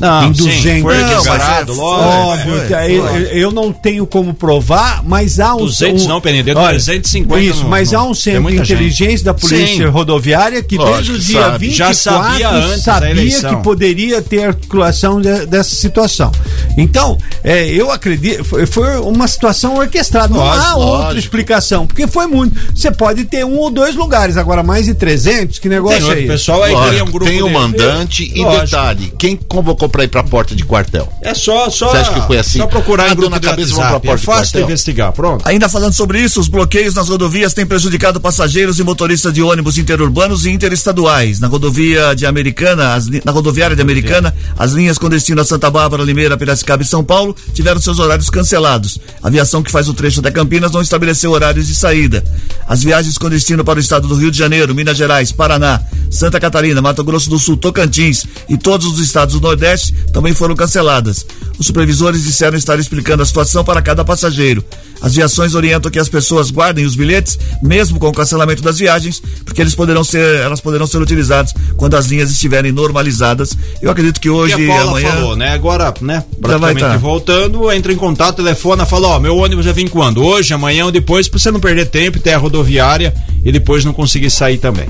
Não, 0.00 0.24
em 0.30 0.34
sim, 0.34 0.42
200. 0.44 0.82
foi 0.82 0.96
Não, 0.98 1.10
é-. 1.10 1.78
Óbvio, 1.78 2.54
foi. 2.68 2.92
eu, 2.96 3.06
eu 3.38 3.52
não 3.52 3.72
tenho 3.72 4.06
como 4.06 4.34
provar, 4.34 5.02
mas 5.04 5.38
há 5.40 5.54
um. 5.54 5.58
200 5.58 6.04
um, 6.04 6.08
não, 6.08 6.20
deu 6.20 6.56
olha, 6.56 6.70
350 6.70 7.40
Isso, 7.40 7.62
no- 7.64 7.68
mas 7.68 7.92
no- 7.92 7.98
há 7.98 8.02
um 8.02 8.06
tem 8.06 8.14
centro 8.14 8.50
de 8.50 8.56
inteligência 8.56 9.10
gente. 9.10 9.24
da 9.24 9.34
Polícia 9.34 9.66
Sim. 9.76 9.84
Rodoviária 9.86 10.62
que 10.62 10.76
Lógico 10.76 10.94
desde 10.96 11.12
o 11.12 11.18
dia 11.18 11.42
sabe. 11.42 11.66
24 11.68 11.76
Já 11.76 11.94
sabia 11.94 12.50
antes 12.50 12.82
sabia 12.82 13.42
que 13.56 13.56
poderia 13.62 14.22
ter 14.22 14.44
articulação 14.44 15.20
de- 15.20 15.46
dessa 15.46 15.74
situação. 15.74 16.32
Então, 16.76 17.16
é, 17.42 17.66
eu 17.68 17.90
acredito, 17.90 18.44
foi, 18.44 18.66
foi 18.66 18.96
uma 18.98 19.28
situação 19.28 19.76
orquestrada. 19.76 20.34
Não 20.34 20.40
há 20.42 20.54
Lógico, 20.54 20.78
outra 20.80 20.98
lógico. 21.04 21.18
explicação, 21.20 21.86
porque 21.86 22.06
foi 22.06 22.26
muito. 22.26 22.58
Você 22.74 22.90
pode 22.90 23.24
ter 23.24 23.44
um 23.44 23.56
ou 23.58 23.70
dois 23.70 23.94
lugares, 23.94 24.36
agora 24.36 24.62
mais 24.62 24.86
de 24.86 24.94
300, 24.94 25.58
que 25.58 25.68
negócio 25.68 25.98
Tem 26.00 26.10
é 26.10 26.18
esse? 26.18 26.26
pessoal 26.26 26.62
aí 26.62 26.72
Lógico, 26.72 26.90
cria 26.90 27.04
um 27.04 27.10
grupo 27.10 27.30
tem 27.30 27.40
o 27.42 27.44
dele. 27.46 27.58
mandante 27.58 28.32
e 28.34 28.40
Lógico. 28.42 28.64
detalhe, 28.64 29.12
quem 29.18 29.36
convocou 29.36 29.83
pra 29.88 30.04
ir 30.04 30.08
pra 30.08 30.22
porta 30.22 30.54
de 30.54 30.64
quartel? 30.64 31.12
É 31.22 31.34
só, 31.34 31.68
só, 31.70 31.90
Você 31.90 31.96
acha 31.98 32.12
que 32.14 32.26
foi 32.26 32.38
assim? 32.38 32.58
só 32.58 32.66
procurar 32.66 33.04
Ah, 33.04 33.12
em 33.12 33.16
grupo 33.16 33.30
na 33.30 33.40
cabeça, 33.40 33.70
vamos 33.70 33.84
WhatsApp. 33.84 34.00
pra 34.06 34.10
porta 34.10 34.12
É 34.12 34.16
de 34.20 34.24
fácil 34.26 34.44
de 34.44 34.50
quartel. 34.52 34.64
investigar, 34.64 35.12
pronto. 35.12 35.48
Ainda 35.48 35.68
falando 35.68 35.92
sobre 35.92 36.20
isso, 36.20 36.40
os 36.40 36.48
bloqueios 36.48 36.94
nas 36.94 37.08
rodovias 37.08 37.52
têm 37.54 37.66
prejudicado 37.66 38.20
passageiros 38.20 38.78
e 38.78 38.82
motoristas 38.82 39.32
de 39.32 39.42
ônibus 39.42 39.78
interurbanos 39.78 40.44
e 40.46 40.50
interestaduais. 40.50 41.40
Na 41.40 41.46
rodovia 41.48 42.14
de 42.14 42.26
Americana, 42.26 42.94
as 42.94 43.06
na 43.24 43.32
rodoviária 43.32 43.76
de 43.76 43.82
Americana, 43.82 44.34
as 44.58 44.72
linhas 44.72 44.98
com 44.98 45.08
destino 45.08 45.40
a 45.40 45.44
Santa 45.44 45.70
Bárbara, 45.70 46.02
Limeira, 46.02 46.36
Piracicaba 46.36 46.82
e 46.82 46.86
São 46.86 47.04
Paulo 47.04 47.34
tiveram 47.52 47.80
seus 47.80 47.98
horários 47.98 48.28
cancelados. 48.30 48.98
A 49.22 49.28
aviação 49.28 49.62
que 49.62 49.70
faz 49.70 49.88
o 49.88 49.94
trecho 49.94 50.20
até 50.20 50.30
Campinas 50.30 50.72
não 50.72 50.82
estabeleceu 50.82 51.30
horários 51.30 51.66
de 51.66 51.74
saída. 51.74 52.24
As 52.68 52.82
viagens 52.82 53.16
com 53.18 53.28
destino 53.28 53.64
para 53.64 53.78
o 53.78 53.80
estado 53.80 54.08
do 54.08 54.14
Rio 54.14 54.30
de 54.30 54.38
Janeiro, 54.38 54.74
Minas 54.74 54.96
Gerais, 54.96 55.30
Paraná, 55.32 55.80
Santa 56.10 56.38
Catarina, 56.40 56.80
Mato 56.82 57.02
Grosso 57.04 57.28
do 57.30 57.38
Sul, 57.38 57.56
Tocantins 57.56 58.24
e 58.48 58.56
todos 58.56 58.86
os 58.86 59.00
estados 59.00 59.34
do 59.34 59.40
Nordeste 59.40 59.73
também 60.12 60.32
foram 60.34 60.54
canceladas. 60.54 61.26
Os 61.58 61.66
supervisores 61.66 62.24
disseram 62.24 62.56
estar 62.56 62.78
explicando 62.78 63.22
a 63.22 63.26
situação 63.26 63.64
para 63.64 63.82
cada 63.82 64.04
passageiro. 64.04 64.64
As 65.00 65.14
viações 65.14 65.54
orientam 65.54 65.90
que 65.90 65.98
as 65.98 66.08
pessoas 66.08 66.50
guardem 66.50 66.84
os 66.86 66.96
bilhetes, 66.96 67.38
mesmo 67.62 67.98
com 67.98 68.08
o 68.08 68.12
cancelamento 68.12 68.62
das 68.62 68.78
viagens, 68.78 69.22
porque 69.44 69.60
eles 69.60 69.74
poderão 69.74 70.02
ser, 70.02 70.40
elas 70.40 70.60
poderão 70.60 70.86
ser 70.86 70.98
utilizadas 70.98 71.52
quando 71.76 71.94
as 71.94 72.06
linhas 72.06 72.30
estiverem 72.30 72.72
normalizadas. 72.72 73.56
Eu 73.82 73.90
acredito 73.90 74.18
que 74.18 74.30
hoje 74.30 74.58
E 74.58 74.64
a 74.64 74.68
Paula 74.74 74.90
amanhã. 74.92 75.12
falou, 75.12 75.36
né? 75.36 75.50
Agora, 75.50 75.92
né? 76.00 76.24
Já 76.32 76.40
Praticamente 76.40 76.80
tá. 76.80 76.96
voltando, 76.96 77.70
entra 77.70 77.92
em 77.92 77.96
contato, 77.96 78.36
telefona, 78.36 78.86
fala, 78.86 79.08
ó, 79.08 79.20
meu 79.20 79.36
ônibus 79.36 79.66
vai 79.66 79.74
vir 79.74 79.90
quando? 79.90 80.22
Hoje, 80.24 80.54
amanhã 80.54 80.86
ou 80.86 80.92
depois, 80.92 81.28
pra 81.28 81.38
você 81.38 81.50
não 81.50 81.60
perder 81.60 81.86
tempo 81.86 82.16
e 82.16 82.20
ter 82.20 82.32
a 82.32 82.38
rodoviária 82.38 83.12
e 83.44 83.52
depois 83.52 83.84
não 83.84 83.92
conseguir 83.92 84.30
sair 84.30 84.56
também. 84.56 84.88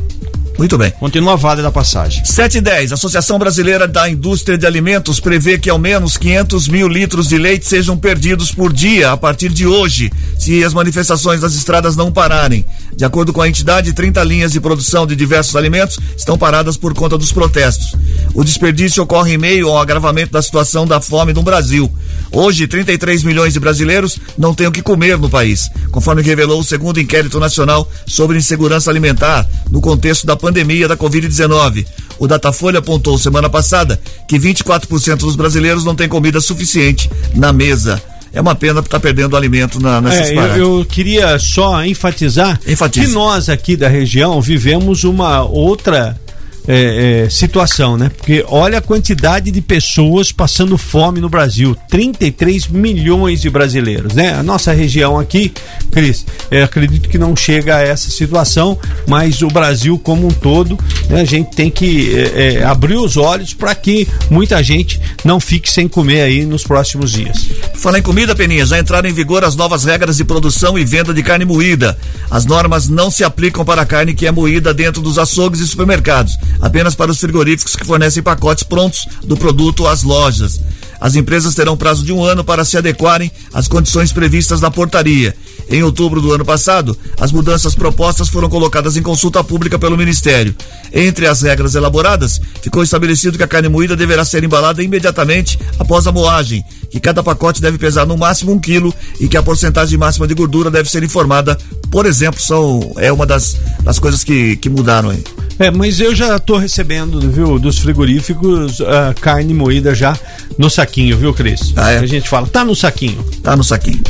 Muito 0.56 0.78
bem. 0.78 0.92
Continua 0.92 1.36
válida 1.36 1.68
a 1.68 1.72
passagem. 1.72 2.24
7 2.24 2.58
e 2.58 2.60
10. 2.60 2.92
A 2.92 2.94
Associação 2.94 3.38
Brasileira 3.38 3.88
da 3.88 4.08
Indústria 4.08 4.56
de 4.56 4.64
Alimentos 4.64 5.18
prevê 5.18 5.58
que 5.58 5.68
ao 5.68 5.78
menos 5.78 6.16
500 6.16 6.68
mil 6.68 6.86
litros 6.86 7.28
de 7.28 7.36
leite 7.36 7.66
sejam 7.66 7.96
perdidos 7.96 8.52
por 8.52 8.72
dia 8.72 9.10
a 9.10 9.16
partir 9.16 9.48
de 9.48 9.66
hoje, 9.66 10.12
se 10.38 10.62
as 10.62 10.72
manifestações 10.72 11.40
das 11.40 11.54
estradas 11.54 11.96
não 11.96 12.12
pararem. 12.12 12.64
De 12.96 13.04
acordo 13.04 13.32
com 13.32 13.42
a 13.42 13.48
entidade, 13.48 13.92
30 13.92 14.22
linhas 14.22 14.52
de 14.52 14.60
produção 14.60 15.06
de 15.06 15.16
diversos 15.16 15.56
alimentos 15.56 15.98
estão 16.16 16.38
paradas 16.38 16.76
por 16.76 16.94
conta 16.94 17.18
dos 17.18 17.32
protestos. 17.32 17.96
O 18.32 18.44
desperdício 18.44 19.02
ocorre 19.02 19.34
em 19.34 19.38
meio 19.38 19.68
ao 19.68 19.78
agravamento 19.78 20.32
da 20.32 20.42
situação 20.42 20.86
da 20.86 21.00
fome 21.00 21.32
no 21.32 21.42
Brasil. 21.42 21.90
Hoje, 22.30 22.66
33 22.66 23.22
milhões 23.24 23.52
de 23.52 23.60
brasileiros 23.60 24.18
não 24.38 24.54
têm 24.54 24.66
o 24.66 24.72
que 24.72 24.82
comer 24.82 25.18
no 25.18 25.28
país, 25.28 25.68
conforme 25.90 26.22
revelou 26.22 26.60
o 26.60 26.64
segundo 26.64 27.00
inquérito 27.00 27.38
nacional 27.40 27.88
sobre 28.06 28.36
insegurança 28.36 28.90
alimentar 28.90 29.48
no 29.70 29.80
contexto 29.80 30.26
da 30.26 30.36
pandemia 30.44 30.86
da 30.86 30.94
Covid-19. 30.94 31.86
O 32.18 32.26
Datafolha 32.26 32.80
apontou 32.80 33.16
semana 33.16 33.48
passada 33.48 33.98
que 34.28 34.38
24% 34.38 35.16
dos 35.16 35.36
brasileiros 35.36 35.86
não 35.86 35.94
têm 35.94 36.06
comida 36.06 36.38
suficiente 36.38 37.10
na 37.34 37.50
mesa. 37.50 38.00
É 38.30 38.40
uma 38.40 38.54
pena 38.54 38.80
estar 38.80 39.00
perdendo 39.00 39.36
alimento 39.36 39.80
na, 39.80 40.02
nessas 40.02 40.30
É, 40.30 40.58
eu, 40.58 40.80
eu 40.80 40.84
queria 40.84 41.38
só 41.38 41.82
enfatizar 41.84 42.60
que 42.92 43.06
nós 43.06 43.48
aqui 43.48 43.74
da 43.74 43.88
região 43.88 44.40
vivemos 44.40 45.04
uma 45.04 45.42
outra 45.44 46.18
é, 46.66 47.24
é, 47.24 47.30
situação, 47.30 47.96
né? 47.96 48.10
Porque 48.16 48.44
olha 48.48 48.78
a 48.78 48.82
quantidade 48.82 49.50
de 49.50 49.60
pessoas 49.60 50.32
passando 50.32 50.78
fome 50.78 51.20
no 51.20 51.28
Brasil, 51.28 51.76
33 51.88 52.68
milhões 52.68 53.40
de 53.40 53.50
brasileiros, 53.50 54.14
né? 54.14 54.34
A 54.34 54.42
nossa 54.42 54.72
região 54.72 55.18
aqui, 55.18 55.52
Cris, 55.90 56.24
é, 56.50 56.62
acredito 56.62 57.08
que 57.08 57.18
não 57.18 57.36
chega 57.36 57.76
a 57.76 57.82
essa 57.82 58.10
situação, 58.10 58.78
mas 59.06 59.42
o 59.42 59.48
Brasil 59.48 59.98
como 59.98 60.26
um 60.26 60.30
todo, 60.30 60.78
né, 61.08 61.20
a 61.20 61.24
gente 61.24 61.54
tem 61.54 61.70
que 61.70 62.14
é, 62.14 62.54
é, 62.58 62.64
abrir 62.64 62.96
os 62.96 63.16
olhos 63.16 63.54
para 63.54 63.74
que 63.74 64.08
muita 64.30 64.62
gente 64.62 65.00
não 65.24 65.38
fique 65.38 65.70
sem 65.70 65.86
comer 65.86 66.22
aí 66.22 66.44
nos 66.44 66.64
próximos 66.64 67.12
dias. 67.12 67.48
Falar 67.74 67.98
em 67.98 68.02
comida, 68.02 68.34
Peninha, 68.34 68.64
já 68.64 68.78
entraram 68.78 69.08
em 69.08 69.12
vigor 69.12 69.44
as 69.44 69.56
novas 69.56 69.84
regras 69.84 70.16
de 70.16 70.24
produção 70.24 70.78
e 70.78 70.84
venda 70.84 71.12
de 71.12 71.22
carne 71.22 71.44
moída. 71.44 71.96
As 72.30 72.44
normas 72.44 72.88
não 72.88 73.10
se 73.10 73.24
aplicam 73.24 73.64
para 73.64 73.82
a 73.82 73.86
carne 73.86 74.14
que 74.14 74.26
é 74.26 74.32
moída 74.32 74.72
dentro 74.72 75.02
dos 75.02 75.18
açougues 75.18 75.60
e 75.60 75.66
supermercados, 75.66 76.38
apenas 76.60 76.94
para 76.94 77.10
os 77.10 77.18
frigoríficos 77.18 77.76
que 77.76 77.86
fornecem 77.86 78.22
pacotes 78.22 78.64
prontos 78.64 79.06
do 79.22 79.36
produto 79.36 79.86
às 79.86 80.02
lojas. 80.02 80.60
As 81.00 81.14
empresas 81.14 81.54
terão 81.54 81.76
prazo 81.76 82.04
de 82.04 82.12
um 82.12 82.24
ano 82.24 82.42
para 82.42 82.64
se 82.64 82.78
adequarem 82.78 83.30
às 83.52 83.68
condições 83.68 84.12
previstas 84.12 84.60
na 84.60 84.70
portaria. 84.70 85.36
Em 85.68 85.82
outubro 85.82 86.20
do 86.20 86.32
ano 86.32 86.44
passado, 86.44 86.96
as 87.20 87.32
mudanças 87.32 87.74
propostas 87.74 88.28
foram 88.28 88.48
colocadas 88.48 88.96
em 88.96 89.02
consulta 89.02 89.42
pública 89.42 89.78
pelo 89.78 89.96
Ministério. 89.96 90.54
Entre 90.92 91.26
as 91.26 91.42
regras 91.42 91.74
elaboradas, 91.74 92.40
ficou 92.62 92.82
estabelecido 92.82 93.36
que 93.36 93.44
a 93.44 93.48
carne 93.48 93.68
moída 93.68 93.96
deverá 93.96 94.24
ser 94.24 94.44
embalada 94.44 94.82
imediatamente 94.82 95.58
após 95.78 96.06
a 96.06 96.12
moagem, 96.12 96.64
que 96.94 97.00
cada 97.00 97.24
pacote 97.24 97.60
deve 97.60 97.76
pesar 97.76 98.06
no 98.06 98.16
máximo 98.16 98.52
um 98.52 98.58
quilo 98.60 98.94
e 99.18 99.26
que 99.26 99.36
a 99.36 99.42
porcentagem 99.42 99.98
máxima 99.98 100.28
de 100.28 100.34
gordura 100.34 100.70
deve 100.70 100.88
ser 100.88 101.02
informada. 101.02 101.58
Por 101.90 102.06
exemplo, 102.06 102.40
são 102.40 102.92
é 102.98 103.10
uma 103.12 103.26
das, 103.26 103.56
das 103.82 103.98
coisas 103.98 104.22
que, 104.22 104.54
que 104.54 104.68
mudaram 104.68 105.10
aí. 105.10 105.20
É, 105.58 105.72
mas 105.72 105.98
eu 105.98 106.14
já 106.14 106.38
tô 106.38 106.56
recebendo, 106.56 107.18
viu, 107.18 107.58
dos 107.58 107.80
frigoríficos 107.80 108.78
uh, 108.78 109.12
carne 109.20 109.52
moída 109.52 109.92
já 109.92 110.16
no 110.56 110.70
saquinho, 110.70 111.18
viu, 111.18 111.34
Cris? 111.34 111.72
Ah, 111.74 111.90
é? 111.90 111.98
A 111.98 112.06
gente 112.06 112.28
fala, 112.28 112.46
tá 112.46 112.64
no 112.64 112.76
saquinho. 112.76 113.24
Tá 113.42 113.56
no 113.56 113.64
saquinho. 113.64 114.02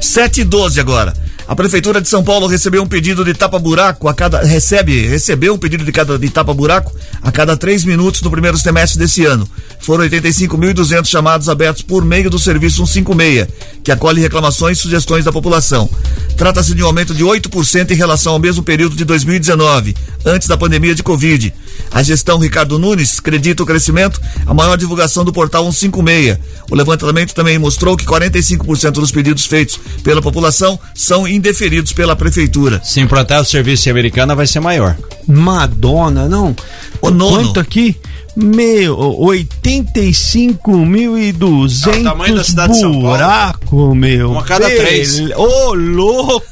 7 0.00 0.40
e 0.40 0.44
12 0.44 0.80
agora. 0.80 1.12
A 1.52 1.54
Prefeitura 1.54 2.00
de 2.00 2.08
São 2.08 2.24
Paulo 2.24 2.46
recebeu 2.46 2.82
um 2.82 2.86
pedido 2.86 3.22
de 3.22 3.34
tapa-buraco 3.34 4.08
a 4.08 4.14
cada. 4.14 4.40
Recebe, 4.40 5.06
recebeu 5.06 5.52
um 5.52 5.58
pedido 5.58 5.84
de, 5.84 5.92
cada, 5.92 6.18
de 6.18 6.30
tapa-buraco 6.30 6.96
a 7.20 7.30
cada 7.30 7.58
três 7.58 7.84
minutos 7.84 8.22
no 8.22 8.30
primeiro 8.30 8.56
semestre 8.56 8.98
desse 8.98 9.26
ano. 9.26 9.46
Foram 9.78 10.02
85.200 10.04 11.04
chamados 11.04 11.50
abertos 11.50 11.82
por 11.82 12.06
meio 12.06 12.30
do 12.30 12.38
serviço 12.38 12.86
156, 12.86 13.48
que 13.84 13.92
acolhe 13.92 14.22
reclamações 14.22 14.78
e 14.78 14.80
sugestões 14.80 15.26
da 15.26 15.30
população. 15.30 15.90
Trata-se 16.38 16.74
de 16.74 16.82
um 16.82 16.86
aumento 16.86 17.12
de 17.12 17.22
8% 17.22 17.90
em 17.90 17.96
relação 17.96 18.32
ao 18.32 18.38
mesmo 18.38 18.62
período 18.62 18.96
de 18.96 19.04
2019, 19.04 19.94
antes 20.24 20.48
da 20.48 20.56
pandemia 20.56 20.94
de 20.94 21.02
Covid. 21.02 21.52
A 21.90 22.02
gestão 22.02 22.38
Ricardo 22.38 22.78
Nunes 22.78 23.18
acredita 23.18 23.62
o 23.62 23.66
crescimento, 23.66 24.18
a 24.46 24.54
maior 24.54 24.78
divulgação 24.78 25.24
do 25.24 25.32
portal 25.32 25.70
156. 25.70 26.38
O 26.70 26.74
levantamento 26.74 27.34
também 27.34 27.58
mostrou 27.58 27.96
que 27.96 28.06
45% 28.06 28.92
dos 28.92 29.10
pedidos 29.10 29.44
feitos 29.44 29.78
pela 30.02 30.22
população 30.22 30.78
são 30.94 31.28
indeferidos 31.28 31.92
pela 31.92 32.16
prefeitura. 32.16 32.80
Se 32.82 33.00
implantar 33.00 33.42
o 33.42 33.44
serviço 33.44 33.88
em 33.88 33.92
americana 33.92 34.34
vai 34.34 34.46
ser 34.46 34.60
maior. 34.60 34.96
Madonna, 35.26 36.28
não. 36.28 36.54
O 37.00 37.10
nono. 37.10 37.48
Quanto 37.48 37.60
aqui? 37.60 37.96
Meu, 38.34 38.96
85.200 38.96 41.86
É 41.86 42.00
o 42.00 42.02
tamanho 42.02 42.34
da 42.36 42.44
cidade 42.44 42.72
de 42.72 42.80
São 42.80 42.90
Paulo. 42.92 43.08
buraco, 43.08 43.94
meu. 43.94 44.30
Um 44.32 44.38
a 44.38 44.42
cada 44.42 44.70
três. 44.70 45.20
Ô, 45.36 45.74
louco, 45.74 46.42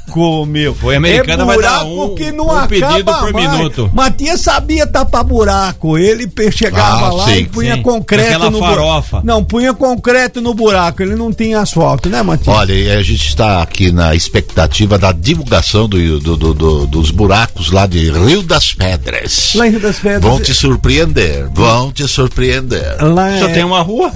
meu. 0.47 0.75
Foi 0.75 0.97
americana, 0.97 1.43
é 1.43 1.47
vai 1.47 1.61
dar 1.61 1.85
buraco 1.85 2.05
um- 2.05 2.15
que 2.15 2.33
não 2.33 2.47
um 2.47 2.51
acaba 2.53 2.69
pedido 2.69 3.13
por 3.15 3.33
mais. 3.33 3.51
minuto. 3.53 3.91
Matias 3.95 4.41
sabia 4.41 4.87
tapar 4.87 5.25
buraco. 5.25 5.97
Ele 5.99 6.31
chegava 6.53 7.07
Ah, 7.07 7.13
lá 7.13 7.25
sim, 7.27 7.39
e 7.41 7.45
punha 7.47 7.77
sim. 7.77 7.83
concreto 7.83 8.27
Aquela 8.29 8.51
no 8.51 8.59
buraco. 8.59 8.75
farofa. 8.77 9.21
Não, 9.25 9.45
punha 9.45 9.73
concreto 9.75 10.41
no 10.41 10.55
buraco. 10.55 11.03
Ele 11.03 11.15
não 11.15 11.33
tinha 11.33 11.61
asfalto, 11.61 12.09
né, 12.09 12.23
Matias? 12.23 12.49
Olha, 12.57 12.99
a 12.99 13.03
gente 13.03 13.27
está 13.29 13.63
aqui 13.63 13.91
na 13.93 14.15
expectativa 14.15 14.99
da 14.99 15.13
divulgação 15.13 15.89
do, 15.89 16.19
do- 16.21 16.37
do- 16.37 16.55
do- 16.55 16.87
dos 16.87 17.11
buracos 17.11 17.71
lá 17.71 17.87
de 17.87 18.11
Rio 18.11 18.43
das 18.43 18.73
Pedras. 18.73 19.53
Lá 19.55 19.67
em 19.67 19.71
Rio 19.71 19.81
das 19.81 19.99
Pedras. 19.99 20.23
Vão 20.23 20.41
te 20.41 20.55
surpreender, 20.55 21.49
vão 21.53 21.93
te 21.93 22.07
surpreender. 22.09 22.97
Lá 23.03 23.39
Só 23.39 23.49
é- 23.49 23.53
tem 23.53 23.65
uma 23.65 23.81
rua. 23.83 24.11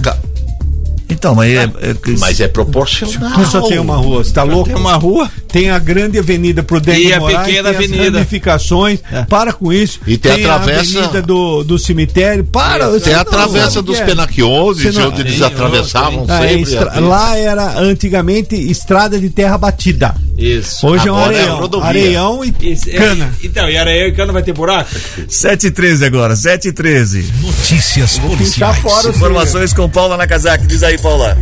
Então, 1.15 1.33
mas 1.35 1.51
é. 1.53 1.63
é- 1.63 1.95
Mas 2.19 2.39
é 2.39 2.47
proporcional. 2.47 3.31
Que 3.39 3.45
só 3.45 3.61
tem 3.61 3.79
uma 3.79 3.95
rua, 3.97 4.23
você 4.23 4.31
tá 4.33 4.43
louco? 4.43 4.65
Tem 4.69 4.75
uma 4.75 4.95
rua. 4.95 5.29
Tem 5.47 5.69
a 5.69 5.79
grande 5.79 6.19
avenida 6.19 6.61
pro 6.61 6.81
Demi 6.81 7.05
E 7.07 7.13
a 7.13 7.19
Moraes, 7.19 7.47
pequena 7.47 7.69
tem 7.69 7.77
as 7.77 7.83
avenida. 7.91 8.17
ramificações, 8.17 8.99
para 9.29 9.53
com 9.53 9.71
isso. 9.71 9.99
E 10.05 10.17
tem 10.17 10.33
a 10.33 10.37
travessa- 10.39 10.99
avenida 10.99 11.21
do, 11.21 11.63
do 11.63 11.79
cemitério, 11.79 12.43
para. 12.43 12.99
Tem 12.99 13.13
a 13.13 13.23
travessa 13.23 13.81
dos 13.81 13.99
é. 13.99 14.05
Penaquiones, 14.05 14.97
onde 14.97 15.21
eles 15.21 15.37
Tem, 15.37 15.47
atravessavam 15.47 16.25
Ah, 16.27 16.45
é 16.45 16.65
sempre. 16.65 16.89
ali. 16.89 17.07
Lá 17.07 17.37
era 17.37 17.79
antigamente 17.79 18.55
estrada 18.55 19.19
de 19.19 19.29
terra 19.29 19.57
batida. 19.57 20.13
Isso. 20.37 20.85
Hoje 20.85 21.07
é 21.07 21.11
um 21.11 21.15
Agora 21.15 21.33
é 21.33 21.39
areião. 21.39 21.59
rodovia. 21.59 21.87
areião 21.87 22.43
e 22.43 22.53
Isso, 22.73 22.89
é- 22.89 22.93
cana. 22.93 23.33
Então, 23.41 23.69
e 23.69 23.77
areia 23.77 24.07
e 24.07 24.11
cana 24.11 24.33
vai 24.33 24.43
ter 24.43 24.53
buraco? 24.53 24.89
7 25.29 25.67
e 25.67 25.71
13 25.71 26.03
agora, 26.05 26.35
7 26.35 26.67
e 26.67 26.71
13. 26.73 27.25
Notícias 27.41 28.17
policiais. 28.17 28.77
fora 28.79 29.09
Informações 29.09 29.73
com 29.73 29.89
Paula 29.89 30.17
Nakazaki. 30.17 30.67
Diz 30.67 30.83
aí, 30.83 30.97
Paula. 30.97 31.37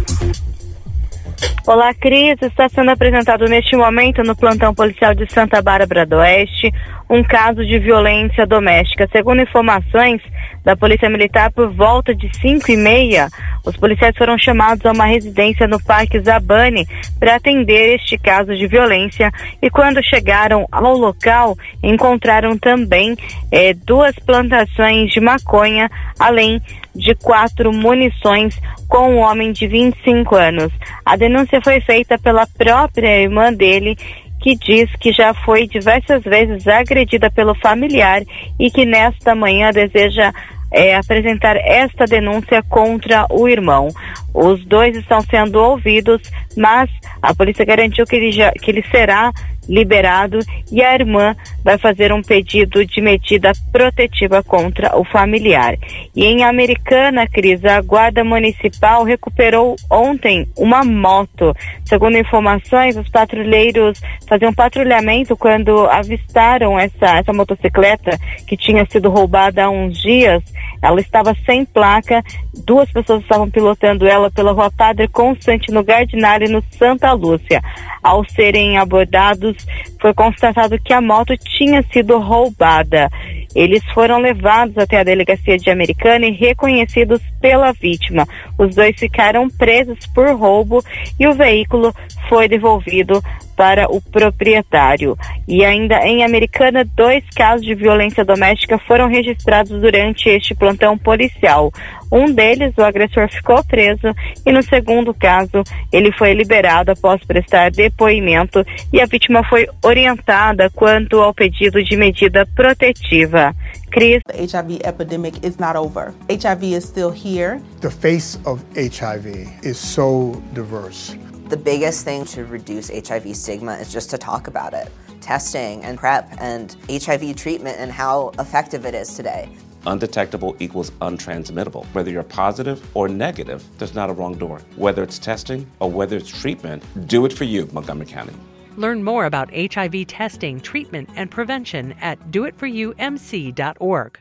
Olá, 1.66 1.94
Cris. 1.94 2.36
Está 2.42 2.68
sendo 2.68 2.92
apresentado 2.92 3.46
neste 3.46 3.76
momento 3.76 4.24
no 4.24 4.36
plantão 4.36 4.74
policial 4.74 5.16
de 5.16 5.32
Santa 5.32 5.62
Bárbara 5.62 6.06
do 6.06 6.18
Oeste 6.18 6.72
um 7.10 7.24
caso 7.24 7.66
de 7.66 7.78
violência 7.80 8.46
doméstica. 8.46 9.08
Segundo 9.12 9.42
informações 9.42 10.22
da 10.64 10.76
Polícia 10.76 11.10
Militar, 11.10 11.52
por 11.52 11.72
volta 11.72 12.16
de 12.16 12.30
5 12.38 12.72
e 12.72 12.78
meia, 12.78 13.30
os 13.66 13.78
policiais 13.78 14.16
foram 14.18 14.38
chamados 14.38 14.86
a 14.86 14.92
uma 14.92 15.06
residência 15.06 15.68
no 15.68 15.82
Parque 15.84 16.20
Zabane 16.20 16.88
para 17.20 17.36
atender 17.36 17.96
este 17.96 18.18
caso 18.18 18.56
de 18.56 18.68
violência 18.68 19.32
e 19.62 19.70
quando 19.70 20.04
chegaram 20.04 20.68
ao 20.72 20.98
local, 20.98 21.56
encontraram 21.82 22.58
também 22.58 23.16
eh, 23.52 23.74
duas 23.74 24.16
plantações 24.20 25.12
de 25.12 25.20
maconha, 25.20 25.90
além 26.20 26.62
de 26.96 27.16
quatro 27.16 27.74
munições 27.74 28.60
com 28.88 29.16
um 29.16 29.20
homem 29.20 29.52
de 29.52 29.68
25 29.68 30.36
anos. 30.36 30.72
A 31.06 31.16
denúncia 31.16 31.60
foi 31.62 31.82
feita 31.82 32.18
pela 32.18 32.46
própria 32.46 33.22
irmã 33.22 33.52
dele, 33.52 33.98
que 34.42 34.56
diz 34.56 34.90
que 34.98 35.12
já 35.12 35.34
foi 35.34 35.68
diversas 35.68 36.24
vezes 36.24 36.68
agredida 36.68 37.32
pelo 37.32 37.56
familiar 37.56 38.22
e 38.60 38.70
que 38.70 38.86
nesta 38.86 39.34
manhã 39.34 39.72
deseja 39.72 40.34
eh, 40.74 40.96
apresentar 40.96 41.56
esta 41.56 42.06
denúncia 42.06 42.62
contra 42.64 43.26
o 43.30 43.48
irmão. 43.48 43.88
Os 44.34 44.66
dois 44.66 44.98
estão 44.98 45.22
sendo 45.22 45.62
ouvidos, 45.62 46.22
mas 46.58 46.90
a 47.22 47.34
polícia 47.34 47.64
garantiu 47.64 48.06
que 48.06 48.16
ele, 48.16 48.32
já, 48.32 48.52
que 48.52 48.70
ele 48.70 48.84
será 48.92 49.32
liberado 49.70 50.40
e 50.72 50.84
a 50.84 50.94
irmã 50.94 51.36
vai 51.64 51.78
fazer 51.78 52.12
um 52.12 52.22
pedido 52.22 52.86
de 52.86 53.02
medida 53.02 53.52
protetiva 53.72 54.44
contra 54.44 54.98
o 54.98 55.04
familiar. 55.04 55.76
E 56.16 56.26
em 56.26 56.44
Americana, 56.44 57.28
Cris, 57.28 57.64
a 57.66 57.82
Guarda 57.82 58.24
Municipal 58.24 59.04
recuperou 59.04 59.76
ontem 59.90 60.48
uma 60.58 60.84
moto. 60.84 61.56
Segundo 61.86 62.18
informações, 62.18 62.98
os 62.98 63.10
patrulheiros 63.10 64.02
faziam 64.28 64.54
patrulhamento 64.54 65.38
quando 65.38 65.88
avistaram 65.88 66.78
essa, 66.78 67.18
essa 67.18 67.34
motocicleta 67.34 68.18
que 68.48 68.58
tinha 68.58 68.86
sido 68.86 69.10
roubada 69.10 69.64
há 69.64 69.70
uns 69.70 70.02
dias. 70.02 70.44
Ela 70.84 71.00
estava 71.00 71.34
sem 71.46 71.64
placa, 71.64 72.22
duas 72.66 72.92
pessoas 72.92 73.22
estavam 73.22 73.50
pilotando 73.50 74.06
ela 74.06 74.30
pela 74.30 74.52
rua 74.52 74.70
Padre 74.70 75.08
Constantino 75.08 75.82
Gardinari, 75.82 76.50
no 76.50 76.62
Santa 76.72 77.14
Lúcia. 77.14 77.62
Ao 78.04 78.26
serem 78.26 78.78
abordados, 78.78 79.56
foi 80.02 80.14
constatado 80.14 80.78
que 80.78 80.92
a 80.92 81.00
moto 81.00 81.38
tinha 81.38 81.82
sido 81.84 82.20
roubada. 82.20 83.10
Eles 83.56 83.84
foram 83.94 84.20
levados 84.20 84.78
até 84.78 85.00
a 85.00 85.04
delegacia 85.04 85.58
de 85.58 85.70
Americana 85.70 86.26
e 86.26 86.32
reconhecidos 86.32 87.22
pela 87.40 87.72
vítima. 87.74 88.28
Os 88.58 88.76
dois 88.76 88.96
ficaram 88.98 89.48
presos 89.50 90.00
por 90.14 90.28
roubo 90.36 90.84
e 91.20 91.28
o 91.28 91.34
veículo 91.34 91.94
foi 92.30 92.48
devolvido 92.48 93.22
para 93.56 93.88
o 93.92 94.02
proprietário. 94.02 95.18
E 95.48 95.64
ainda 95.64 96.06
em 96.06 96.24
Americana, 96.24 96.84
dois 96.96 97.24
casos 97.36 97.66
de 97.66 97.76
violência 97.76 98.26
doméstica 98.26 98.78
foram 98.80 99.08
registrados 99.08 99.80
durante 99.80 100.30
este 100.30 100.56
plantão 100.56 100.98
policial. 100.98 101.72
Um 102.14 102.32
deles, 102.32 102.76
o 102.78 102.84
agressor 102.84 103.28
ficou 103.28 103.64
preso 103.64 104.14
e 104.46 104.52
no 104.52 104.62
segundo 104.62 105.16
caso, 105.16 105.64
ele 105.92 106.12
foi 106.12 106.36
liberado 106.36 106.92
após 106.92 107.24
prestar 107.26 107.72
depoimento 107.72 108.64
e 108.94 109.02
a 109.02 109.08
vítima 109.08 109.44
foi 109.50 109.68
orientada 109.84 110.70
quanto 110.70 111.20
ao 111.20 111.34
pedido 111.34 111.84
de 111.84 111.98
medida 111.98 112.46
protetiva. 112.56 113.56
Cris. 113.90 114.22
The 114.28 114.44
HIV 114.44 114.82
epidemic 114.86 115.44
is 115.44 115.58
not 115.58 115.76
over. 115.76 116.14
HIV 116.30 116.76
is 116.76 116.84
still 116.84 117.10
here. 117.10 117.60
The 117.82 117.90
face 117.90 118.40
of 118.46 118.64
HIV 118.76 119.66
is 119.66 119.80
so 119.80 120.40
diverse. 120.54 121.18
The 121.50 121.58
biggest 121.58 122.06
thing 122.06 122.26
to 122.26 122.44
reduce 122.44 122.92
HIV 122.92 123.36
stigma 123.36 123.78
is 123.82 123.92
just 123.92 124.12
to 124.12 124.20
talk 124.20 124.48
about 124.48 124.76
it. 124.76 124.88
Testing 125.20 125.84
and 125.84 125.98
PrEP 125.98 126.30
and 126.40 126.76
HIV 126.88 127.36
treatment 127.38 127.78
and 127.80 127.92
how 127.92 128.34
effective 128.38 128.86
it 128.86 128.94
is 128.94 129.16
today. 129.16 129.50
Undetectable 129.86 130.56
equals 130.60 130.92
untransmittable. 131.02 131.86
Whether 131.94 132.10
you're 132.12 132.24
positive 132.24 132.80
or 132.94 133.08
negative, 133.10 133.64
there's 133.78 133.94
not 133.94 134.10
a 134.10 134.14
wrong 134.14 134.36
door. 134.38 134.62
Whether 134.78 135.04
it's 135.04 135.20
testing 135.20 135.66
or 135.80 135.90
whether 135.92 136.16
it's 136.18 136.30
treatment, 136.30 136.84
do 137.08 137.26
it 137.26 137.34
for 137.34 137.44
you, 137.44 137.68
Montgomery 137.74 138.06
County. 138.06 138.34
Learn 138.76 139.04
more 139.04 139.26
about 139.26 139.52
HIV 139.54 140.08
testing, 140.08 140.60
treatment, 140.60 141.08
and 141.16 141.30
prevention 141.30 141.94
at 142.02 142.18
doitforyoumc.org. 142.32 144.12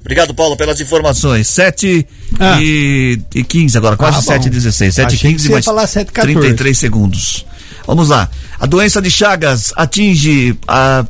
Obrigado, 0.00 0.34
Paulo, 0.34 0.56
pelas 0.56 0.80
informações. 0.80 1.46
7 1.48 2.06
Ah. 2.40 2.58
e, 2.60 3.20
e 3.34 3.44
15 3.44 3.78
agora, 3.78 3.96
quase 3.96 4.16
Ah, 4.18 4.20
bom. 4.20 4.26
7 4.26 4.46
e 4.46 4.50
16. 4.50 4.94
7 4.96 5.12
e 5.12 5.14
Achei 5.14 5.30
que 5.30 5.36
15 5.36 5.44
você 5.44 5.48
ia 5.50 5.54
mais 5.54 5.64
falar 5.64 5.86
7 5.86 6.08
e 6.08 6.12
14. 6.12 6.40
33 6.40 6.76
segundos. 6.78 7.46
Vamos 7.86 8.08
lá. 8.08 8.28
A 8.58 8.66
doença 8.66 9.00
de 9.00 9.10
Chagas 9.10 9.72
atinge 9.76 10.58
a 10.66 11.06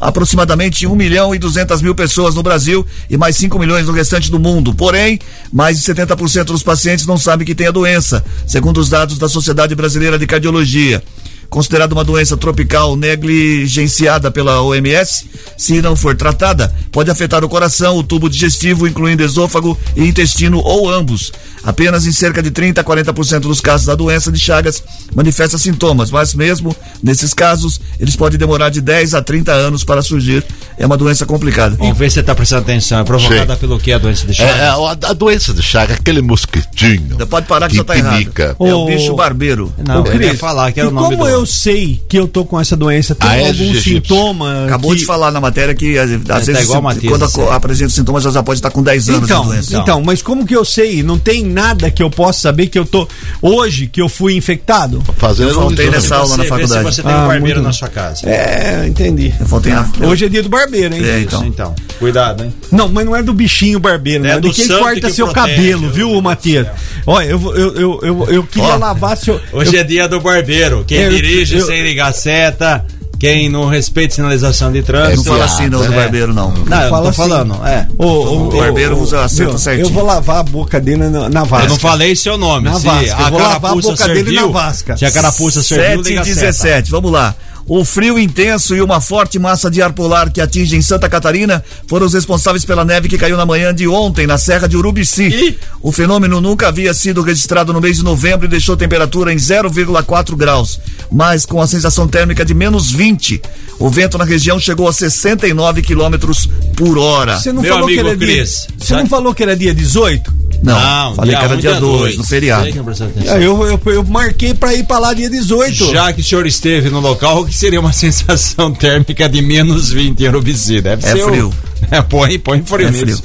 aproximadamente 0.00 0.86
1 0.86 0.94
milhão 0.94 1.34
e 1.34 1.38
200 1.38 1.82
mil 1.82 1.94
pessoas 1.94 2.34
no 2.34 2.42
Brasil 2.42 2.86
e 3.08 3.16
mais 3.16 3.36
5 3.36 3.58
milhões 3.58 3.86
no 3.86 3.92
restante 3.92 4.30
do 4.30 4.38
mundo. 4.38 4.74
Porém, 4.74 5.18
mais 5.52 5.78
de 5.78 5.84
70% 5.84 6.44
dos 6.44 6.62
pacientes 6.62 7.06
não 7.06 7.18
sabem 7.18 7.46
que 7.46 7.54
tem 7.54 7.66
a 7.66 7.72
doença, 7.72 8.24
segundo 8.46 8.78
os 8.78 8.88
dados 8.88 9.18
da 9.18 9.28
Sociedade 9.28 9.74
Brasileira 9.74 10.18
de 10.18 10.26
Cardiologia 10.26 11.02
considerada 11.48 11.94
uma 11.94 12.04
doença 12.04 12.36
tropical 12.36 12.96
negligenciada 12.96 14.30
pela 14.30 14.62
OMS, 14.62 15.26
se 15.56 15.80
não 15.80 15.96
for 15.96 16.16
tratada, 16.16 16.74
pode 16.92 17.10
afetar 17.10 17.44
o 17.44 17.48
coração, 17.48 17.96
o 17.96 18.02
tubo 18.02 18.28
digestivo, 18.28 18.86
incluindo 18.86 19.22
esôfago 19.22 19.78
e 19.96 20.04
intestino 20.04 20.58
ou 20.58 20.90
ambos. 20.90 21.32
Apenas 21.64 22.06
em 22.06 22.12
cerca 22.12 22.42
de 22.42 22.50
30 22.50 22.80
a 22.80 22.84
40% 22.84 23.40
dos 23.40 23.60
casos 23.60 23.86
da 23.86 23.94
doença 23.94 24.30
de 24.30 24.38
Chagas 24.38 24.82
manifesta 25.14 25.58
sintomas, 25.58 26.10
mas 26.10 26.32
mesmo 26.34 26.74
nesses 27.02 27.34
casos, 27.34 27.80
eles 27.98 28.16
podem 28.16 28.38
demorar 28.38 28.70
de 28.70 28.80
10 28.80 29.14
a 29.14 29.22
30 29.22 29.52
anos 29.52 29.84
para 29.84 30.00
surgir. 30.00 30.44
É 30.78 30.86
uma 30.86 30.96
doença 30.96 31.26
complicada. 31.26 31.76
Vamos 31.76 31.98
ver 31.98 32.08
se 32.08 32.14
você 32.14 32.20
está 32.20 32.34
prestando 32.34 32.62
atenção. 32.62 33.00
É 33.00 33.04
provocada 33.04 33.54
Sim. 33.54 33.60
pelo 33.60 33.78
que 33.78 33.92
a 33.92 33.98
doença 33.98 34.26
de 34.26 34.34
Chagas? 34.34 34.56
É, 34.56 34.68
a, 34.68 35.10
a 35.10 35.12
doença 35.12 35.52
de 35.52 35.62
Chagas, 35.62 35.96
aquele 35.98 36.22
mosquitinho. 36.22 37.16
Pode 37.26 37.46
parar 37.46 37.66
que, 37.66 37.72
que 37.72 37.78
já 37.78 37.84
tá 37.84 37.98
errado. 37.98 38.32
É 38.38 38.74
o 38.74 38.86
bicho 38.86 39.14
barbeiro. 39.14 39.72
Não, 39.84 40.06
eu 40.06 40.12
ia 40.12 40.28
Cris, 40.28 40.40
falar 40.40 40.70
que 40.72 40.80
era 40.80 40.88
o 40.88 40.92
nome 40.92 41.16
como 41.16 41.28
do... 41.28 41.30
eu 41.30 41.37
sei 41.46 42.00
que 42.08 42.18
eu 42.18 42.26
tô 42.28 42.44
com 42.44 42.58
essa 42.60 42.76
doença? 42.76 43.14
Tem 43.14 43.28
Aedes 43.28 43.60
algum 43.60 43.80
sintoma? 43.80 44.64
Acabou 44.66 44.92
que... 44.92 44.98
de 44.98 45.04
falar 45.06 45.30
na 45.30 45.40
matéria 45.40 45.74
que 45.74 45.98
às, 45.98 46.10
às 46.10 46.22
tá 46.22 46.38
vezes 46.38 46.62
igual 46.64 46.78
se- 46.78 46.82
Matias, 46.84 47.10
quando 47.12 47.24
assim. 47.24 47.42
a- 47.42 47.54
apresenta 47.54 47.90
sintomas 47.90 48.22
já 48.24 48.42
pode 48.42 48.58
estar 48.58 48.70
com 48.70 48.82
10 48.82 49.08
anos 49.08 49.22
Então, 49.24 49.42
de 49.42 49.48
doença. 49.48 49.76
então, 49.76 50.02
mas 50.02 50.22
como 50.22 50.46
que 50.46 50.54
eu 50.56 50.64
sei? 50.64 51.02
Não 51.02 51.18
tem 51.18 51.44
nada 51.44 51.90
que 51.90 52.02
eu 52.02 52.10
possa 52.10 52.40
saber 52.40 52.66
que 52.68 52.78
eu 52.78 52.84
tô 52.84 53.06
hoje 53.42 53.86
que 53.86 54.00
eu 54.00 54.08
fui 54.08 54.34
infectado? 54.36 55.02
Fazendo 55.16 55.50
Eu 55.50 55.54
faltei 55.54 55.88
um 55.88 55.90
nessa 55.90 56.16
aula 56.16 56.36
na 56.36 56.44
faculdade. 56.44 56.88
se 56.90 56.94
você 56.96 57.02
tem 57.02 57.12
Ah, 57.12 57.24
um 57.24 57.28
barbeiro 57.28 57.44
muito- 57.60 57.62
na 57.62 57.72
sua 57.72 57.88
casa. 57.88 58.28
É, 58.28 58.86
entendi. 58.86 59.32
Eu 59.38 59.46
faltei 59.46 59.72
na. 59.72 59.88
Hoje 60.02 60.24
é 60.24 60.28
dia 60.28 60.42
do 60.42 60.48
barbeiro, 60.48 60.94
hein? 60.94 61.02
É, 61.04 61.20
Então. 61.20 61.44
então. 61.46 61.74
então, 61.74 61.74
cuidado, 61.98 62.44
hein? 62.44 62.52
Não, 62.70 62.88
mas 62.88 63.04
não 63.04 63.14
é 63.16 63.22
do 63.22 63.32
bichinho 63.32 63.78
barbeiro, 63.78 64.24
É 64.24 64.28
né? 64.28 64.34
É 64.36 64.40
do 64.40 64.48
de 64.50 64.54
quem 64.54 64.68
corta 64.68 65.00
que 65.00 65.12
seu 65.12 65.26
protege, 65.28 65.56
cabelo, 65.56 65.90
viu, 65.90 66.20
Matias? 66.22 66.66
do 66.66 66.72
Olha, 67.06 67.24
eu, 67.26 67.40
eu, 67.56 67.74
eu, 67.74 68.00
eu, 68.02 68.24
eu 68.30 68.42
queria 68.44 68.76
lavar 68.76 69.16
seu. 69.16 69.40
Hoje 69.52 69.74
eu- 69.76 69.80
é 69.80 69.84
dia 69.84 70.08
do 70.08 70.20
barbeiro. 70.20 70.84
Quem 70.86 70.98
Eu- 70.98 71.10
dirige 71.28 71.56
eu- 71.58 71.66
sem 71.66 71.82
ligar 71.82 72.12
seta, 72.12 72.84
quem 73.18 73.48
não 73.48 73.66
respeita 73.66 74.14
sinalização 74.14 74.70
de 74.70 74.78
Não 74.78 74.84
trânsito. 74.86 75.24
fala 75.24 75.44
assim 75.44 75.68
não, 75.68 75.80
do 75.80 75.92
É. 75.92 75.96
barbeiro, 75.96 76.32
não. 76.32 76.52
Não, 76.52 76.82
eu 76.82 76.88
Fala 76.90 77.02
tô 77.02 77.08
assim. 77.08 77.16
falando, 77.16 77.66
é. 77.66 77.86
Ô, 77.98 78.04
ô, 78.06 78.48
O 78.48 78.56
barbeiro 78.56 78.96
ô, 78.96 79.02
usa 79.02 79.24
a 79.24 79.28
seta 79.28 79.58
certinho. 79.58 79.86
Eu 79.86 79.90
vou 79.90 80.04
lavar 80.04 80.36
a 80.38 80.42
boca 80.44 80.80
dele 80.80 81.08
na, 81.08 81.28
na 81.28 81.42
vasca. 81.44 81.66
Eu 81.66 81.70
não 81.70 81.78
falei 81.78 82.14
seu 82.14 82.38
nome. 82.38 82.68
Na 82.70 82.78
se 82.78 82.86
vasca, 82.86 83.06
eu 83.06 83.26
a 83.26 83.30
vou 83.30 83.40
lavar 83.40 83.72
a 83.72 83.74
boca 83.74 84.06
dele 84.06 84.14
serviu, 84.24 84.46
na 84.46 84.52
vasca. 84.52 84.96
Se 84.96 85.04
a 85.04 85.10
carapuça 85.10 85.62
serviu, 85.62 86.04
7 86.04 86.08
liga 86.08 86.20
e 86.20 86.20
a 86.20 86.24
seta. 86.24 86.36
17, 86.36 86.90
vamos 86.92 87.10
lá. 87.10 87.34
O 87.70 87.84
frio 87.84 88.18
intenso 88.18 88.74
e 88.74 88.80
uma 88.80 88.98
forte 88.98 89.38
massa 89.38 89.70
de 89.70 89.82
ar 89.82 89.92
polar 89.92 90.32
que 90.32 90.40
atinge 90.40 90.74
em 90.74 90.80
Santa 90.80 91.06
Catarina 91.06 91.62
foram 91.86 92.06
os 92.06 92.14
responsáveis 92.14 92.64
pela 92.64 92.82
neve 92.82 93.10
que 93.10 93.18
caiu 93.18 93.36
na 93.36 93.44
manhã 93.44 93.74
de 93.74 93.86
ontem 93.86 94.26
na 94.26 94.38
Serra 94.38 94.66
de 94.66 94.74
Urubici. 94.74 95.24
Ih! 95.28 95.58
O 95.82 95.92
fenômeno 95.92 96.40
nunca 96.40 96.68
havia 96.68 96.94
sido 96.94 97.20
registrado 97.20 97.70
no 97.70 97.80
mês 97.80 97.98
de 97.98 98.02
novembro 98.04 98.46
e 98.46 98.48
deixou 98.48 98.74
temperatura 98.74 99.34
em 99.34 99.36
0,4 99.36 100.34
graus, 100.34 100.80
mas 101.12 101.44
com 101.44 101.60
a 101.60 101.66
sensação 101.66 102.08
térmica 102.08 102.42
de 102.42 102.54
menos 102.54 102.90
20. 102.90 103.42
O 103.78 103.90
vento 103.90 104.16
na 104.16 104.24
região 104.24 104.58
chegou 104.58 104.88
a 104.88 104.92
69 104.92 105.82
quilômetros 105.82 106.48
por 106.74 106.96
hora. 106.96 107.38
Você 107.38 107.52
não 107.52 107.60
Meu 107.60 107.74
falou 107.74 107.86
que 107.88 107.92
amigo 107.98 108.08
era 108.08 108.16
dia. 108.16 108.36
Cris, 108.38 108.66
Você 108.78 108.94
já- 108.94 108.96
não 109.00 109.06
falou 109.06 109.34
que 109.34 109.42
era 109.42 109.54
dia 109.54 109.74
18? 109.74 110.32
Não, 110.62 111.14
falei 111.14 111.36
que 111.36 111.44
era 111.44 111.54
um, 111.54 111.58
dia 111.58 111.74
2, 111.80 112.16
no 112.18 112.24
feriado. 112.24 112.62
Não 112.74 112.82
atenção. 112.92 113.34
É, 113.36 113.36
eu, 113.46 113.64
eu, 113.66 113.80
eu 113.92 114.04
marquei 114.04 114.54
pra 114.54 114.74
ir 114.74 114.84
pra 114.84 114.98
lá 114.98 115.14
dia 115.14 115.30
18. 115.30 115.92
Já 115.92 116.12
que 116.12 116.20
o 116.20 116.24
senhor 116.24 116.46
esteve 116.46 116.90
no 116.90 117.00
local, 117.00 117.42
o 117.42 117.46
que 117.46 117.54
seria 117.54 117.78
uma 117.80 117.92
sensação 117.94 118.72
térmica 118.72 119.28
de 119.28 119.40
menos 119.40 119.90
20 119.90 120.20
em 120.20 120.28
Urubici? 120.28 120.80
Deve 120.80 121.06
É 121.06 121.12
ser 121.12 121.22
o- 121.24 121.28
frio. 121.28 121.54
É, 121.90 122.02
põe, 122.02 122.38
põe 122.38 122.62
frio 122.62 122.88
É 122.88 122.92
frio. 122.92 123.18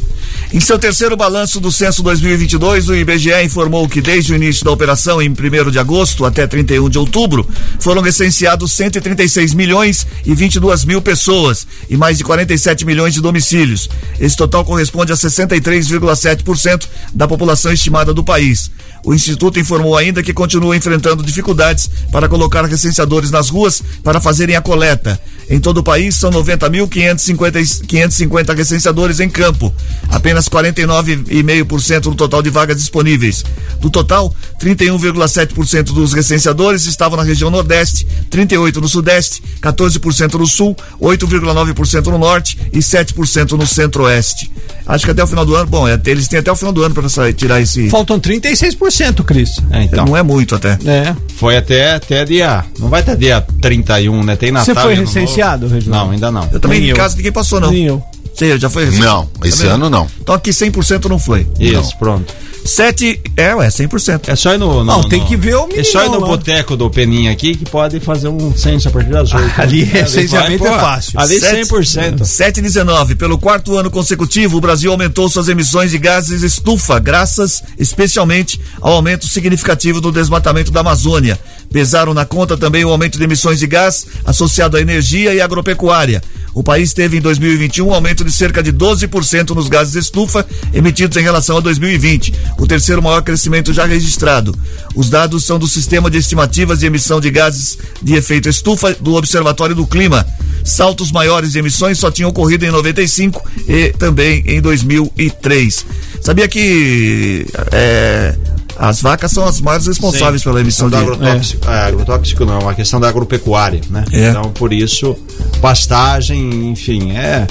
Em 0.53 0.59
seu 0.59 0.77
terceiro 0.77 1.17
balanço 1.17 1.59
do 1.59 1.71
censo 1.71 2.03
2022, 2.03 2.87
o 2.87 2.95
IBGE 2.95 3.43
informou 3.43 3.89
que 3.89 3.99
desde 3.99 4.33
o 4.33 4.35
início 4.35 4.63
da 4.63 4.69
operação, 4.69 5.19
em 5.19 5.29
1 5.29 5.71
de 5.71 5.79
agosto 5.79 6.25
até 6.25 6.45
31 6.45 6.89
de 6.89 6.99
outubro, 6.99 7.47
foram 7.79 8.03
recenseados 8.03 8.71
136 8.71 9.55
milhões 9.55 10.05
e 10.23 10.35
22 10.35 10.85
mil 10.85 11.01
pessoas 11.01 11.65
e 11.89 11.97
mais 11.97 12.19
de 12.19 12.23
47 12.23 12.85
milhões 12.85 13.15
de 13.15 13.21
domicílios. 13.21 13.89
Esse 14.19 14.37
total 14.37 14.63
corresponde 14.63 15.11
a 15.11 15.15
63,7% 15.15 16.87
da 17.13 17.27
população 17.27 17.73
estimada 17.73 18.13
do 18.13 18.23
país. 18.23 18.69
O 19.03 19.13
Instituto 19.13 19.59
informou 19.59 19.97
ainda 19.97 20.23
que 20.23 20.33
continua 20.33 20.77
enfrentando 20.77 21.23
dificuldades 21.23 21.89
para 22.11 22.29
colocar 22.29 22.63
recenseadores 22.63 23.31
nas 23.31 23.49
ruas 23.49 23.81
para 24.01 24.21
fazerem 24.21 24.55
a 24.55 24.61
coleta. 24.61 25.19
Em 25.49 25.59
todo 25.59 25.79
o 25.79 25.83
país, 25.83 26.15
são 26.15 26.31
90.550 26.31 28.42
550 28.43 28.53
recenseadores 28.53 29.19
em 29.19 29.29
campo, 29.29 29.73
apenas 30.09 30.47
49,5% 30.49 32.01
do 32.01 32.15
total 32.15 32.41
de 32.41 32.49
vagas 32.49 32.77
disponíveis. 32.77 33.43
Do 33.79 33.89
total, 33.89 34.33
31,7% 34.61 35.83
dos 35.85 36.13
recenseadores 36.13 36.85
estavam 36.85 37.17
na 37.17 37.23
região 37.23 37.49
Nordeste, 37.49 38.05
38% 38.29 38.75
no 38.77 38.87
Sudeste, 38.87 39.41
14% 39.61 40.33
no 40.35 40.47
Sul, 40.47 40.75
8,9% 41.01 42.07
no 42.07 42.17
Norte 42.17 42.59
e 42.71 42.79
7% 42.79 43.51
no 43.51 43.65
Centro-Oeste. 43.65 44.51
Acho 44.85 45.05
que 45.05 45.11
até 45.11 45.23
o 45.23 45.27
final 45.27 45.45
do 45.45 45.55
ano, 45.55 45.67
bom, 45.67 45.87
é, 45.87 45.99
eles 46.05 46.27
têm 46.27 46.39
até 46.39 46.51
o 46.51 46.55
final 46.55 46.73
do 46.73 46.83
ano 46.83 46.93
para 46.93 47.33
tirar 47.33 47.61
esse. 47.61 47.89
Faltam 47.89 48.19
36%, 48.19 49.23
Cris. 49.23 49.57
É, 49.71 49.83
então. 49.83 50.05
Não 50.05 50.17
é 50.17 50.23
muito 50.23 50.55
até. 50.55 50.77
É. 50.85 51.15
Foi 51.37 51.55
até, 51.55 51.95
até 51.95 52.25
dia. 52.25 52.65
Não 52.79 52.89
vai 52.89 53.01
até 53.01 53.15
dia 53.15 53.41
31, 53.61 54.23
né? 54.23 54.35
Tem 54.35 54.51
Natal. 54.51 54.75
Você 54.75 54.81
foi 54.81 54.95
recenseado, 54.95 55.67
Reginaldo? 55.67 56.05
Não, 56.05 56.11
ainda 56.13 56.31
não. 56.31 56.49
Eu 56.51 56.59
também 56.59 56.79
Nem 56.79 56.87
em 56.87 56.91
eu. 56.91 56.97
casa 56.97 57.15
ninguém 57.15 57.31
passou, 57.31 57.59
não. 57.61 57.71
Nem 57.71 57.85
eu. 57.85 58.03
Você 58.33 58.57
já 58.57 58.69
foi? 58.69 58.89
Não, 58.91 59.29
esse 59.43 59.63
Tá 59.63 59.73
ano 59.73 59.89
não. 59.89 60.07
Então 60.21 60.33
aqui 60.35 60.49
100% 60.51 61.05
não 61.09 61.19
foi. 61.19 61.47
Isso, 61.59 61.97
pronto. 61.97 62.33
7, 62.65 63.19
é, 63.35 63.53
ué, 63.53 63.67
100%. 63.67 64.29
É 64.29 64.37
só 64.37 64.53
ir 64.53 64.57
no. 64.57 64.75
no 64.75 64.83
Não, 64.85 65.03
tem 65.03 65.19
no- 65.19 65.25
que 65.27 65.35
ver 65.35 65.53
o 65.55 65.67
É 65.75 65.83
só 65.83 66.05
ir 66.05 66.09
no 66.09 66.21
boteco 66.21 66.77
do 66.77 66.89
Peninha 66.89 67.29
aqui 67.29 67.57
que 67.57 67.65
pode 67.69 67.99
fazer 67.99 68.29
um 68.29 68.55
censo 68.55 68.87
a 68.87 68.91
partir 68.91 69.09
das 69.09 69.33
8. 69.33 69.51
ali, 69.59 69.81
essencialmente, 69.81 70.65
é 70.65 70.79
fácil. 70.79 71.19
Ali 71.19 71.39
Sete- 71.41 71.67
100%. 71.69 72.23
719. 72.23 73.15
Pelo 73.15 73.37
quarto 73.37 73.77
ano 73.77 73.91
consecutivo, 73.91 74.57
o 74.57 74.61
Brasil 74.61 74.91
aumentou 74.91 75.27
suas 75.27 75.49
emissões 75.49 75.91
de 75.91 75.97
gases 75.97 76.41
estufa, 76.41 76.99
graças 76.99 77.61
especialmente 77.77 78.57
ao 78.79 78.93
aumento 78.93 79.27
significativo 79.27 79.99
do 79.99 80.09
desmatamento 80.09 80.71
da 80.71 80.79
Amazônia. 80.79 81.37
Pesaram 81.69 82.13
na 82.13 82.23
conta 82.25 82.55
também 82.55 82.85
o 82.85 82.89
aumento 82.89 83.17
de 83.17 83.23
emissões 83.25 83.59
de 83.59 83.67
gás 83.67 84.05
associado 84.23 84.77
à 84.77 84.81
energia 84.81 85.33
e 85.33 85.41
agropecuária. 85.41 86.23
O 86.53 86.63
país 86.63 86.93
teve 86.93 87.17
em 87.17 87.21
2021 87.21 87.87
um 87.87 87.93
aumento 87.93 88.23
de 88.23 88.31
cerca 88.31 88.61
de 88.61 88.71
12% 88.71 89.51
nos 89.55 89.67
gases 89.67 89.95
estufa 89.95 90.45
emitidos 90.73 91.17
em 91.17 91.21
relação 91.21 91.57
a 91.57 91.59
2020, 91.59 92.33
o 92.59 92.67
terceiro 92.67 93.01
maior 93.01 93.21
crescimento 93.21 93.73
já 93.73 93.85
registrado. 93.85 94.55
Os 94.95 95.09
dados 95.09 95.43
são 95.43 95.57
do 95.57 95.67
Sistema 95.67 96.09
de 96.09 96.17
Estimativas 96.17 96.79
de 96.79 96.85
Emissão 96.85 97.19
de 97.19 97.31
Gases 97.31 97.77
de 98.01 98.13
Efeito 98.13 98.49
Estufa 98.49 98.93
do 98.99 99.15
Observatório 99.15 99.75
do 99.75 99.87
Clima. 99.87 100.25
Saltos 100.63 101.11
maiores 101.11 101.51
de 101.51 101.59
emissões 101.59 101.99
só 101.99 102.09
tinham 102.09 102.29
ocorrido 102.29 102.65
em 102.65 102.71
95 102.71 103.43
e 103.67 103.89
também 103.93 104.43
em 104.45 104.61
2003. 104.61 105.85
Sabia 106.21 106.47
que 106.47 107.45
é, 107.71 108.35
as 108.77 109.01
vacas 109.01 109.31
são 109.31 109.45
as 109.45 109.61
maiores 109.61 109.87
responsáveis 109.87 110.41
Sim, 110.41 110.49
pela 110.49 110.61
emissão 110.61 110.89
de 110.89 110.95
agrotóxico. 110.95 111.69
É. 111.69 111.87
agrotóxico 111.87 112.45
não, 112.45 112.69
a 112.69 112.73
questão 112.73 112.99
da 112.99 113.09
agropecuária, 113.09 113.81
né? 113.89 114.03
É. 114.11 114.29
Então, 114.29 114.51
por 114.51 114.73
isso, 114.73 115.15
pastagem, 115.61 116.69
enfim, 116.69 117.11
é. 117.11 117.47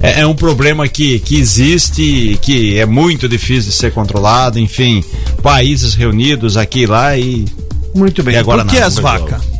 É, 0.00 0.20
é 0.20 0.26
um 0.26 0.34
problema 0.34 0.86
que, 0.86 1.18
que 1.18 1.36
existe, 1.36 2.38
que 2.42 2.78
é 2.78 2.86
muito 2.86 3.28
difícil 3.28 3.70
de 3.70 3.76
ser 3.76 3.92
controlado, 3.92 4.58
enfim, 4.58 5.02
países 5.42 5.94
reunidos 5.94 6.56
aqui 6.56 6.80
e 6.80 6.86
lá 6.86 7.16
e. 7.16 7.44
Muito 7.94 8.22
bem. 8.22 8.34
E 8.34 8.38
agora 8.38 8.64
Por 8.64 8.72
que 8.72 8.78
as 8.78 8.98
vacas? 8.98 9.53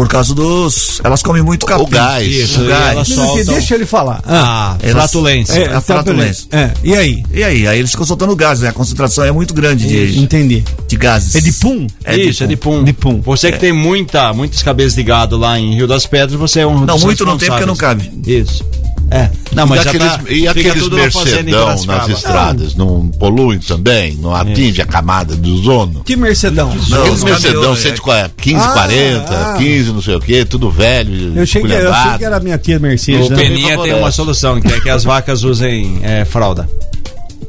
Por 0.00 0.08
causa 0.08 0.34
dos. 0.34 0.98
Elas 1.04 1.22
comem 1.22 1.42
muito 1.42 1.66
capim. 1.66 1.84
gás. 1.90 2.26
Isso, 2.26 2.62
O 2.62 2.64
e 2.64 2.68
gás. 2.68 3.06
soltam. 3.06 3.44
Deixa 3.52 3.74
ele 3.74 3.84
falar. 3.84 4.22
Ah, 4.26 4.74
Elas- 4.82 4.94
flatulência. 5.10 5.52
É, 5.52 5.74
a 5.74 5.80
flatulência. 5.82 6.46
É, 6.50 6.70
e 6.82 6.94
aí? 6.94 7.22
E 7.30 7.44
aí? 7.44 7.68
Aí 7.68 7.78
eles 7.78 7.90
ficam 7.90 8.06
soltando 8.06 8.34
gases, 8.34 8.62
né? 8.62 8.70
A 8.70 8.72
concentração 8.72 9.24
é 9.24 9.30
muito 9.30 9.52
grande 9.52 9.86
de, 9.86 10.18
Entendi. 10.18 10.64
de 10.88 10.96
gases. 10.96 11.34
É 11.34 11.40
de 11.42 11.52
pum? 11.52 11.86
É 12.02 12.14
de 12.14 12.30
Isso, 12.30 12.42
é 12.42 12.46
de 12.46 12.56
pum. 12.56 12.78
pum. 12.78 12.84
De 12.84 12.94
pum. 12.94 13.20
Você 13.20 13.52
que 13.52 13.58
tem 13.58 13.74
muita, 13.74 14.32
muitas 14.32 14.62
cabeças 14.62 14.94
de 14.94 15.02
gado 15.02 15.36
lá 15.36 15.60
em 15.60 15.74
Rio 15.74 15.86
das 15.86 16.06
Pedras, 16.06 16.40
você 16.40 16.60
é 16.60 16.66
um 16.66 16.86
Não, 16.86 16.98
muito 16.98 17.26
não 17.26 17.36
tem 17.36 17.50
porque 17.50 17.66
não 17.66 17.76
cabe. 17.76 18.10
Isso. 18.26 18.64
É. 19.10 19.28
Não, 19.52 19.66
mas 19.66 19.80
e 19.80 19.84
já 19.84 19.90
aqueles, 19.90 20.12
tá, 20.12 20.22
e 20.28 20.48
aqueles 20.48 20.88
mercedão 20.88 21.84
nas 21.84 22.08
estradas, 22.08 22.74
não 22.76 23.08
poluem 23.08 23.58
também? 23.58 24.14
Não 24.14 24.34
atinge 24.34 24.80
a 24.80 24.86
camada 24.86 25.34
do 25.34 25.54
ozono? 25.54 26.02
Que 26.04 26.16
Mercedão? 26.16 26.68
Não, 26.88 27.00
Aqueles 27.00 27.20
não 27.20 27.28
mercedão 27.28 27.52
caminhão, 27.54 27.72
é. 27.72 27.76
140, 27.76 28.34
15, 28.36 28.56
Ah, 28.56 28.68
40, 28.72 29.34
ah. 29.34 29.54
15, 29.58 29.92
não 29.92 30.02
sei 30.02 30.14
o 30.14 30.20
que, 30.20 30.44
tudo 30.44 30.70
velho. 30.70 31.36
Eu 31.36 31.42
achei, 31.42 31.62
que, 31.62 31.72
eu 31.72 31.92
achei 31.92 32.18
que 32.18 32.24
era 32.24 32.36
a 32.36 32.40
minha 32.40 32.58
tia 32.58 32.78
Mercedes. 32.78 33.26
O 33.26 33.30
né? 33.30 33.36
Peninha 33.36 33.78
tem 33.78 33.94
uma 33.94 34.12
solução, 34.12 34.60
que 34.60 34.72
é 34.72 34.80
que 34.80 34.88
as 34.88 35.02
vacas 35.02 35.42
usem 35.42 35.98
é, 36.02 36.24
fralda. 36.24 36.68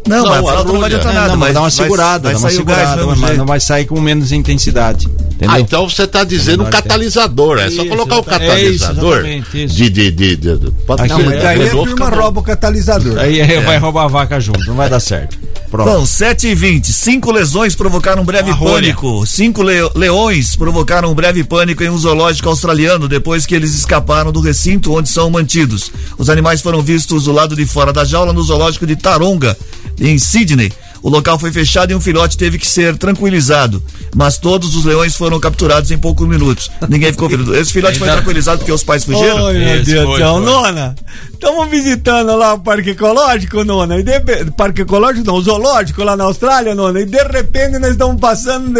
Não, 0.07 0.23
Não, 0.23 0.29
mas 0.29 0.39
a 0.39 0.43
fralda 0.43 0.73
não 0.73 0.79
vai 0.79 0.87
adiantar 0.89 1.11
É, 1.11 1.15
nada. 1.15 1.27
não, 1.29 1.37
mas 1.37 1.47
vai- 1.47 1.53
dá 1.53 1.59
uma 1.61 1.69
vai- 1.69 1.71
segurada, 1.71 2.23
vai 2.23 2.33
dá 2.33 2.39
uma 2.39 2.47
o 2.47 2.65
gás 2.65 2.77
segurada, 2.79 3.05
mesmo 3.07 3.21
mas 3.21 3.37
não 3.37 3.45
vai 3.45 3.59
sair 3.59 3.85
com 3.85 3.99
menos 4.01 4.31
intensidade. 4.31 5.05
Entendeu? 5.05 5.55
Ah, 5.55 5.59
então 5.59 5.87
você 5.89 6.03
está 6.03 6.23
dizendo 6.23 6.63
um 6.63 6.69
catalisador. 6.69 7.59
É 7.59 7.69
só 7.69 7.85
colocar 7.85 8.15
o 8.15 8.19
exata- 8.21 8.35
é 8.35 8.47
catalisador 8.47 9.23
de, 9.23 9.65
de, 9.67 9.89
de, 9.89 10.11
de, 10.11 10.35
de- 10.57 10.71
pode 10.87 11.07
Não, 11.07 11.19
mas 11.23 11.41
daí 11.43 11.67
a 11.67 11.71
turma 11.71 12.09
rouba 12.09 12.39
o 12.39 12.43
catalisador. 12.43 13.17
Aí, 13.19 13.41
aí 13.41 13.59
vai 13.61 13.77
roubar 13.77 14.05
a 14.05 14.07
vaca 14.07 14.39
junto, 14.39 14.65
não 14.65 14.75
vai 14.75 14.89
dar 14.89 14.99
certo. 14.99 15.37
Pronto. 15.71 15.89
Bom, 15.89 16.05
7 16.05 16.49
e 16.49 16.53
20 16.55 16.91
Cinco 16.91 17.31
lesões 17.31 17.73
provocaram 17.75 18.21
um 18.21 18.25
breve 18.25 18.51
pânico. 18.73 19.25
Cinco 19.25 19.63
le- 19.63 19.89
leões 19.95 20.55
provocaram 20.57 21.09
um 21.09 21.15
breve 21.15 21.43
pânico 21.45 21.81
em 21.81 21.89
um 21.89 21.97
zoológico 21.97 22.49
australiano 22.49 23.07
depois 23.07 23.45
que 23.45 23.55
eles 23.55 23.73
escaparam 23.73 24.31
do 24.33 24.41
recinto 24.41 24.93
onde 24.93 25.07
são 25.09 25.29
mantidos. 25.31 25.89
Os 26.17 26.29
animais 26.29 26.61
foram 26.61 26.81
vistos 26.81 27.23
do 27.23 27.31
lado 27.31 27.55
de 27.55 27.65
fora 27.65 27.93
da 27.93 28.03
jaula 28.03 28.33
no 28.33 28.43
zoológico 28.43 28.85
de 28.85 28.97
Taronga, 28.97 29.57
em 29.99 30.19
Sydney. 30.19 30.71
O 31.01 31.09
local 31.09 31.39
foi 31.39 31.51
fechado 31.51 31.91
e 31.91 31.95
um 31.95 32.01
filhote 32.01 32.37
teve 32.37 32.57
que 32.57 32.67
ser 32.67 32.95
tranquilizado. 32.97 33.81
Mas 34.15 34.37
todos 34.37 34.75
os 34.75 34.85
leões 34.85 35.15
foram 35.15 35.39
capturados 35.39 35.89
em 35.89 35.97
poucos 35.97 36.27
minutos. 36.27 36.69
Ninguém 36.87 37.11
ficou 37.11 37.29
ferido. 37.29 37.55
Esse 37.55 37.73
filhote 37.73 37.97
foi 37.97 38.07
tranquilizado 38.07 38.59
porque 38.59 38.71
os 38.71 38.83
pais 38.83 39.03
fugiram? 39.03 39.43
Oi, 39.43 39.57
meu 39.57 39.83
Deus 39.83 40.07
do 40.07 40.17
céu. 40.17 40.39
Nona, 40.39 40.95
estamos 41.31 41.69
visitando 41.69 42.35
lá 42.35 42.53
o 42.53 42.59
Parque 42.59 42.91
Ecológico, 42.91 43.63
Nona. 43.63 43.97
E 43.97 44.03
de, 44.03 44.19
Parque 44.55 44.81
Ecológico 44.81 45.25
não, 45.25 45.35
o 45.35 45.41
Zoológico 45.41 46.03
lá 46.03 46.15
na 46.15 46.25
Austrália, 46.25 46.75
Nona. 46.75 47.01
E 47.01 47.05
de 47.05 47.23
repente 47.23 47.79
nós 47.79 47.91
estamos 47.91 48.19
passando 48.19 48.71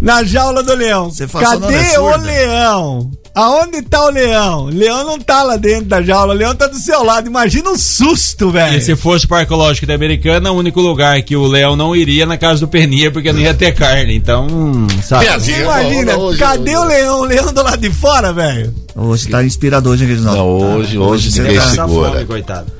na 0.00 0.24
jaula 0.24 0.62
do 0.62 0.74
leão. 0.74 1.10
Você 1.10 1.26
faz 1.26 1.48
sonora 1.48 1.72
Cadê 1.72 1.98
o 1.98 2.16
leão? 2.16 3.10
Aonde 3.36 3.82
tá 3.82 4.02
o 4.06 4.08
leão? 4.10 4.64
O 4.64 4.70
leão 4.70 5.04
não 5.04 5.18
tá 5.18 5.42
lá 5.42 5.58
dentro 5.58 5.84
da 5.84 6.00
jaula, 6.00 6.32
o 6.32 6.36
leão 6.36 6.54
tá 6.54 6.66
do 6.66 6.78
seu 6.78 7.02
lado. 7.04 7.26
Imagina 7.26 7.68
um 7.68 7.76
susto, 7.76 8.50
velho. 8.50 8.78
E 8.78 8.80
se 8.80 8.96
fosse 8.96 9.26
o 9.26 9.28
Parque 9.28 9.52
Lógico 9.52 9.86
da 9.86 9.92
Americana, 9.94 10.50
o 10.50 10.56
único 10.56 10.80
lugar 10.80 11.20
que 11.20 11.36
o 11.36 11.46
leão 11.46 11.76
não 11.76 11.94
iria 11.94 12.24
na 12.24 12.38
casa 12.38 12.60
do 12.60 12.68
Pernia, 12.68 13.10
porque 13.10 13.30
não 13.34 13.40
ia 13.40 13.52
ter 13.52 13.74
carne. 13.74 14.16
Então, 14.16 14.46
hum, 14.50 14.86
sabe? 15.04 15.26
Você 15.26 15.52
imagina, 15.60 16.16
Hoje, 16.16 16.38
cadê 16.38 16.76
hoje. 16.78 16.86
o 16.86 16.88
leão? 16.88 17.20
O 17.20 17.24
leão 17.24 17.52
do 17.52 17.62
lado 17.62 17.76
de 17.76 17.90
fora, 17.90 18.32
velho? 18.32 18.72
Hoje 18.96 19.28
tá 19.28 19.44
inspirador, 19.44 20.00
hein, 20.00 20.06
Reginaldo? 20.08 20.38
Não, 20.38 20.76
hoje, 20.78 20.96
hoje 20.96 21.30
você 21.30 21.42
ninguém 21.42 21.58
tá- 21.58 21.66
segura. 21.68 22.10
Fome, 22.12 22.24
coitado. 22.24 22.72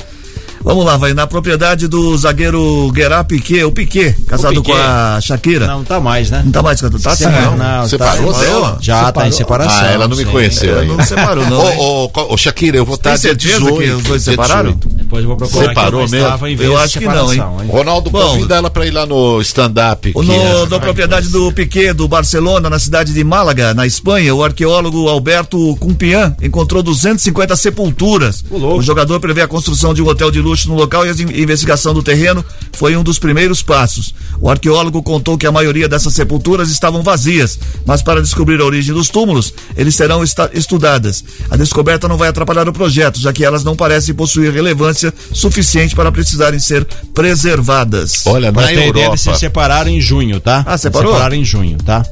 Vamos 0.66 0.84
lá, 0.84 0.96
vai 0.96 1.14
na 1.14 1.28
propriedade 1.28 1.86
do 1.86 2.18
zagueiro 2.18 2.90
Guerá 2.90 3.22
Piquet, 3.22 3.62
o 3.62 3.70
Piquet, 3.70 4.14
casado 4.26 4.58
O 4.58 4.62
Piquet. 4.64 4.76
com 4.76 4.82
a 4.82 5.20
Shakira. 5.20 5.64
Não, 5.64 5.84
tá 5.84 6.00
mais, 6.00 6.28
né? 6.28 6.42
Não 6.44 6.50
tá 6.50 6.60
mais 6.60 6.80
casado, 6.80 7.00
tá 7.00 7.14
sim, 7.14 7.22
Separou, 7.22 7.56
não? 7.56 7.78
não, 7.78 7.88
Separou 7.88 8.32
tá, 8.32 8.40
dela? 8.40 8.78
Já 8.80 9.12
tá 9.12 9.28
em 9.28 9.30
separação. 9.30 9.78
Ah, 9.80 9.92
ela 9.92 10.08
não 10.08 10.16
me 10.16 10.24
sim. 10.24 10.30
conheceu 10.32 10.72
Ela 10.72 10.84
não 10.84 11.04
separou, 11.04 11.46
não. 11.48 11.56
Ô, 11.56 12.06
ô, 12.12 12.34
ô, 12.34 12.36
Shakira, 12.36 12.76
eu 12.78 12.84
vou 12.84 12.96
estar 12.96 13.10
Tem 13.16 13.20
dia 13.20 13.30
certeza 13.30 13.60
18. 13.60 13.78
que 13.80 13.90
os 13.90 14.02
dois 14.02 14.22
separaram? 14.22 14.72
18. 14.72 14.95
Depois 15.06 15.22
eu 15.22 15.28
vou 15.28 15.36
procurar 15.36 15.68
Separou 15.68 16.00
mesmo? 16.00 16.16
estava 16.16 16.50
em 16.50 16.60
Eu 16.60 16.76
acho 16.76 16.98
que 16.98 17.04
não, 17.06 17.32
hein? 17.32 17.40
Ronaldo, 17.68 18.10
Bom. 18.10 18.32
convida 18.32 18.56
ela 18.56 18.68
pra 18.68 18.84
ir 18.86 18.90
lá 18.90 19.06
no 19.06 19.40
stand-up. 19.40 20.10
O 20.16 20.22
No, 20.22 20.32
é- 20.34 20.66
da 20.66 20.80
propriedade 20.80 21.28
do 21.28 21.52
Piquet 21.52 21.92
do 21.92 22.08
Barcelona, 22.08 22.68
na 22.68 22.78
cidade 22.80 23.12
de 23.14 23.22
Málaga, 23.22 23.72
na 23.72 23.86
Espanha, 23.86 24.34
o 24.34 24.42
arqueólogo 24.42 25.08
Alberto 25.08 25.76
Cumpian 25.76 26.34
encontrou 26.42 26.82
250 26.82 27.54
sepulturas. 27.54 28.44
Louco. 28.50 28.78
O 28.78 28.82
jogador 28.82 29.20
prevê 29.20 29.42
a 29.42 29.46
construção 29.48 29.94
de 29.94 30.02
um 30.02 30.08
hotel 30.08 30.28
de 30.32 30.40
luxo 30.40 30.68
no 30.68 30.74
local 30.74 31.06
e 31.06 31.10
a 31.10 31.12
in- 31.12 31.40
investigação 31.40 31.94
do 31.94 32.02
terreno 32.02 32.44
foi 32.72 32.96
um 32.96 33.04
dos 33.04 33.18
primeiros 33.20 33.62
passos. 33.62 34.12
O 34.40 34.50
arqueólogo 34.50 35.00
contou 35.04 35.38
que 35.38 35.46
a 35.46 35.52
maioria 35.52 35.88
dessas 35.88 36.14
sepulturas 36.14 36.68
estavam 36.68 37.00
vazias, 37.02 37.58
mas 37.86 38.02
para 38.02 38.20
descobrir 38.20 38.60
a 38.60 38.64
origem 38.64 38.92
dos 38.92 39.08
túmulos, 39.08 39.54
eles 39.76 39.94
serão 39.94 40.24
estudadas. 40.52 41.22
A 41.48 41.56
descoberta 41.56 42.08
não 42.08 42.16
vai 42.16 42.28
atrapalhar 42.28 42.68
o 42.68 42.72
projeto, 42.72 43.20
já 43.20 43.32
que 43.32 43.44
elas 43.44 43.62
não 43.62 43.76
parecem 43.76 44.12
possuir 44.12 44.52
relevância 44.52 44.95
suficiente 45.32 45.94
para 45.94 46.10
precisarem 46.12 46.58
ser 46.58 46.86
preservadas. 47.14 48.22
Olha, 48.26 48.50
na 48.52 48.72
ideia, 48.72 48.86
Europa. 48.88 49.16
se 49.16 49.34
separaram 49.36 49.90
em 49.90 50.00
junho, 50.00 50.40
tá? 50.40 50.64
Ah, 50.66 50.78
separou? 50.78 51.12
Separaram 51.12 51.36
em 51.36 51.44
junho, 51.44 51.76
tá? 51.78 52.04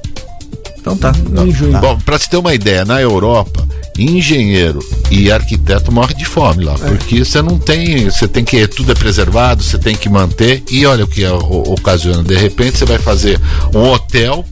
Então 0.79 0.97
tá. 0.97 1.13
Bom, 1.81 1.99
pra 2.01 2.19
se 2.19 2.29
ter 2.29 2.37
uma 2.37 2.53
ideia, 2.55 2.85
na 2.85 3.01
Europa, 3.01 3.67
engenheiro 3.99 4.81
e 5.11 5.33
arquiteto 5.33 5.91
morrem 5.91 6.17
de 6.17 6.27
fome 6.27 6.65
lá, 6.65 6.75
porque 6.75 7.25
você 7.25 7.41
não 7.41 7.59
tem, 7.59 8.05
você 8.11 8.29
tem 8.29 8.45
que, 8.45 8.67
tudo 8.67 8.93
é 8.93 8.95
preservado, 8.95 9.63
você 9.63 9.79
tem 9.79 9.97
que 9.97 10.09
manter, 10.11 10.63
e 10.71 10.85
olha 10.85 11.05
o 11.05 11.09
que 11.09 11.25
é, 11.25 11.33
o- 11.33 11.73
ocasiona, 11.73 12.23
de 12.23 12.35
repente 12.37 12.77
você 12.77 12.85
vai 12.85 12.99
fazer 12.99 13.41
um 13.75 13.83
hotel 13.93 14.45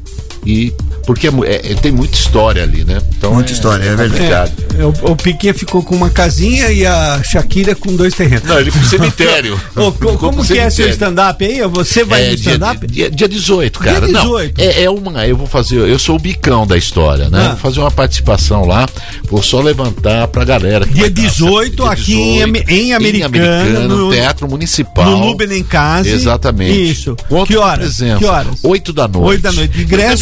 e, 0.47 0.73
porque 1.07 1.29
é 1.29 1.31
é- 1.45 1.73
é- 1.73 1.75
tem 1.75 1.93
muita 1.93 2.17
história 2.17 2.63
ali, 2.63 2.85
né? 2.85 2.99
Então 3.17 3.35
Muita 3.35 3.53
história, 3.53 3.83
é 3.85 3.95
verdade. 3.97 4.53
É, 4.79 4.85
o, 4.85 5.13
o 5.13 5.17
Piquet 5.17 5.53
ficou 5.55 5.83
com 5.83 5.95
uma 5.95 6.11
casinha 6.11 6.71
e 6.73 6.85
a 6.87 7.21
Shakira 7.23 7.75
com 7.75 7.95
dois 7.95 8.15
terrenos. 8.15 8.45
Não, 8.49 8.59
ele 8.59 8.71
pro 8.71 8.85
cemitério. 8.87 9.61
Ô, 9.77 9.93
como 9.93 10.37
pro 10.37 10.45
que 10.45 10.59
é 10.59 10.69
seu 10.71 10.87
cemitério. 10.87 10.91
stand-up 10.93 11.45
aí? 11.45 11.61
Você 11.69 12.05
vai 12.05 12.23
É, 12.27 12.31
no 12.31 12.37
dia, 12.37 12.53
stand-up? 12.53 12.87
dia, 12.87 13.11
dia 13.11 13.29
18, 13.29 13.79
cara. 13.79 14.01
Dia 14.01 14.13
Não, 14.13 14.23
18. 14.23 14.61
é, 14.61 14.83
é 14.85 14.91
uma. 14.91 15.27
Eu 15.27 15.37
vou 15.37 15.47
fazer. 15.47 15.77
Eu 15.79 15.99
sou 15.99 16.17
o 16.17 16.19
bicão 16.19 16.67
da 16.67 16.77
história, 16.77 17.29
né? 17.29 17.39
Ah. 17.45 17.49
Vou 17.51 17.57
fazer 17.59 17.81
uma 17.81 17.91
participação 17.91 18.65
lá. 18.67 18.89
Vou 19.25 19.43
só 19.43 19.61
levantar 19.61 20.27
pra 20.29 20.45
galera. 20.45 20.87
que 20.87 20.93
Dia 20.95 21.03
vai 21.05 21.11
dar, 21.11 21.23
18, 21.23 21.77
dia 21.77 21.91
aqui 21.91 22.15
em 22.15 22.43
Ame- 22.43 22.65
em 22.69 22.93
Americana, 22.93 23.81
no, 23.81 23.97
no- 24.07 24.13
Teatro 24.13 24.49
Municipal. 24.49 25.05
No 25.05 25.27
Luben 25.27 25.53
em 25.53 25.63
casa. 25.65 26.09
Exatamente. 26.09 26.91
Isso. 26.91 27.17
Conto 27.29 27.47
que 27.49 27.55
com 27.55 27.61
horas? 27.63 27.99
Que 28.19 28.25
horas? 28.25 28.59
8 28.63 28.93
da 28.93 29.07
noite. 29.09 29.29
8 29.29 29.43
da 29.43 29.53
noite. 29.53 29.73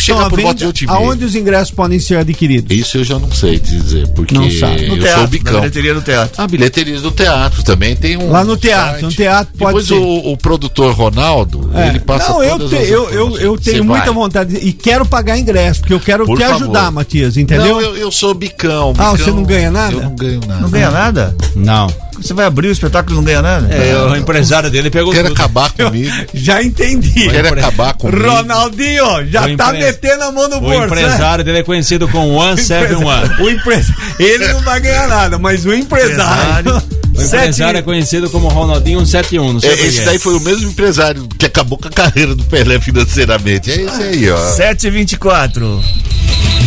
Chegar 0.01 0.26
à 0.26 0.31
por 0.31 0.41
volta 0.41 0.59
de 0.59 0.66
venda. 0.72 0.92
8 0.92 1.00
meia. 1.00 1.10
Aonde 1.10 1.24
os 1.24 1.34
ingressos 1.34 1.70
podem 1.72 1.98
ser 1.98 2.16
adquiridos? 2.16 2.76
Isso 2.76 2.98
eu 2.98 3.04
já 3.04 3.18
não 3.18 3.30
sei 3.32 3.58
te 3.58 3.70
dizer, 3.76 4.08
porque 4.08 4.34
Não 4.34 4.50
sabe. 4.50 4.86
No 4.88 4.96
eu 4.96 5.00
teatro, 5.00 5.08
sou 5.10 5.18
o 5.18 5.20
na 5.22 5.26
bicão. 5.26 5.60
bilheteria 5.60 5.94
do 5.94 6.00
teatro. 6.02 6.42
A 6.42 6.46
bilheteria 6.46 7.00
do 7.00 7.10
teatro 7.10 7.62
também 7.62 7.96
tem 7.96 8.16
um. 8.16 8.30
Lá 8.30 8.44
no 8.44 8.56
teatro, 8.56 8.90
site. 8.92 9.02
no 9.04 9.10
teatro 9.12 9.52
pode 9.58 9.68
Depois 9.84 9.86
ser. 9.88 9.94
O, 9.94 10.32
o 10.32 10.36
produtor 10.36 10.92
Ronaldo, 10.94 11.70
É. 11.74 11.88
ele 11.88 12.00
passa 12.00 12.32
Não, 12.32 12.42
eu, 12.42 12.58
todas 12.58 12.70
te- 12.70 12.76
as 12.84 12.88
eu, 12.90 13.10
eu, 13.10 13.38
eu 13.38 13.58
tenho 13.58 13.76
Você 13.78 13.82
muita 13.82 14.04
vai. 14.06 14.14
vontade 14.14 14.56
e 14.56 14.72
quero 14.72 15.04
pagar 15.06 15.38
ingresso, 15.38 15.80
porque 15.80 15.94
eu 15.94 16.00
quero 16.00 16.24
Por 16.24 16.36
te 16.38 16.44
favor. 16.44 16.56
ajudar, 16.62 16.90
Matias, 16.90 17.36
entendeu? 17.36 17.66
Não, 17.74 17.80
eu, 17.80 17.96
eu 17.96 18.10
sou 18.12 18.34
bicão, 18.34 18.90
Ah, 18.98 19.12
bicão. 19.12 19.16
você 19.16 19.30
não 19.30 19.42
ganha 19.42 19.70
nada? 19.70 19.94
Eu 19.94 20.02
não 20.02 20.14
ganho 20.16 20.40
nada. 20.46 20.60
Não 20.60 20.70
ganha 20.70 20.90
nada? 20.90 21.36
Não. 21.56 21.86
Você 22.20 22.34
vai 22.34 22.44
abrir 22.44 22.68
o 22.68 22.70
espetáculo 22.72 23.14
e 23.14 23.16
não 23.16 23.24
ganha 23.24 23.40
nada? 23.40 23.72
É, 23.74 23.96
o 23.96 24.14
empresário 24.14 24.70
dele 24.70 24.90
pegou 24.90 25.10
Quer 25.10 25.22
tudo. 25.22 25.32
acabar 25.32 25.72
comigo? 25.72 26.10
Já 26.34 26.62
entendi. 26.62 27.30
Quer 27.30 27.46
acabar 27.46 27.94
comigo? 27.94 28.22
Ronaldinho, 28.28 29.26
já 29.30 29.56
tá 29.56 29.72
metendo 29.72 30.24
a 30.24 30.32
mão 30.32 30.46
no 30.48 30.59
O 30.61 30.68
né? 30.70 30.86
empresário 30.86 31.44
dele 31.44 31.58
é 31.58 31.62
conhecido 31.62 32.08
como 32.08 32.28
One 32.34 32.61
Seven 32.62 32.96
One. 33.04 33.30
O 33.40 33.50
empresário. 33.50 33.94
Ele 34.18 34.48
não 34.48 34.61
vai 34.61 34.80
ganhar 34.80 35.08
nada, 35.08 35.38
mas 35.38 35.64
o 35.64 35.72
empresário. 35.74 36.80
O 37.12 37.22
empresário 37.22 37.76
é 37.78 37.82
conhecido 37.82 38.30
como 38.30 38.48
Ronaldinho 38.48 39.00
171, 39.04 39.52
não 39.54 39.61
sei 39.61 39.70
É, 39.70 39.72
esse 39.86 39.98
quê. 39.98 40.04
daí 40.06 40.18
foi 40.18 40.34
o 40.36 40.40
mesmo 40.40 40.70
empresário 40.70 41.28
que 41.36 41.44
acabou 41.44 41.76
com 41.76 41.88
a 41.88 41.90
carreira 41.90 42.34
do 42.34 42.44
Pelé 42.44 42.80
financeiramente. 42.80 43.70
É 43.70 43.82
esse 43.82 44.02
aí, 44.02 44.30
ó. 44.30 44.38
7h24. 44.56 45.82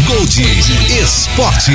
Gold 0.07 0.41
Esporte. 1.01 1.71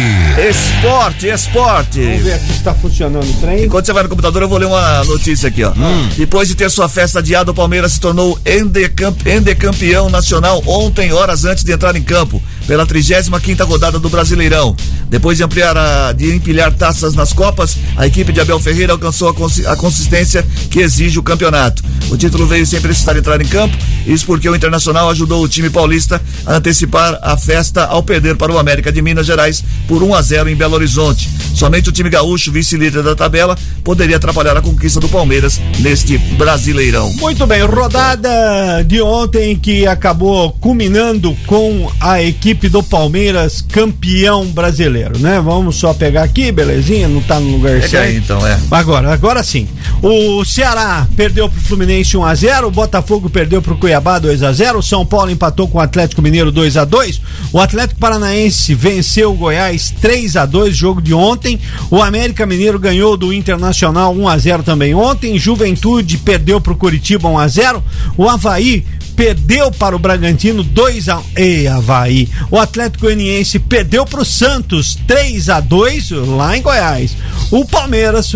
Esporte, 0.50 1.26
esporte. 1.28 2.00
Vamos 2.02 2.22
ver 2.22 2.32
aqui 2.34 2.52
se 2.52 2.60
tá 2.62 2.74
funcionando 2.74 3.24
o 3.30 3.32
trem. 3.34 3.64
Enquanto 3.64 3.86
você 3.86 3.92
vai 3.92 4.02
no 4.02 4.08
computador, 4.08 4.42
eu 4.42 4.48
vou 4.48 4.58
ler 4.58 4.66
uma 4.66 5.04
notícia 5.04 5.48
aqui, 5.48 5.62
ó. 5.64 5.72
Depois 6.16 6.48
de 6.48 6.54
ter 6.54 6.68
sua 6.70 6.88
festa 6.88 7.20
adiada, 7.20 7.50
o 7.50 7.54
Palmeiras 7.54 7.92
se 7.92 8.00
tornou 8.00 8.38
endecamp- 8.44 9.26
endecampeão 9.26 10.10
nacional 10.10 10.62
ontem, 10.66 11.12
horas 11.12 11.44
antes 11.44 11.64
de 11.64 11.72
entrar 11.72 11.94
em 11.96 12.02
campo, 12.02 12.42
pela 12.66 12.86
35ª 12.86 13.64
rodada 13.66 13.98
do 13.98 14.08
Brasileirão. 14.10 14.76
Depois 15.08 15.38
de 15.38 15.44
ampliar 15.44 15.76
a, 15.76 16.12
de 16.12 16.34
empilhar 16.34 16.72
taças 16.74 17.14
nas 17.14 17.32
Copas, 17.32 17.76
a 17.96 18.06
equipe 18.06 18.30
de 18.32 18.40
Abel 18.40 18.60
Ferreira 18.60 18.92
alcançou 18.92 19.28
a, 19.28 19.34
consi- 19.34 19.66
a 19.66 19.74
consistência 19.74 20.44
que 20.70 20.80
exige 20.80 21.18
o 21.18 21.22
campeonato. 21.22 21.82
O 22.10 22.16
título 22.16 22.46
veio 22.46 22.66
sem 22.66 22.80
precisar 22.80 23.16
entrar 23.16 23.40
em 23.40 23.46
campo, 23.46 23.76
isso 24.06 24.26
porque 24.26 24.48
o 24.48 24.54
Internacional 24.54 25.08
ajudou 25.10 25.42
o 25.42 25.48
time 25.48 25.70
paulista 25.70 26.20
a 26.44 26.54
antecipar 26.56 27.18
a 27.22 27.36
festa 27.36 27.84
ao 27.84 28.02
perder 28.08 28.36
para 28.36 28.50
o 28.50 28.58
América 28.58 28.90
de 28.90 29.02
Minas 29.02 29.26
Gerais 29.26 29.62
por 29.86 30.02
1 30.02 30.14
a 30.14 30.22
0 30.22 30.48
em 30.48 30.56
Belo 30.56 30.74
Horizonte. 30.74 31.28
Somente 31.54 31.90
o 31.90 31.92
time 31.92 32.08
gaúcho, 32.08 32.50
vice-líder 32.50 33.02
da 33.02 33.14
tabela, 33.14 33.56
poderia 33.84 34.16
atrapalhar 34.16 34.56
a 34.56 34.62
conquista 34.62 34.98
do 34.98 35.08
Palmeiras 35.08 35.60
neste 35.80 36.16
Brasileirão. 36.16 37.12
Muito 37.14 37.46
bem, 37.46 37.62
rodada 37.62 38.82
de 38.86 39.02
ontem 39.02 39.56
que 39.56 39.86
acabou 39.86 40.52
culminando 40.52 41.36
com 41.46 41.90
a 42.00 42.22
equipe 42.22 42.70
do 42.70 42.82
Palmeiras 42.82 43.60
campeão 43.60 44.46
brasileiro, 44.46 45.18
né? 45.18 45.40
Vamos 45.40 45.76
só 45.76 45.92
pegar 45.92 46.22
aqui, 46.22 46.50
belezinha, 46.50 47.08
não 47.08 47.20
tá 47.20 47.38
no 47.38 47.50
lugar 47.50 47.74
Pega 47.74 47.88
certo. 47.88 48.06
aí, 48.06 48.16
então, 48.16 48.46
é. 48.46 48.58
Agora, 48.70 49.12
agora 49.12 49.42
sim. 49.42 49.68
O 50.02 50.44
Ceará 50.44 51.06
perdeu 51.14 51.50
pro 51.50 51.60
Fluminense 51.60 52.16
1 52.16 52.24
a 52.24 52.34
0, 52.34 52.68
o 52.68 52.70
Botafogo 52.70 53.28
perdeu 53.28 53.60
pro 53.60 53.76
Cuiabá 53.76 54.18
2 54.18 54.42
a 54.42 54.52
0, 54.52 54.78
o 54.78 54.82
São 54.82 55.04
Paulo 55.04 55.30
empatou 55.30 55.68
com 55.68 55.78
o 55.78 55.80
Atlético 55.80 56.22
Mineiro 56.22 56.50
2 56.50 56.76
a 56.76 56.84
2, 56.84 57.20
o 57.52 57.60
Atlético 57.60 57.97
Paranaense 57.98 58.74
venceu 58.74 59.32
o 59.32 59.36
Goiás 59.36 59.92
3 60.00 60.36
a 60.36 60.46
2, 60.46 60.76
jogo 60.76 61.02
de 61.02 61.12
ontem. 61.12 61.60
O 61.90 62.02
América 62.02 62.46
Mineiro 62.46 62.78
ganhou 62.78 63.16
do 63.16 63.32
Internacional 63.32 64.14
1 64.14 64.28
a 64.28 64.38
0 64.38 64.62
também 64.62 64.94
ontem. 64.94 65.38
Juventude 65.38 66.16
perdeu 66.18 66.60
pro 66.60 66.76
Curitiba 66.76 67.28
1 67.28 67.38
a 67.38 67.48
0. 67.48 67.84
O 68.16 68.28
Havaí 68.28 68.84
perdeu 69.18 69.72
para 69.72 69.96
o 69.96 69.98
Bragantino 69.98 70.62
2 70.62 71.08
a 71.08 71.18
1. 71.18 71.22
Ei, 71.34 71.66
Havaí. 71.66 72.28
O 72.52 72.56
Atlético 72.56 73.06
Goianiense 73.06 73.58
perdeu 73.58 74.06
para 74.06 74.20
o 74.20 74.24
Santos 74.24 74.96
3 75.08 75.48
a 75.48 75.58
2 75.58 76.10
lá 76.36 76.56
em 76.56 76.62
Goiás. 76.62 77.16
O 77.50 77.64
Palmeiras 77.64 78.32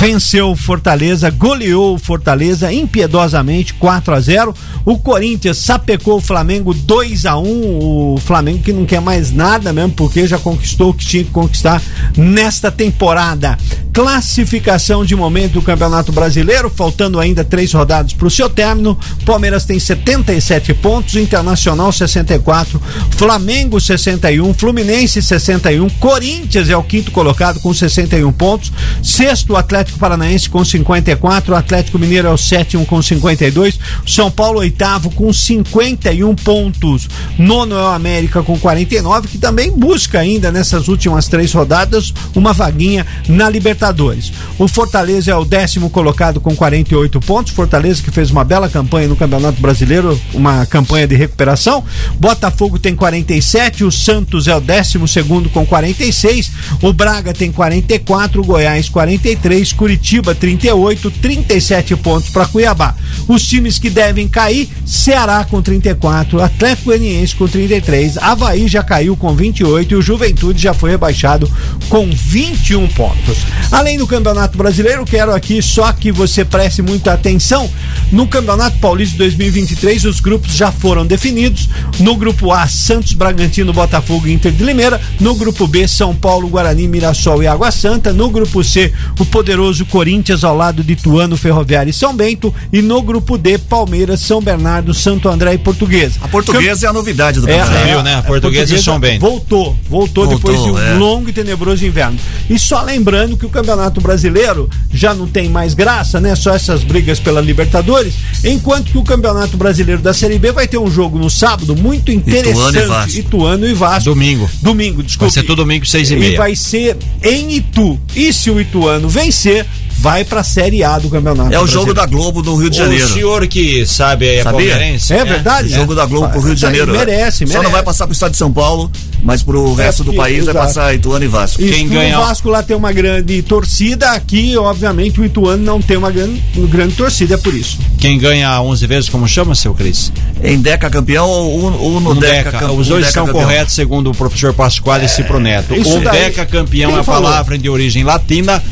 venceu 0.00 0.50
o 0.50 0.56
Fortaleza, 0.56 1.30
goleou 1.30 1.94
o 1.94 1.98
Fortaleza 1.98 2.72
impiedosamente 2.72 3.72
4 3.74 4.14
a 4.14 4.20
0. 4.20 4.54
O 4.84 4.98
Corinthians 4.98 5.58
sapecou 5.58 6.16
o 6.16 6.20
Flamengo 6.20 6.74
2 6.74 7.24
a 7.24 7.38
1. 7.38 7.44
O 7.44 8.18
Flamengo 8.18 8.64
que 8.64 8.72
não 8.72 8.84
quer 8.84 9.00
mais 9.00 9.30
nada 9.30 9.72
mesmo 9.72 9.92
porque 9.92 10.26
já 10.26 10.38
conquistou 10.38 10.90
o 10.90 10.94
que 10.94 11.06
tinha 11.06 11.22
que 11.22 11.30
conquistar 11.30 11.80
nesta 12.16 12.68
temporada. 12.72 13.56
Classificação 13.92 15.04
de 15.04 15.14
momento 15.14 15.52
do 15.52 15.62
Campeonato 15.62 16.12
Brasileiro, 16.12 16.68
faltando 16.68 17.20
ainda 17.20 17.44
três 17.44 17.72
rodadas 17.72 18.12
para 18.12 18.26
o 18.26 18.30
seu 18.30 18.50
término. 18.50 18.98
Palmeiras 19.24 19.64
tem 19.64 19.78
77 20.16 20.72
pontos, 20.74 21.14
Internacional 21.16 21.92
64, 21.92 22.80
Flamengo 23.10 23.78
61, 23.78 24.54
Fluminense 24.54 25.20
61, 25.20 25.88
Corinthians 25.90 26.70
é 26.70 26.76
o 26.76 26.82
quinto 26.82 27.10
colocado 27.10 27.60
com 27.60 27.74
61 27.74 28.32
pontos, 28.32 28.72
sexto 29.02 29.56
Atlético 29.56 29.98
Paranaense 29.98 30.48
com 30.48 30.64
54, 30.64 31.52
o 31.52 31.56
Atlético 31.56 31.98
Mineiro 31.98 32.28
é 32.28 32.30
o 32.30 32.38
sétimo 32.38 32.86
com 32.86 33.02
52, 33.02 33.78
São 34.06 34.30
Paulo 34.30 34.60
oitavo 34.60 35.10
com 35.10 35.30
51 35.32 36.34
pontos, 36.36 37.08
nono 37.38 37.74
é 37.74 37.82
o 37.82 37.88
América 37.88 38.42
com 38.42 38.58
49, 38.58 39.28
que 39.28 39.38
também 39.38 39.70
busca 39.70 40.20
ainda 40.20 40.50
nessas 40.50 40.88
últimas 40.88 41.28
três 41.28 41.52
rodadas 41.52 42.14
uma 42.34 42.52
vaguinha 42.52 43.06
na 43.28 43.50
Libertadores. 43.50 44.32
O 44.58 44.66
Fortaleza 44.66 45.30
é 45.30 45.34
o 45.34 45.44
décimo 45.44 45.90
colocado 45.90 46.40
com 46.40 46.56
48 46.56 47.20
pontos, 47.20 47.52
Fortaleza 47.52 48.02
que 48.02 48.10
fez 48.10 48.30
uma 48.30 48.44
bela 48.44 48.68
campanha 48.68 49.08
no 49.08 49.16
Campeonato 49.16 49.60
Brasileiro, 49.60 50.05
uma 50.32 50.66
campanha 50.66 51.06
de 51.06 51.14
recuperação. 51.14 51.84
Botafogo 52.18 52.78
tem 52.78 52.94
47, 52.94 53.84
o 53.84 53.90
Santos 53.90 54.48
é 54.48 54.54
o 54.56 54.60
décimo 54.60 55.06
segundo 55.08 55.48
com 55.48 55.64
46, 55.64 56.50
o 56.82 56.92
Braga 56.92 57.32
tem 57.32 57.50
44, 57.50 58.40
o 58.40 58.44
Goiás 58.44 58.88
43, 58.88 59.72
Curitiba 59.72 60.34
38, 60.34 61.10
37 61.10 61.96
pontos 61.96 62.30
para 62.30 62.46
Cuiabá. 62.46 62.94
Os 63.28 63.46
times 63.46 63.78
que 63.78 63.90
devem 63.90 64.28
cair, 64.28 64.68
Ceará 64.84 65.44
com 65.44 65.60
34, 65.60 66.42
Atlético 66.42 66.86
Goianiense 66.86 67.34
com 67.34 67.48
33, 67.48 68.18
Havaí 68.18 68.68
já 68.68 68.82
caiu 68.82 69.16
com 69.16 69.34
28 69.34 69.92
e 69.92 69.96
o 69.96 70.02
Juventude 70.02 70.62
já 70.62 70.74
foi 70.74 70.90
rebaixado 70.90 71.50
com 71.88 72.08
21 72.10 72.86
pontos. 72.88 73.38
Além 73.70 73.98
do 73.98 74.06
Campeonato 74.06 74.56
Brasileiro, 74.56 75.04
quero 75.04 75.34
aqui 75.34 75.60
só 75.60 75.92
que 75.92 76.12
você 76.12 76.44
preste 76.44 76.82
muita 76.82 77.12
atenção. 77.12 77.68
No 78.12 78.26
Campeonato 78.26 78.78
Paulista 78.78 79.18
2023, 79.18 79.95
os 80.04 80.20
grupos 80.20 80.54
já 80.54 80.70
foram 80.70 81.06
definidos. 81.06 81.68
No 82.00 82.16
grupo 82.16 82.52
A, 82.52 82.66
Santos, 82.66 83.12
Bragantino, 83.12 83.72
Botafogo 83.72 84.26
e 84.26 84.32
Inter 84.32 84.52
de 84.52 84.64
Limeira. 84.64 85.00
No 85.20 85.34
grupo 85.34 85.66
B, 85.66 85.86
São 85.88 86.14
Paulo, 86.14 86.48
Guarani, 86.48 86.86
Mirassol 86.88 87.42
e 87.42 87.46
Água 87.46 87.70
Santa. 87.70 88.12
No 88.12 88.28
grupo 88.30 88.62
C, 88.62 88.92
o 89.18 89.24
poderoso 89.24 89.86
Corinthians 89.86 90.44
ao 90.44 90.56
lado 90.56 90.82
de 90.82 90.92
Ituano, 90.92 91.36
Ferroviário 91.36 91.90
e 91.90 91.92
São 91.94 92.14
Bento. 92.14 92.54
E 92.72 92.82
no 92.82 93.00
grupo 93.02 93.38
D, 93.38 93.58
Palmeiras, 93.58 94.20
São 94.20 94.40
Bernardo, 94.42 94.92
Santo 94.92 95.28
André 95.28 95.54
e 95.54 95.58
Portuguesa. 95.58 96.18
A 96.22 96.28
portuguesa 96.28 96.86
é 96.86 96.88
a 96.88 96.92
novidade 96.92 97.40
do 97.40 97.48
É, 97.48 97.58
campeonato. 97.58 97.86
é, 97.86 97.90
viu, 97.92 98.02
né? 98.02 98.14
A 98.16 98.22
portuguesa 98.22 98.74
e 98.74 98.82
São 98.82 98.98
Bento. 98.98 99.20
Voltou, 99.20 99.76
voltou, 99.88 100.26
Voltou, 100.26 100.26
depois 100.26 100.62
de 100.62 100.70
um 100.70 100.78
é. 100.78 100.94
longo 100.94 101.28
e 101.28 101.32
tenebroso 101.32 101.84
inverno. 101.86 102.18
E 102.50 102.58
só 102.58 102.82
lembrando 102.82 103.36
que 103.36 103.46
o 103.46 103.48
Campeonato 103.48 104.00
Brasileiro 104.00 104.68
já 104.92 105.14
não 105.14 105.26
tem 105.26 105.48
mais 105.48 105.74
graça, 105.74 106.20
né? 106.20 106.34
Só 106.34 106.52
essas 106.54 106.82
brigas 106.82 107.20
pela 107.20 107.40
Libertadores, 107.40 108.14
enquanto 108.44 108.90
que 108.90 108.98
o 108.98 109.02
Campeonato 109.02 109.56
Brasileiro 109.56 109.75
da 109.84 110.12
Série 110.14 110.38
B 110.38 110.52
vai 110.52 110.66
ter 110.68 110.78
um 110.78 110.90
jogo 110.90 111.18
no 111.18 111.28
sábado 111.30 111.74
muito 111.76 112.10
interessante. 112.12 112.50
Ituano 112.50 112.78
e 112.78 112.86
Vasco. 112.86 113.18
Ituano 113.18 113.68
e 113.68 113.74
Vasco. 113.74 114.04
Domingo. 114.10 114.50
Domingo, 114.62 115.02
desculpa. 115.02 115.26
Vai 115.26 115.30
ser 115.30 115.42
todo 115.46 115.58
domingo, 115.58 115.86
seis 115.86 116.10
e 116.10 116.14
E 116.14 116.18
meia. 116.18 116.36
vai 116.38 116.54
ser 116.56 116.96
em 117.22 117.56
Itu. 117.56 117.98
E 118.14 118.32
se 118.32 118.50
o 118.50 118.60
Ituano 118.60 119.08
vencer, 119.08 119.66
vai 119.98 120.24
pra 120.24 120.42
Série 120.44 120.84
A 120.84 120.98
do 120.98 121.08
Campeonato 121.08 121.52
É 121.52 121.58
o 121.60 121.66
jogo 121.66 121.92
da 121.94 122.06
Globo 122.06 122.42
do 122.42 122.54
Rio 122.56 122.70
de 122.70 122.76
Janeiro. 122.76 123.04
O 123.06 123.08
senhor 123.08 123.46
que 123.46 123.86
sabe 123.86 124.26
é 124.26 124.42
Sabia? 124.42 124.70
palmeirense. 124.72 125.12
É 125.12 125.24
verdade? 125.24 125.68
Jogo 125.68 125.94
da 125.94 126.06
Globo 126.06 126.28
pro 126.28 126.40
Rio 126.40 126.50
de 126.54 126.56
Isso 126.58 126.66
aí, 126.66 126.76
Janeiro. 126.76 126.98
merece, 126.98 127.38
Só 127.46 127.54
não 127.54 127.60
merece. 127.60 127.72
vai 127.72 127.82
passar 127.82 128.06
pro 128.06 128.12
estado 128.12 128.32
de 128.32 128.36
São 128.38 128.52
Paulo, 128.52 128.90
mas 129.22 129.42
pro 129.42 129.74
resto 129.74 130.04
do 130.04 130.12
país 130.14 130.44
vai 130.44 130.54
exato. 130.54 130.58
passar 130.66 130.94
Ituano 130.94 131.24
e 131.24 131.28
Vasco. 131.28 131.60
Isso, 131.62 131.72
Quem 131.72 131.88
ganha- 131.88 132.18
O 132.18 132.22
Vasco 132.24 132.48
lá 132.48 132.62
tem 132.62 132.76
uma 132.76 132.92
grande 132.92 133.42
torcida, 133.42 134.10
aqui, 134.12 134.56
obviamente, 134.56 135.20
o 135.20 135.24
Ituano 135.24 135.62
não 135.62 135.80
tem 135.80 135.96
uma 135.96 136.10
grande, 136.10 136.42
uma 136.54 136.68
grande 136.68 136.94
torcida, 136.94 137.34
é 137.34 137.38
por 137.38 137.54
isso. 137.54 137.78
Quem 137.98 138.18
ganha 138.18 138.60
11 138.60 138.86
vezes, 138.86 139.08
como 139.08 139.26
chama, 139.26 139.54
seu 139.54 139.74
Cris? 139.74 140.12
Em 140.42 140.58
Deca 140.58 140.88
campeão 140.90 141.28
ou 141.28 142.00
no 142.00 142.10
Um 142.12 142.14
Deca, 142.16 142.50
deca. 142.50 142.58
cam- 142.66 142.72
Os 142.72 142.88
dois 142.88 143.10
campeão? 143.10 143.34
corretos, 143.34 143.74
segundo 143.74 144.10
o 144.10 144.14
professor 144.14 144.52
Pasquale 144.52 145.06
e 145.06 145.08
Cipro 145.08 145.40
Neto. 145.40 145.74
isso 145.74 145.96
Um 145.96 146.02
daí- 146.02 146.24
deca 146.24 146.44
campeão 146.46 146.96
é 146.96 147.00
a 147.00 147.04
palavra 147.04 147.58
de 147.58 147.68
origem 147.68 148.04
latina. 148.04 148.62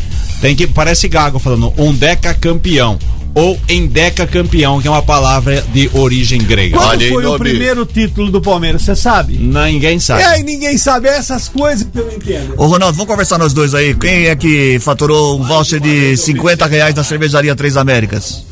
Tem 0.44 0.54
que 0.54 0.66
parece 0.66 1.08
gago 1.08 1.38
falando 1.38 1.72
um 1.78 1.90
deca 1.90 2.34
campeão 2.34 2.98
ou 3.34 3.58
endeca 3.66 4.26
campeão, 4.26 4.78
que 4.78 4.86
é 4.86 4.90
uma 4.90 5.02
palavra 5.02 5.64
de 5.72 5.88
origem 5.94 6.38
grega. 6.38 6.78
Aí, 6.90 7.08
foi 7.08 7.24
o 7.24 7.28
nome. 7.28 7.38
primeiro 7.38 7.86
título 7.86 8.30
do 8.30 8.42
Palmeiras, 8.42 8.82
você 8.82 8.94
sabe? 8.94 9.38
Ninguém 9.38 9.98
sabe. 9.98 10.20
E 10.20 10.24
aí, 10.26 10.42
ninguém 10.42 10.76
sabe 10.76 11.08
é 11.08 11.16
essas 11.16 11.48
coisas 11.48 11.88
que 11.90 11.98
eu 11.98 12.04
não 12.04 12.12
entendo. 12.12 12.54
Ô 12.58 12.66
Ronaldo, 12.66 12.94
vamos 12.94 13.10
conversar 13.10 13.38
nós 13.38 13.54
dois 13.54 13.74
aí. 13.74 13.94
Quem 13.94 14.26
é 14.26 14.36
que 14.36 14.78
faturou 14.80 15.40
um 15.40 15.44
voucher 15.44 15.80
de 15.80 16.14
50 16.14 16.66
reais 16.66 16.94
na 16.94 17.02
cervejaria 17.02 17.56
Três 17.56 17.78
Américas? 17.78 18.44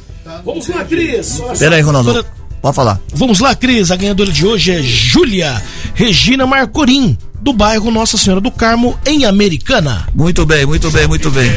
Vamos 0.47 0.66
lá, 0.68 0.82
Cris. 0.86 1.43
Pera 1.59 1.76
aí, 1.76 1.82
Ronaldo. 1.82 2.24
Pode 2.62 2.74
falar. 2.74 2.99
Vamos 3.12 3.38
lá, 3.38 3.55
Cris. 3.55 3.90
A 3.90 3.97
ganhadora 3.97 4.32
de 4.32 4.47
hoje 4.47 4.72
é 4.72 4.82
Júlia 4.82 5.62
Regina 5.95 6.47
Marcorim, 6.47 7.18
do 7.43 7.53
bairro 7.53 7.90
Nossa 7.90 8.16
Senhora 8.16 8.40
do 8.40 8.51
Carmo, 8.53 8.97
em 9.05 9.24
Americana. 9.24 10.09
Muito 10.14 10.47
bem, 10.47 10.64
muito 10.64 10.90
bem, 10.93 11.09
muito 11.09 11.28
bem. 11.30 11.51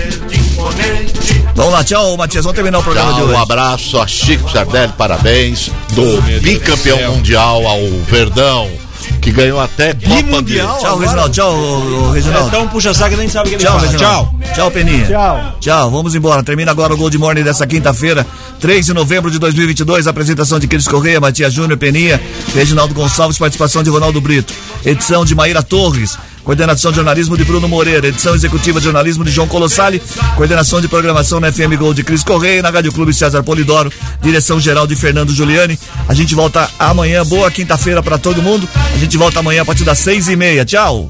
Vamos 1.54 1.72
lá, 1.72 1.84
tchau, 1.84 2.18
Matias. 2.18 2.44
Vamos 2.44 2.56
terminar 2.56 2.80
o 2.80 2.84
programa 2.84 3.12
de 3.14 3.18
Tchau, 3.20 3.28
hoje. 3.28 3.36
um 3.36 3.42
abraço 3.42 4.02
a 4.02 4.08
Chico 4.08 4.52
Sardelli, 4.52 4.92
parabéns. 4.98 5.70
Do 5.94 6.22
bicampeão 6.42 7.14
mundial 7.16 7.66
ao 7.68 7.80
Verdão, 8.10 8.70
que 9.22 9.32
ganhou 9.32 9.60
até 9.60 9.94
Copa 9.94 10.24
Mundial? 10.24 10.78
Tchau, 10.80 10.98
Reginaldo. 10.98 11.34
Tchau, 11.34 11.54
ô, 11.54 12.08
ô, 12.08 12.12
Reginaldo. 12.12 12.48
Então 12.48 12.68
puxa 12.68 12.94
saco 12.94 13.16
nem 13.16 13.28
sabe 13.28 13.48
o 13.48 13.50
que 13.50 13.56
ele 13.56 13.64
Tchau, 13.64 13.80
fala. 13.80 13.92
Reginaldo. 13.92 14.30
Tchau. 14.40 14.54
Tchau, 14.54 14.72
Peninha. 14.72 15.08
Tchau. 15.08 15.56
Tchau, 15.60 15.92
vamos 15.92 16.16
embora. 16.16 16.44
Termina 16.44 16.72
agora 16.72 16.94
o 16.94 16.98
Gold 16.98 17.18
Morning 17.18 17.44
dessa 17.44 17.66
quinta-feira, 17.66 18.26
3 18.60 18.86
de 18.86 18.94
novembro 18.94 19.32
de 19.32 19.40
2022. 19.40 20.08
Apresentação 20.08 20.60
de 20.60 20.68
Cris 20.68 20.88
Correia, 20.88 21.20
Matias 21.20 21.54
Júnior, 21.54 21.78
Peninha, 21.78 22.22
Reginaldo 22.54 22.94
Gonçalves, 22.94 23.38
participação 23.38 23.84
de 23.84 23.90
Ronaldo 23.90 24.20
Brito. 24.22 24.54
Edição 24.86 25.26
de 25.26 25.34
Maíra 25.36 25.64
Torres. 25.64 26.18
Coordenação 26.46 26.92
de 26.92 26.98
jornalismo 26.98 27.36
de 27.36 27.44
Bruno 27.44 27.68
Moreira, 27.68 28.08
edição 28.08 28.36
executiva 28.36 28.80
de 28.80 28.86
jornalismo 28.86 29.24
de 29.26 29.32
João 29.32 29.48
Colossali, 29.48 30.02
coordenação 30.38 30.80
de 30.80 30.88
programação 30.88 31.40
na 31.40 31.52
FM 31.52 31.76
Gold 31.78 31.96
de 31.96 32.04
Cris 32.04 32.24
Correia 32.24 32.62
na 32.62 32.70
Rádio 32.70 32.94
Clube 32.94 33.14
César 33.14 33.42
Polidoro, 33.42 33.92
direção 34.22 34.60
geral 34.60 34.86
de 34.86 34.96
Fernando 34.96 35.34
Giuliani. 35.34 35.78
A 36.08 36.14
gente 36.14 36.36
volta 36.36 36.70
amanhã, 36.78 37.26
boa 37.26 37.50
quinta-feira 37.50 38.04
para 38.04 38.20
todo 38.20 38.44
mundo. 38.44 38.70
A 38.94 38.98
gente 38.98 39.18
volta 39.18 39.40
amanhã 39.40 39.64
a 39.64 39.66
partir 39.66 39.84
das 39.84 39.98
seis 39.98 40.30
e 40.30 40.36
meia. 40.36 40.64
Tchau. 40.64 41.10